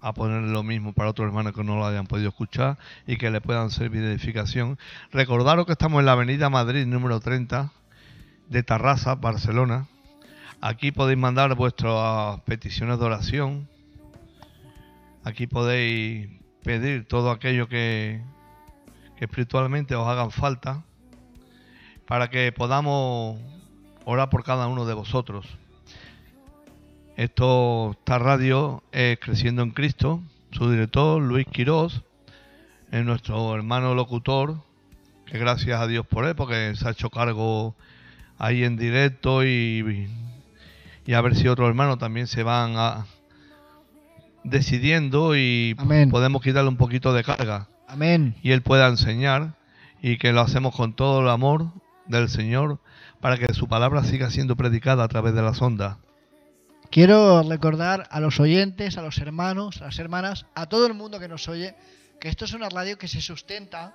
a 0.01 0.15
poner 0.15 0.41
lo 0.45 0.63
mismo 0.63 0.95
para 0.95 1.11
otros 1.11 1.27
hermanos 1.27 1.53
que 1.53 1.63
no 1.65 1.77
lo 1.77 1.85
hayan 1.85 2.07
podido 2.07 2.31
escuchar 2.31 2.79
y 3.07 3.19
que 3.19 3.31
le 3.31 3.43
puedan 3.43 3.69
servir 3.69 4.01
de 4.01 4.13
edificación. 4.13 4.79
Recordaros 5.13 5.67
que 5.67 5.73
estamos 5.73 6.01
en 6.01 6.07
la 6.07 6.13
Avenida 6.13 6.49
Madrid 6.49 6.87
número 6.87 7.21
30 7.21 7.71
de 8.49 8.63
Tarrasa, 8.63 9.17
Barcelona. 9.17 9.87
Aquí 10.63 10.93
podéis 10.93 11.19
mandar 11.19 11.55
vuestras 11.57 12.41
peticiones 12.47 12.99
de 12.99 13.05
oración. 13.05 13.69
Aquí 15.25 15.47
podéis 15.47 16.31
pedir 16.65 17.07
todo 17.07 17.31
aquello 17.31 17.69
que, 17.69 18.23
que 19.19 19.25
espiritualmente 19.25 19.97
os 19.97 20.07
hagan 20.07 20.31
falta 20.31 20.85
para 22.07 22.31
que 22.31 22.53
podamos 22.53 23.37
orar 24.05 24.31
por 24.31 24.45
cada 24.45 24.69
uno 24.69 24.87
de 24.87 24.95
vosotros. 24.95 25.45
Esto, 27.17 27.97
esta 27.99 28.19
radio 28.21 28.83
es 28.93 29.19
Creciendo 29.19 29.63
en 29.63 29.73
Cristo. 29.73 30.23
Su 30.53 30.71
director, 30.71 31.21
Luis 31.21 31.47
Quirós, 31.47 32.03
es 32.93 33.05
nuestro 33.05 33.55
hermano 33.57 33.95
locutor, 33.95 34.63
que 35.27 35.37
gracias 35.37 35.81
a 35.81 35.89
Dios 35.89 36.07
por 36.07 36.25
él, 36.25 36.37
porque 36.37 36.75
se 36.77 36.87
ha 36.87 36.93
hecho 36.93 37.11
cargo 37.11 37.75
ahí 38.39 38.63
en 38.63 38.77
directo 38.77 39.45
y, 39.45 40.09
y 41.05 41.13
a 41.13 41.21
ver 41.21 41.35
si 41.35 41.49
otros 41.49 41.69
hermanos 41.69 41.99
también 41.99 42.29
se 42.29 42.45
van 42.45 42.75
a, 42.77 43.05
decidiendo 44.45 45.37
y 45.37 45.75
Amén. 45.77 46.09
podemos 46.09 46.41
quitarle 46.41 46.69
un 46.69 46.77
poquito 46.77 47.13
de 47.13 47.25
carga 47.25 47.67
Amén. 47.89 48.37
y 48.43 48.53
Él 48.53 48.63
pueda 48.63 48.87
enseñar 48.87 49.55
y 50.03 50.19
que 50.19 50.33
lo 50.33 50.43
hacemos 50.43 50.77
con 50.77 50.95
todo 50.95 51.21
el 51.21 51.29
amor 51.29 51.73
del 52.07 52.29
Señor 52.29 52.81
para 53.21 53.39
que 53.39 53.53
su 53.55 53.67
palabra 53.67 54.05
siga 54.05 54.31
siendo 54.31 54.57
predicada 54.57 55.05
a 55.05 55.09
través 55.09 55.35
de 55.35 55.43
las 55.43 55.61
ondas. 55.61 55.97
Quiero 56.91 57.43
recordar 57.43 58.07
a 58.11 58.21
los 58.21 58.41
oyentes, 58.41 58.97
a 58.97 59.03
los 59.03 59.19
hermanos, 59.19 59.81
a 59.83 59.87
las 59.87 59.99
hermanas, 59.99 60.47
a 60.55 60.67
todo 60.67 60.87
el 60.87 60.95
mundo 60.95 61.19
que 61.19 61.29
nos 61.29 61.49
oye, 61.49 61.75
que 62.21 62.29
esto 62.29 62.45
es 62.45 62.55
una 62.55 62.69
radio 62.69 62.97
que 62.97 63.09
se 63.09 63.21
sustenta 63.21 63.95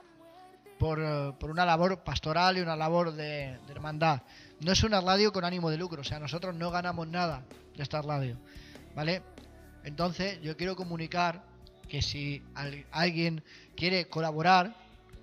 por, 0.78 1.00
eh, 1.02 1.32
por 1.40 1.50
una 1.50 1.66
labor 1.66 2.04
pastoral 2.04 2.58
y 2.58 2.62
una 2.62 2.76
labor 2.76 3.14
de, 3.14 3.58
de 3.66 3.72
hermandad. 3.72 4.22
No 4.60 4.72
es 4.72 4.84
una 4.84 5.02
radio 5.02 5.32
con 5.32 5.44
ánimo 5.44 5.70
de 5.70 5.78
lucro, 5.78 6.02
o 6.02 6.04
sea, 6.04 6.20
nosotros 6.20 6.56
no 6.56 6.72
ganamos 6.72 7.08
nada 7.08 7.44
de 7.76 7.84
esta 7.84 8.02
radio, 8.02 8.38
¿vale? 8.96 9.22
Entonces, 9.84 10.40
yo 10.42 10.56
quiero 10.56 10.76
comunicar 10.76 11.44
que 11.90 12.02
si 12.02 12.42
al- 12.56 12.86
alguien 12.92 13.44
quiere 13.76 14.06
colaborar 14.08 14.76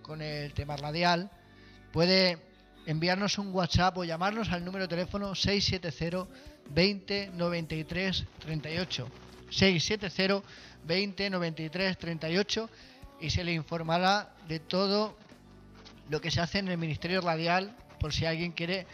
con 0.03 0.23
el 0.23 0.53
tema 0.53 0.77
radial, 0.77 1.31
puede 1.93 2.39
enviarnos 2.87 3.39
un 3.39 3.53
WhatsApp 3.55 3.97
o 3.99 4.05
llamarnos 4.05 4.51
al 4.51 4.65
número 4.65 4.85
de 4.85 4.89
teléfono 4.89 5.35
670 5.35 6.27
20 6.71 7.31
93 7.35 8.25
38. 8.41 9.09
670 9.51 10.43
20 10.87 11.31
93 11.31 11.99
38 11.99 12.71
y 13.21 13.31
se 13.31 13.45
le 13.45 13.53
informará 13.53 14.35
de 14.49 14.61
todo 14.61 15.17
lo 16.09 16.21
que 16.21 16.31
se 16.31 16.41
hace 16.41 16.59
en 16.59 16.69
el 16.69 16.79
Ministerio 16.79 17.21
Radial 17.21 17.77
por 17.99 18.13
si 18.13 18.25
alguien 18.25 18.53
quiere 18.53 18.87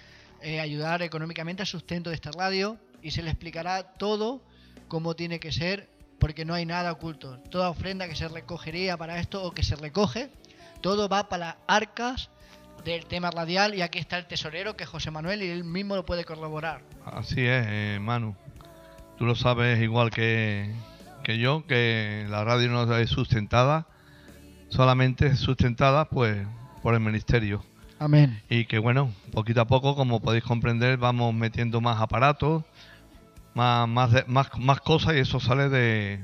eh, 0.42 0.60
ayudar 0.60 1.02
económicamente 1.02 1.62
al 1.62 1.66
sustento 1.68 2.10
de 2.10 2.16
esta 2.16 2.30
radio 2.32 2.78
y 3.02 3.10
se 3.12 3.22
le 3.22 3.30
explicará 3.30 3.94
todo 3.94 4.42
como 4.88 5.14
tiene 5.14 5.38
que 5.38 5.52
ser 5.52 5.88
porque 6.18 6.44
no 6.44 6.54
hay 6.54 6.66
nada 6.66 6.92
oculto. 6.92 7.38
Toda 7.50 7.70
ofrenda 7.70 8.08
que 8.08 8.16
se 8.16 8.28
recogería 8.28 8.96
para 8.96 9.18
esto 9.18 9.42
o 9.42 9.52
que 9.52 9.62
se 9.62 9.76
recoge, 9.76 10.30
todo 10.80 11.08
va 11.08 11.28
para 11.28 11.46
las 11.46 11.56
arcas 11.66 12.30
del 12.84 13.06
tema 13.06 13.30
radial 13.30 13.74
y 13.74 13.82
aquí 13.82 13.98
está 13.98 14.16
el 14.16 14.26
tesorero 14.26 14.76
que 14.76 14.84
es 14.84 14.90
José 14.90 15.10
Manuel 15.10 15.42
y 15.42 15.48
él 15.48 15.64
mismo 15.64 15.96
lo 15.96 16.06
puede 16.06 16.24
corroborar. 16.24 16.82
Así 17.04 17.40
es, 17.40 17.66
eh, 17.68 17.98
Manu. 18.00 18.36
Tú 19.18 19.26
lo 19.26 19.34
sabes 19.34 19.80
igual 19.80 20.10
que, 20.10 20.72
que 21.24 21.38
yo, 21.38 21.66
que 21.66 22.26
la 22.28 22.44
radio 22.44 22.68
no 22.68 22.96
es 22.96 23.10
sustentada, 23.10 23.86
solamente 24.68 25.26
es 25.26 25.40
sustentada 25.40 26.08
pues 26.08 26.46
por 26.82 26.94
el 26.94 27.00
ministerio. 27.00 27.64
Amén. 27.98 28.40
Y 28.48 28.66
que 28.66 28.78
bueno, 28.78 29.10
poquito 29.32 29.62
a 29.62 29.66
poco, 29.66 29.96
como 29.96 30.20
podéis 30.20 30.44
comprender, 30.44 30.98
vamos 30.98 31.34
metiendo 31.34 31.80
más 31.80 32.00
aparatos, 32.00 32.62
más, 33.56 33.88
más, 33.88 34.12
de- 34.12 34.24
más, 34.28 34.48
más 34.58 34.80
cosas 34.82 35.14
y 35.14 35.18
eso 35.18 35.40
sale 35.40 35.68
de, 35.68 36.22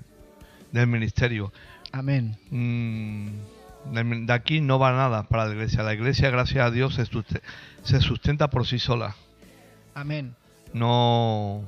del 0.70 0.87
ministerio. 0.87 1.53
Amén. 1.91 2.37
Mm, 2.51 3.28
de, 3.93 4.05
de 4.26 4.33
aquí 4.33 4.61
no 4.61 4.78
va 4.78 4.93
nada 4.93 5.24
para 5.24 5.47
la 5.47 5.53
iglesia. 5.53 5.83
La 5.83 5.95
iglesia, 5.95 6.30
gracias 6.30 6.64
a 6.64 6.70
Dios, 6.70 6.95
se, 6.95 7.05
se 7.83 8.01
sustenta 8.01 8.49
por 8.51 8.66
sí 8.66 8.78
sola. 8.78 9.16
Amén. 9.95 10.35
No. 10.74 11.64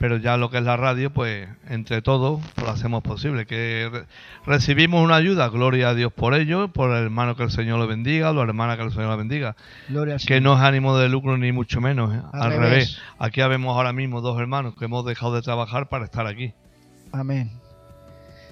Pero 0.00 0.16
ya 0.16 0.36
lo 0.38 0.50
que 0.50 0.56
es 0.56 0.64
la 0.64 0.76
radio, 0.78 1.10
pues 1.12 1.46
entre 1.68 2.00
todos 2.00 2.40
lo 2.56 2.70
hacemos 2.70 3.02
posible. 3.02 3.44
Que 3.46 3.88
re- 3.92 4.04
recibimos 4.46 5.04
una 5.04 5.14
ayuda, 5.16 5.46
gloria 5.50 5.90
a 5.90 5.94
Dios 5.94 6.10
por 6.10 6.34
ello, 6.34 6.68
por 6.68 6.90
el 6.90 7.04
hermano 7.04 7.36
que 7.36 7.42
el 7.42 7.50
Señor 7.50 7.78
lo 7.78 7.86
bendiga, 7.86 8.32
la 8.32 8.40
hermana 8.42 8.78
que 8.78 8.82
el 8.84 8.90
Señor 8.92 9.10
la 9.10 9.16
bendiga. 9.16 9.56
Gloria 9.90 10.14
Que 10.14 10.20
Señor. 10.20 10.42
no 10.42 10.54
es 10.54 10.60
ánimo 10.62 10.96
de 10.96 11.10
lucro 11.10 11.36
ni 11.36 11.52
mucho 11.52 11.82
menos, 11.82 12.14
¿eh? 12.14 12.20
Al 12.32 12.42
al, 12.42 12.50
revés. 12.52 12.70
revés. 12.70 12.98
Aquí 13.18 13.42
habemos 13.42 13.76
ahora 13.76 13.92
mismo 13.92 14.22
dos 14.22 14.40
hermanos 14.40 14.74
que 14.78 14.86
hemos 14.86 15.04
dejado 15.04 15.34
de 15.34 15.42
trabajar 15.42 15.90
para 15.90 16.06
estar 16.06 16.26
aquí. 16.26 16.54
Amén. 17.12 17.50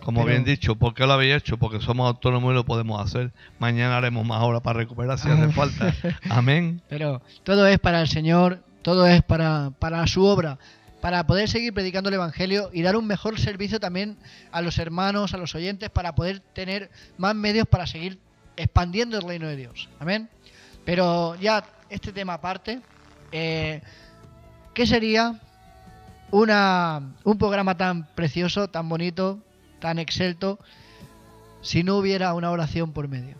Como 0.04 0.20
Pero- 0.24 0.32
bien 0.32 0.44
dicho, 0.44 0.76
¿por 0.76 0.92
qué 0.92 1.06
lo 1.06 1.14
habéis 1.14 1.34
hecho? 1.36 1.56
Porque 1.56 1.80
somos 1.80 2.06
autónomos 2.08 2.52
y 2.52 2.56
lo 2.56 2.64
podemos 2.66 3.00
hacer. 3.02 3.32
Mañana 3.58 3.96
haremos 3.96 4.26
más 4.26 4.42
horas 4.42 4.60
para 4.60 4.78
recuperar 4.78 5.18
si 5.18 5.30
hace 5.30 5.48
falta. 5.48 5.94
Amén. 6.30 6.82
Pero 6.90 7.22
todo 7.42 7.66
es 7.66 7.78
para 7.78 8.02
el 8.02 8.08
Señor, 8.08 8.60
todo 8.82 9.06
es 9.06 9.22
para, 9.22 9.70
para 9.78 10.06
su 10.06 10.24
obra, 10.24 10.58
para 11.00 11.26
poder 11.26 11.48
seguir 11.48 11.72
predicando 11.72 12.08
el 12.08 12.14
Evangelio 12.16 12.70
y 12.72 12.82
dar 12.82 12.96
un 12.96 13.06
mejor 13.06 13.38
servicio 13.38 13.78
también 13.78 14.16
a 14.50 14.60
los 14.62 14.78
hermanos, 14.78 15.32
a 15.34 15.38
los 15.38 15.54
oyentes, 15.54 15.90
para 15.90 16.14
poder 16.14 16.40
tener 16.40 16.90
más 17.16 17.34
medios 17.34 17.66
para 17.68 17.86
seguir 17.86 18.18
expandiendo 18.56 19.16
el 19.16 19.22
reino 19.22 19.46
de 19.46 19.56
Dios. 19.56 19.88
Amén. 20.00 20.28
Pero 20.84 21.36
ya 21.36 21.64
este 21.90 22.12
tema 22.12 22.34
aparte, 22.34 22.80
eh, 23.30 23.80
¿qué 24.74 24.86
sería 24.86 25.40
una, 26.30 27.14
un 27.24 27.38
programa 27.38 27.76
tan 27.76 28.06
precioso, 28.14 28.68
tan 28.68 28.88
bonito, 28.88 29.38
tan 29.80 29.98
excelto, 29.98 30.58
si 31.62 31.82
no 31.82 31.96
hubiera 31.96 32.34
una 32.34 32.50
oración 32.50 32.92
por 32.92 33.06
medio? 33.08 33.36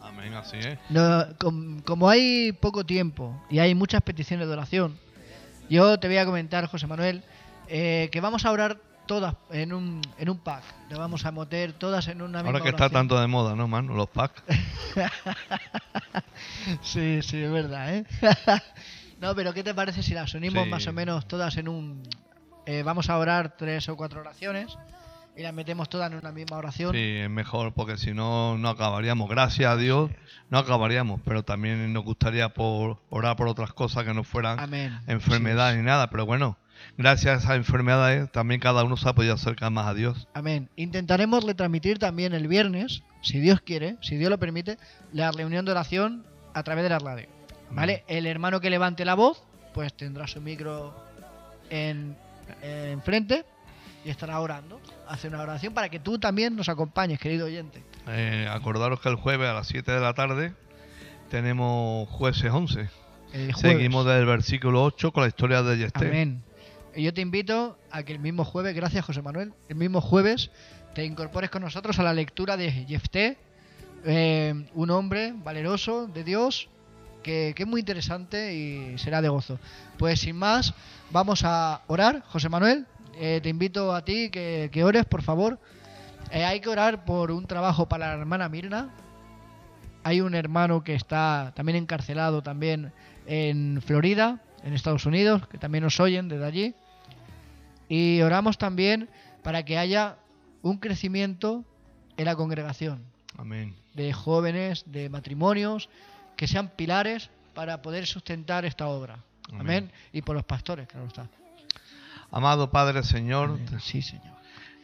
Amén, 0.00 0.34
así 0.34 0.58
es. 0.58 0.78
No, 0.90 1.24
com- 1.38 1.80
como 1.80 2.08
hay 2.08 2.52
poco 2.52 2.84
tiempo 2.84 3.42
y 3.48 3.58
hay 3.60 3.74
muchas 3.74 4.02
peticiones 4.02 4.46
de 4.46 4.52
oración, 4.52 4.98
yo 5.68 5.98
te 5.98 6.08
voy 6.08 6.18
a 6.18 6.24
comentar, 6.26 6.66
José 6.66 6.86
Manuel, 6.86 7.22
eh, 7.68 8.08
que 8.12 8.20
vamos 8.20 8.44
a 8.44 8.50
orar 8.50 8.78
todas 9.06 9.34
en 9.50 9.72
un, 9.72 10.00
en 10.18 10.28
un 10.30 10.38
pack. 10.38 10.62
Le 10.88 10.96
vamos 10.96 11.24
a 11.26 11.32
meter 11.32 11.72
todas 11.72 12.06
en 12.08 12.22
una 12.22 12.38
misma 12.42 12.50
Ahora 12.50 12.62
que 12.62 12.68
está 12.70 12.84
oración. 12.84 13.00
tanto 13.08 13.20
de 13.20 13.26
moda, 13.26 13.54
¿no, 13.56 13.66
mano? 13.68 13.94
Los 13.94 14.08
packs. 14.08 14.42
Sí, 16.82 17.20
sí, 17.22 17.42
es 17.42 17.50
verdad, 17.50 17.94
¿eh? 17.96 18.04
no, 19.20 19.34
pero 19.34 19.52
¿qué 19.52 19.62
te 19.64 19.74
parece 19.74 20.02
si 20.02 20.14
las 20.14 20.34
unimos 20.34 20.64
Sí. 20.64 20.70
más 20.70 20.86
o 20.86 20.92
menos 20.92 21.26
todas 21.26 21.56
en 21.56 21.68
un... 21.68 22.02
eh, 22.66 22.82
vamos 22.84 23.10
a 23.10 23.18
orar 23.18 23.56
tres 23.56 23.88
o 23.88 23.96
cuatro 23.96 24.20
oraciones 24.20 24.76
y 25.36 25.42
las 25.42 25.54
metemos 25.54 25.88
todas 25.88 26.10
en 26.10 26.18
una 26.18 26.32
misma 26.32 26.58
oración. 26.58 26.92
Sí, 26.92 27.16
es 27.16 27.30
mejor 27.30 27.72
porque 27.72 27.96
si 27.96 28.12
no, 28.12 28.58
no 28.58 28.68
acabaríamos. 28.68 29.28
Gracias 29.28 29.70
a 29.70 29.76
Dios, 29.76 30.10
no 30.50 30.58
acabaríamos. 30.58 31.20
Pero 31.24 31.42
también 31.42 31.92
nos 31.92 32.04
gustaría 32.04 32.50
por 32.50 32.98
orar 33.08 33.36
por 33.36 33.48
otras 33.48 33.72
cosas 33.72 34.04
que 34.04 34.12
no 34.12 34.24
fueran 34.24 34.60
Amén. 34.60 34.98
enfermedades 35.06 35.78
ni 35.78 35.84
nada. 35.84 36.10
Pero 36.10 36.26
bueno, 36.26 36.58
gracias 36.98 37.34
a 37.34 37.38
esas 37.38 37.56
enfermedades 37.56 38.30
también 38.30 38.60
cada 38.60 38.84
uno 38.84 38.96
se 38.96 39.08
ha 39.08 39.14
podido 39.14 39.34
acercar 39.34 39.70
más 39.70 39.86
a 39.86 39.94
Dios. 39.94 40.28
Amén. 40.34 40.68
Intentaremos 40.76 41.44
retransmitir 41.44 41.98
también 41.98 42.34
el 42.34 42.46
viernes, 42.48 43.02
si 43.22 43.40
Dios 43.40 43.60
quiere, 43.62 43.96
si 44.02 44.16
Dios 44.16 44.30
lo 44.30 44.38
permite, 44.38 44.78
la 45.12 45.32
reunión 45.32 45.64
de 45.64 45.72
oración 45.72 46.26
a 46.54 46.62
través 46.62 46.84
de 46.84 46.90
la 46.90 46.98
radio. 46.98 47.28
¿Vale? 47.70 48.04
El 48.06 48.26
hermano 48.26 48.60
que 48.60 48.68
levante 48.68 49.06
la 49.06 49.14
voz, 49.14 49.42
pues 49.72 49.94
tendrá 49.94 50.26
su 50.26 50.42
micro 50.42 50.94
en, 51.70 52.14
en 52.60 53.00
frente 53.00 53.46
y 54.04 54.10
estará 54.10 54.40
orando. 54.40 54.80
Hace 55.08 55.28
una 55.28 55.40
oración 55.40 55.74
para 55.74 55.88
que 55.88 55.98
tú 55.98 56.18
también 56.18 56.56
nos 56.56 56.68
acompañes, 56.68 57.18
querido 57.18 57.46
oyente. 57.46 57.82
Eh, 58.08 58.48
acordaros 58.50 59.00
que 59.00 59.08
el 59.08 59.16
jueves 59.16 59.48
a 59.48 59.54
las 59.54 59.68
7 59.68 59.90
de 59.90 60.00
la 60.00 60.14
tarde 60.14 60.52
tenemos 61.30 62.08
jueces 62.08 62.50
11. 62.50 62.88
El 63.32 63.52
jueves. 63.52 63.58
Seguimos 63.58 64.04
desde 64.04 64.20
el 64.20 64.26
versículo 64.26 64.84
8 64.84 65.12
con 65.12 65.22
la 65.22 65.28
historia 65.28 65.62
de 65.62 65.78
Yesté. 65.78 66.06
Amén. 66.06 66.42
Y 66.94 67.04
yo 67.04 67.14
te 67.14 67.22
invito 67.22 67.78
a 67.90 68.02
que 68.02 68.12
el 68.12 68.18
mismo 68.18 68.44
jueves, 68.44 68.74
gracias 68.74 69.04
José 69.04 69.22
Manuel, 69.22 69.54
el 69.68 69.76
mismo 69.76 70.00
jueves 70.00 70.50
te 70.94 71.04
incorpores 71.04 71.48
con 71.48 71.62
nosotros 71.62 71.98
a 71.98 72.02
la 72.02 72.12
lectura 72.12 72.58
de 72.58 72.70
Jefté, 72.70 73.38
eh, 74.04 74.66
un 74.74 74.90
hombre 74.90 75.32
valeroso 75.34 76.06
de 76.06 76.22
Dios 76.22 76.68
que, 77.22 77.54
que 77.56 77.62
es 77.62 77.68
muy 77.68 77.80
interesante 77.80 78.54
y 78.54 78.98
será 78.98 79.22
de 79.22 79.30
gozo. 79.30 79.58
Pues 79.96 80.20
sin 80.20 80.36
más, 80.36 80.74
vamos 81.10 81.44
a 81.44 81.80
orar, 81.86 82.22
José 82.28 82.50
Manuel. 82.50 82.86
Eh, 83.14 83.40
te 83.42 83.48
invito 83.48 83.94
a 83.94 84.04
ti 84.04 84.30
que, 84.30 84.70
que 84.72 84.84
ores, 84.84 85.04
por 85.04 85.22
favor. 85.22 85.58
Eh, 86.30 86.44
hay 86.44 86.60
que 86.60 86.68
orar 86.68 87.04
por 87.04 87.30
un 87.30 87.46
trabajo 87.46 87.88
para 87.88 88.08
la 88.08 88.20
hermana 88.20 88.48
Mirna. 88.48 88.90
Hay 90.04 90.20
un 90.20 90.34
hermano 90.34 90.82
que 90.82 90.94
está 90.94 91.52
también 91.54 91.76
encarcelado 91.76 92.42
también 92.42 92.92
en 93.26 93.80
Florida, 93.82 94.40
en 94.64 94.72
Estados 94.72 95.06
Unidos, 95.06 95.46
que 95.48 95.58
también 95.58 95.84
nos 95.84 96.00
oyen 96.00 96.28
desde 96.28 96.44
allí. 96.44 96.74
Y 97.88 98.22
oramos 98.22 98.58
también 98.58 99.08
para 99.42 99.64
que 99.64 99.78
haya 99.78 100.16
un 100.62 100.78
crecimiento 100.78 101.64
en 102.16 102.24
la 102.24 102.36
congregación 102.36 103.04
Amén. 103.36 103.74
de 103.94 104.12
jóvenes, 104.12 104.84
de 104.86 105.08
matrimonios, 105.08 105.88
que 106.36 106.48
sean 106.48 106.70
pilares 106.70 107.30
para 107.54 107.82
poder 107.82 108.06
sustentar 108.06 108.64
esta 108.64 108.88
obra. 108.88 109.18
Amén. 109.48 109.60
Amén. 109.60 109.92
Y 110.12 110.22
por 110.22 110.34
los 110.34 110.44
pastores, 110.44 110.88
claro 110.88 111.06
está. 111.06 111.28
Amado 112.32 112.70
Padre 112.70 113.02
Señor, 113.02 113.50
Amén. 113.50 113.66
te- 113.66 113.80
Sí, 113.80 114.02
Señor. 114.02 114.32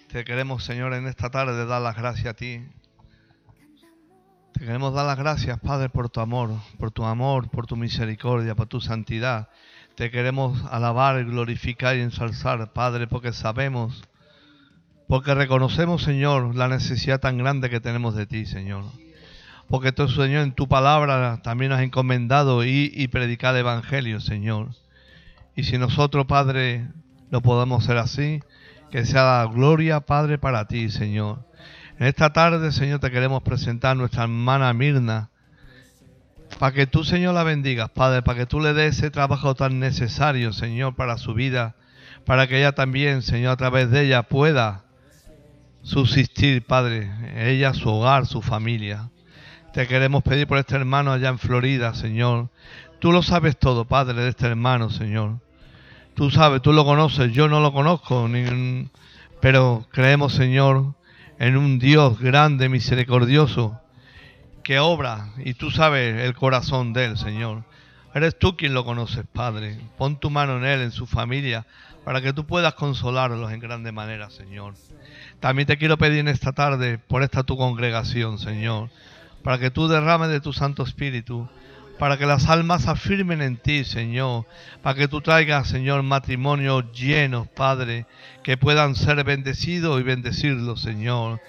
te 0.09 0.25
queremos, 0.25 0.65
Señor, 0.65 0.93
en 0.95 1.07
esta 1.07 1.31
tarde 1.31 1.65
dar 1.67 1.81
las 1.83 1.97
gracias 1.97 2.27
a 2.27 2.35
ti. 2.35 2.63
Te 4.53 4.61
queremos 4.61 4.93
dar 4.95 5.07
las 5.07 5.19
gracias, 5.19 5.59
Padre, 5.61 5.89
por 5.89 6.09
tu 6.11 6.21
amor, 6.21 6.51
por 6.79 6.91
tu 6.91 7.05
amor, 7.05 7.49
por 7.51 7.67
tu 7.67 7.77
misericordia, 7.77 8.55
por 8.55 8.67
tu 8.67 8.81
santidad. 8.81 9.49
Te 9.95 10.11
queremos 10.11 10.65
alabar, 10.71 11.25
glorificar 11.25 11.97
y 11.97 12.01
ensalzar, 12.01 12.73
Padre, 12.73 13.07
porque 13.07 13.33
sabemos, 13.33 14.03
porque 15.07 15.35
reconocemos, 15.35 16.03
Señor, 16.03 16.55
la 16.55 16.69
necesidad 16.69 17.21
tan 17.21 17.39
grande 17.39 17.71
que 17.71 17.81
tenemos 17.81 18.15
de 18.15 18.27
ti, 18.27 18.47
Señor. 18.47 18.85
Porque 19.69 19.93
tú, 19.93 20.09
Señor, 20.09 20.43
en 20.45 20.53
tu 20.53 20.67
palabra 20.69 21.41
también 21.43 21.73
has 21.73 21.83
encomendado 21.83 22.65
y, 22.65 22.91
y 22.95 23.09
predicar 23.09 23.55
el 23.55 23.61
Evangelio, 23.61 24.21
Señor. 24.21 24.69
Y 25.55 25.65
si 25.65 25.77
nosotros, 25.79 26.27
Padre, 26.27 26.89
lo 27.31 27.41
podemos 27.41 27.85
hacer 27.85 27.99
así, 27.99 28.41
que 28.91 29.05
sea 29.05 29.23
la 29.23 29.51
gloria, 29.53 30.01
Padre, 30.01 30.39
para 30.39 30.67
ti, 30.67 30.91
Señor. 30.91 31.47
En 31.99 32.07
esta 32.07 32.33
tarde, 32.33 32.73
Señor, 32.73 33.01
te 33.01 33.11
queremos 33.11 33.43
presentar 33.43 33.93
a 33.93 33.95
nuestra 33.95 34.23
hermana 34.23 34.73
Mirna, 34.73 35.31
para 36.59 36.73
que 36.73 36.87
tú, 36.87 37.05
Señor, 37.05 37.35
la 37.35 37.43
bendigas, 37.43 37.91
Padre, 37.91 38.23
para 38.23 38.39
que 38.39 38.47
tú 38.47 38.61
le 38.61 38.73
des 38.73 38.97
ese 38.97 39.11
trabajo 39.11 39.55
tan 39.55 39.79
necesario, 39.79 40.53
Señor, 40.53 40.95
para 40.95 41.19
su 41.19 41.35
vida, 41.35 41.75
para 42.25 42.47
que 42.47 42.59
ella 42.59 42.73
también, 42.73 43.23
Señor, 43.23 43.53
a 43.53 43.57
través 43.57 43.91
de 43.91 44.07
ella 44.07 44.23
pueda 44.23 44.85
subsistir, 45.83 46.65
Padre, 46.65 47.11
ella, 47.37 47.75
su 47.75 47.89
hogar, 47.89 48.27
su 48.27 48.43
familia. 48.43 49.11
Te 49.73 49.87
queremos 49.87 50.23
pedir 50.23 50.47
por 50.47 50.59
este 50.59 50.77
hermano 50.77 51.13
allá 51.13 51.29
en 51.29 51.39
Florida, 51.39 51.95
Señor. 51.95 52.51
Tú 52.99 53.13
lo 53.13 53.23
sabes 53.23 53.59
todo, 53.59 53.85
Padre, 53.85 54.15
de 54.15 54.29
este 54.29 54.47
hermano, 54.47 54.91
Señor. 54.91 55.41
Tú 56.19 56.33
sabes, 56.33 56.61
tú 56.63 56.73
lo 56.73 56.85
conoces, 56.85 57.33
yo 57.33 57.47
no 57.47 57.61
lo 57.61 57.73
conozco, 57.73 58.27
ni- 58.27 58.89
pero 59.41 59.87
creemos, 59.93 60.33
Señor, 60.33 60.95
en 61.39 61.57
un 61.57 61.79
Dios 61.79 62.19
grande, 62.19 62.69
misericordioso, 62.69 63.81
que 64.65 64.81
obra 64.81 65.29
y 65.45 65.55
tú 65.55 65.71
sabes 65.71 66.21
el 66.21 66.35
corazón 66.35 66.93
de 66.93 67.05
él, 67.05 67.19
Señor. 67.19 67.63
Eres 68.15 68.37
tú 68.37 68.57
quien 68.57 68.75
lo 68.75 68.85
conoces, 68.85 69.27
Padre. 69.33 69.79
Pon 69.97 70.19
tu 70.19 70.29
mano 70.29 70.59
en 70.59 70.65
él, 70.65 70.81
en 70.81 70.91
su 70.91 71.07
familia, 71.07 71.67
para 72.05 72.21
que 72.21 72.33
tú 72.33 72.45
puedas 72.47 72.75
consolarlos 72.75 73.53
en 73.53 73.61
grande 73.61 73.93
manera, 73.93 74.29
Señor. 74.29 74.75
También 75.39 75.69
te 75.69 75.79
quiero 75.79 75.99
pedir 75.99 76.19
en 76.19 76.27
esta 76.27 76.51
tarde 76.51 76.99
por 76.99 77.23
esta 77.23 77.45
tu 77.45 77.57
congregación, 77.57 78.41
Señor, 78.41 78.91
para 79.45 79.61
que 79.61 79.71
tú 79.71 79.87
derrames 79.87 80.31
de 80.31 80.41
tu 80.41 80.53
Santo 80.53 80.83
Espíritu, 80.83 81.49
para 81.99 82.17
que 82.17 82.27
las 82.27 82.49
almas 82.49 82.87
afirmen 82.87 83.43
en 83.43 83.57
ti, 83.57 83.85
Señor, 83.85 84.47
para 84.83 84.97
que 84.97 85.09
tú 85.09 85.21
traigas, 85.21 85.69
Señor, 85.69 86.03
matrimonios 86.03 86.93
llenos, 86.93 87.49
Padre, 87.49 88.07
que 88.43 88.57
puedan 88.57 88.95
ser 88.95 89.23
bendecidos 89.25 90.01
y 90.01 90.05
bendecirlos, 90.05 90.81
Señor. 90.81 91.41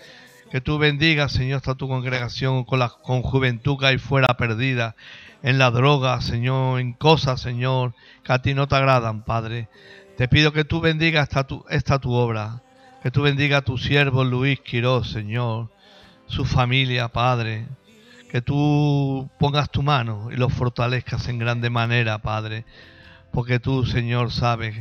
Que 0.52 0.62
tú 0.62 0.80
bendigas, 0.80 1.32
Señor, 1.32 1.58
hasta 1.58 1.76
tu 1.76 1.88
congregación 1.88 2.64
con 2.64 2.80
la 2.80 2.90
con 2.90 3.22
juventud 3.22 3.78
que 3.78 3.86
hay 3.86 3.98
fuera 4.00 4.36
perdida, 4.36 4.96
en 5.44 5.60
la 5.60 5.72
droga, 5.72 6.20
Señor, 6.22 6.80
en 6.80 6.94
cosas, 6.94 7.40
Señor, 7.40 7.94
que 8.24 8.34
a 8.34 8.42
ti 8.42 8.54
no 8.54 8.68
te 8.68 8.76
agradan, 8.76 9.24
Padre. 9.24 9.70
Te 10.18 10.28
pido 10.28 10.52
que 10.52 10.66
tú 10.66 10.82
bendigas 10.82 11.24
esta 11.24 11.46
tu, 11.46 11.64
esta 11.70 12.00
tu 12.00 12.12
obra, 12.12 12.62
que 13.04 13.12
tú 13.12 13.22
bendiga 13.22 13.58
a 13.58 13.62
tu 13.62 13.78
siervo 13.78 14.24
Luis 14.24 14.60
Quirós, 14.60 15.12
Señor, 15.12 15.70
su 16.28 16.44
familia, 16.44 17.08
Padre. 17.08 17.68
Que 18.30 18.42
tú 18.42 19.30
pongas 19.40 19.72
tu 19.72 19.82
mano 19.82 20.30
y 20.32 20.36
los 20.36 20.54
fortalezcas 20.54 21.28
en 21.28 21.40
grande 21.40 21.70
manera, 21.70 22.20
Padre. 22.20 22.64
Porque 23.32 23.60
tú, 23.60 23.86
Señor, 23.86 24.32
sabes 24.32 24.76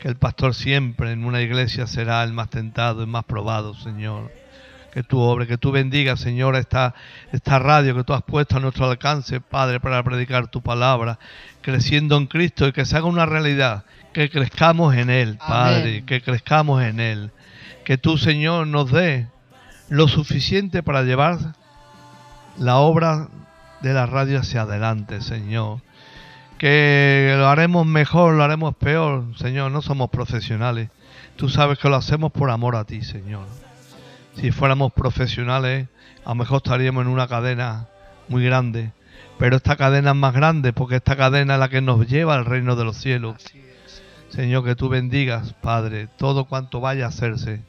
que 0.00 0.08
el 0.08 0.16
pastor 0.16 0.54
siempre 0.54 1.12
en 1.12 1.24
una 1.24 1.40
iglesia 1.40 1.86
será 1.86 2.22
el 2.22 2.32
más 2.32 2.50
tentado, 2.50 3.00
el 3.00 3.08
más 3.08 3.24
probado, 3.24 3.74
Señor. 3.74 4.30
Que 4.92 5.02
tú 5.02 5.18
obres, 5.18 5.48
que 5.48 5.58
tú 5.58 5.72
bendigas, 5.72 6.20
Señor, 6.20 6.54
esta, 6.54 6.94
esta 7.32 7.58
radio 7.58 7.96
que 7.96 8.04
tú 8.04 8.12
has 8.12 8.22
puesto 8.22 8.58
a 8.58 8.60
nuestro 8.60 8.88
alcance, 8.88 9.40
Padre, 9.40 9.80
para 9.80 10.02
predicar 10.04 10.46
tu 10.46 10.62
palabra, 10.62 11.18
creciendo 11.62 12.16
en 12.16 12.26
Cristo 12.26 12.68
y 12.68 12.72
que 12.72 12.84
se 12.84 12.96
haga 12.96 13.06
una 13.06 13.26
realidad, 13.26 13.84
que 14.12 14.30
crezcamos 14.30 14.94
en 14.94 15.10
Él, 15.10 15.38
Padre, 15.38 15.90
Amén. 15.90 16.06
que 16.06 16.20
crezcamos 16.20 16.82
en 16.84 17.00
Él. 17.00 17.30
Que 17.84 17.98
tú, 17.98 18.16
Señor, 18.16 18.68
nos 18.68 18.92
dé 18.92 19.26
lo 19.88 20.06
suficiente 20.06 20.84
para 20.84 21.02
llevar 21.02 21.38
la 22.58 22.78
obra 22.78 23.28
de 23.80 23.92
la 23.92 24.06
radio 24.06 24.40
hacia 24.40 24.62
adelante, 24.62 25.20
Señor. 25.20 25.80
Que 26.58 27.34
lo 27.36 27.48
haremos 27.48 27.86
mejor, 27.86 28.34
lo 28.34 28.44
haremos 28.44 28.74
peor, 28.76 29.24
Señor, 29.36 29.70
no 29.70 29.82
somos 29.82 30.10
profesionales. 30.10 30.88
Tú 31.36 31.48
sabes 31.48 31.78
que 31.78 31.88
lo 31.88 31.96
hacemos 31.96 32.32
por 32.32 32.50
amor 32.50 32.76
a 32.76 32.84
ti, 32.84 33.02
Señor. 33.02 33.46
Si 34.36 34.52
fuéramos 34.52 34.92
profesionales, 34.92 35.88
a 36.24 36.30
lo 36.30 36.34
mejor 36.36 36.58
estaríamos 36.58 37.04
en 37.04 37.08
una 37.08 37.26
cadena 37.26 37.88
muy 38.28 38.44
grande. 38.44 38.92
Pero 39.38 39.56
esta 39.56 39.76
cadena 39.76 40.10
es 40.10 40.16
más 40.16 40.32
grande 40.32 40.72
porque 40.72 40.96
esta 40.96 41.16
cadena 41.16 41.54
es 41.54 41.60
la 41.60 41.68
que 41.68 41.80
nos 41.80 42.06
lleva 42.06 42.34
al 42.34 42.44
reino 42.44 42.76
de 42.76 42.84
los 42.84 42.96
cielos. 42.96 43.36
Señor, 44.28 44.64
que 44.64 44.76
tú 44.76 44.88
bendigas, 44.88 45.54
Padre, 45.54 46.08
todo 46.16 46.46
cuanto 46.46 46.80
vaya 46.80 47.06
a 47.06 47.08
hacerse 47.08 47.62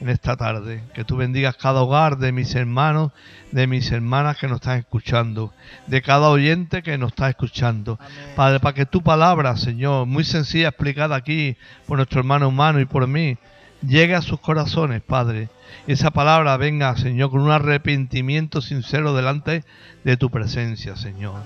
en 0.00 0.08
esta 0.08 0.36
tarde. 0.36 0.82
Que 0.94 1.04
tú 1.04 1.16
bendigas 1.16 1.56
cada 1.56 1.82
hogar 1.82 2.18
de 2.18 2.32
mis 2.32 2.54
hermanos, 2.54 3.12
de 3.52 3.66
mis 3.66 3.90
hermanas 3.92 4.36
que 4.36 4.48
nos 4.48 4.56
están 4.56 4.78
escuchando, 4.78 5.52
de 5.86 6.02
cada 6.02 6.28
oyente 6.28 6.82
que 6.82 6.98
nos 6.98 7.12
está 7.12 7.28
escuchando. 7.28 7.98
Amén. 8.00 8.32
Padre, 8.34 8.60
para 8.60 8.74
que 8.74 8.86
tu 8.86 9.02
palabra, 9.02 9.56
Señor, 9.56 10.06
muy 10.06 10.24
sencilla, 10.24 10.68
explicada 10.68 11.16
aquí 11.16 11.56
por 11.86 11.96
nuestro 11.96 12.20
hermano 12.20 12.48
humano 12.48 12.80
y 12.80 12.84
por 12.84 13.06
mí, 13.06 13.38
llegue 13.82 14.14
a 14.14 14.22
sus 14.22 14.40
corazones, 14.40 15.02
Padre. 15.02 15.48
Y 15.86 15.92
esa 15.92 16.10
palabra 16.10 16.56
venga, 16.56 16.96
Señor, 16.96 17.30
con 17.30 17.40
un 17.40 17.50
arrepentimiento 17.50 18.60
sincero 18.60 19.14
delante 19.14 19.64
de 20.04 20.16
tu 20.16 20.30
presencia, 20.30 20.96
Señor. 20.96 21.42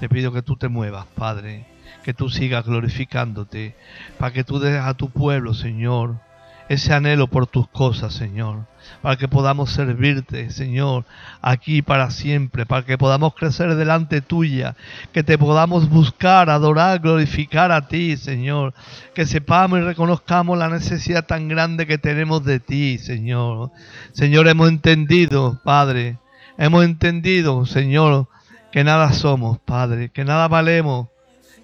Te 0.00 0.08
pido 0.08 0.32
que 0.32 0.42
tú 0.42 0.56
te 0.56 0.68
muevas, 0.68 1.06
Padre, 1.14 1.66
que 2.04 2.14
tú 2.14 2.28
sigas 2.28 2.64
glorificándote, 2.64 3.74
para 4.18 4.32
que 4.32 4.44
tú 4.44 4.58
des 4.58 4.80
a 4.80 4.94
tu 4.94 5.10
pueblo, 5.10 5.54
Señor, 5.54 6.20
ese 6.68 6.92
anhelo 6.92 7.28
por 7.28 7.46
tus 7.46 7.66
cosas, 7.68 8.12
Señor, 8.12 8.66
para 9.00 9.16
que 9.16 9.26
podamos 9.26 9.70
servirte, 9.70 10.50
Señor, 10.50 11.04
aquí 11.40 11.80
para 11.80 12.10
siempre, 12.10 12.66
para 12.66 12.84
que 12.84 12.98
podamos 12.98 13.34
crecer 13.34 13.74
delante 13.74 14.20
tuya, 14.20 14.76
que 15.12 15.22
te 15.22 15.38
podamos 15.38 15.88
buscar, 15.88 16.50
adorar, 16.50 17.00
glorificar 17.00 17.72
a 17.72 17.88
ti, 17.88 18.16
Señor, 18.16 18.74
que 19.14 19.24
sepamos 19.24 19.78
y 19.78 19.82
reconozcamos 19.82 20.58
la 20.58 20.68
necesidad 20.68 21.24
tan 21.24 21.48
grande 21.48 21.86
que 21.86 21.96
tenemos 21.96 22.44
de 22.44 22.60
ti, 22.60 22.98
Señor. 22.98 23.70
Señor, 24.12 24.46
hemos 24.46 24.68
entendido, 24.68 25.58
Padre, 25.64 26.18
hemos 26.58 26.84
entendido, 26.84 27.64
Señor, 27.64 28.28
que 28.70 28.84
nada 28.84 29.12
somos, 29.12 29.58
Padre, 29.58 30.10
que 30.10 30.24
nada 30.24 30.48
valemos, 30.48 31.08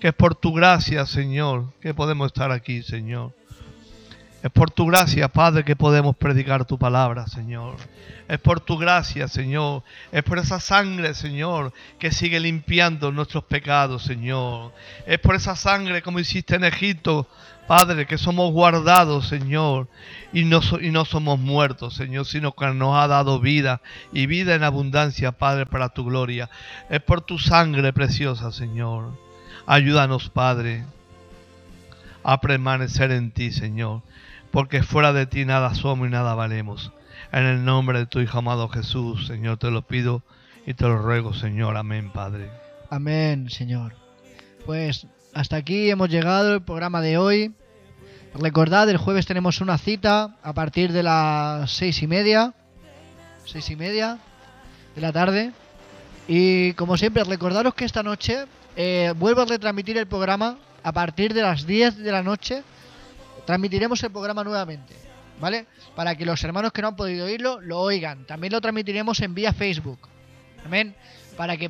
que 0.00 0.09
es 0.09 0.14
por 0.14 0.34
tu 0.34 0.55
gracia, 0.55 1.05
Señor, 1.05 1.72
que 1.80 1.92
podemos 1.92 2.28
estar 2.28 2.50
aquí, 2.50 2.82
Señor. 2.82 3.32
Es 4.45 4.51
por 4.51 4.70
tu 4.70 4.84
gracia, 4.84 5.28
Padre, 5.28 5.64
que 5.64 5.74
podemos 5.74 6.14
predicar 6.16 6.66
tu 6.66 6.78
palabra, 6.78 7.26
Señor. 7.26 7.76
Es 8.28 8.38
por 8.38 8.61
tu 8.61 8.76
gracia, 8.76 9.26
Señor. 9.26 9.82
Es 10.12 10.22
por 10.22 10.36
esa 10.36 10.61
sangre, 10.61 11.14
Señor, 11.14 11.72
que 11.99 12.12
sigue 12.12 12.38
limpiando 12.38 13.11
nuestros 13.11 13.45
pecados, 13.45 14.03
Señor. 14.03 14.74
Es 15.07 15.18
por 15.18 15.34
esa 15.34 15.57
sangre, 15.57 16.03
como 16.03 16.20
hiciste 16.20 16.57
en 16.57 16.64
Egipto, 16.64 17.26
Padre, 17.66 18.07
que 18.07 18.18
somos 18.18 18.53
guardados, 18.53 19.28
Señor. 19.28 19.88
Y 20.30 20.45
no, 20.45 20.61
y 20.78 20.90
no 20.90 21.07
somos 21.07 21.38
muertos, 21.38 21.95
Señor, 21.95 22.26
sino 22.26 22.53
que 22.53 22.66
nos 22.66 22.99
ha 22.99 23.09
dado 23.09 23.40
vida 23.40 23.80
y 24.12 24.26
vida 24.26 24.55
en 24.55 24.62
abundancia, 24.62 25.32
Padre, 25.32 25.64
para 25.64 25.88
tu 25.88 26.05
gloria. 26.05 26.51
Es 26.90 27.01
por 27.01 27.22
tu 27.22 27.38
sangre 27.38 27.95
preciosa, 27.95 28.53
Señor. 28.53 29.18
Ayúdanos, 29.64 30.28
Padre, 30.28 30.84
a 32.24 32.40
permanecer 32.40 33.11
en 33.12 33.30
ti, 33.30 33.53
Señor, 33.53 34.03
porque 34.55 34.84
fuera 34.84 35.12
de 35.12 35.26
ti 35.26 35.44
nada 35.44 35.74
somos 35.74 36.07
y 36.07 36.12
nada 36.12 36.36
valemos. 36.36 36.92
En 37.32 37.44
el 37.44 37.64
nombre 37.64 37.98
de 37.98 38.07
tu 38.07 38.20
Hijo 38.20 38.38
amado 38.38 38.68
Jesús, 38.68 39.26
Señor, 39.26 39.59
te 39.59 39.68
lo 39.72 39.82
pido 39.82 40.22
y 40.64 40.74
te 40.74 40.84
lo 40.84 40.96
ruego, 40.96 41.34
Señor. 41.34 41.76
Amén, 41.76 42.12
Padre. 42.12 42.48
Amén, 42.88 43.50
Señor. 43.50 43.96
Pues 44.64 45.09
hasta 45.34 45.57
aquí 45.57 45.90
hemos 45.90 46.09
llegado 46.09 46.55
el 46.55 46.62
programa 46.62 47.00
de 47.00 47.18
hoy. 47.18 47.52
Recordad, 48.32 48.88
el 48.88 48.96
jueves 48.96 49.26
tenemos 49.26 49.61
una 49.61 49.76
cita 49.76 50.36
a 50.40 50.52
partir 50.52 50.92
de 50.92 51.02
las 51.02 51.72
seis 51.72 52.00
y 52.00 52.07
media. 52.07 52.55
Seis 53.46 53.68
y 53.70 53.74
media 53.74 54.18
de 54.94 55.00
la 55.00 55.11
tarde. 55.11 55.50
Y 56.28 56.74
como 56.74 56.96
siempre, 56.96 57.24
recordaros 57.24 57.74
que 57.74 57.86
esta 57.86 58.05
noche 58.05 58.44
eh, 58.76 59.12
vuelvo 59.16 59.40
a 59.40 59.46
retransmitir 59.46 59.98
el 59.98 60.07
programa 60.07 60.59
a 60.84 60.92
partir 60.92 61.34
de 61.34 61.42
las 61.42 61.66
10 61.66 61.98
de 61.98 62.12
la 62.12 62.22
noche. 62.22 62.62
Transmitiremos 63.47 64.03
el 64.03 64.11
programa 64.11 64.42
nuevamente, 64.42 64.95
¿vale? 65.40 65.66
Para 65.95 66.16
que 66.16 66.26
los 66.26 66.42
hermanos 66.42 66.72
que 66.72 66.82
no 66.82 66.88
han 66.88 66.97
podido 66.97 67.26
oírlo 67.26 67.61
lo 67.61 67.80
oigan. 67.80 68.26
También 68.26 68.53
lo 68.53 68.61
transmitiremos 68.61 69.20
en 69.20 69.34
vía 69.34 69.53
Facebook. 69.53 69.99
Amén. 70.64 70.95
Para 71.36 71.57
que 71.57 71.62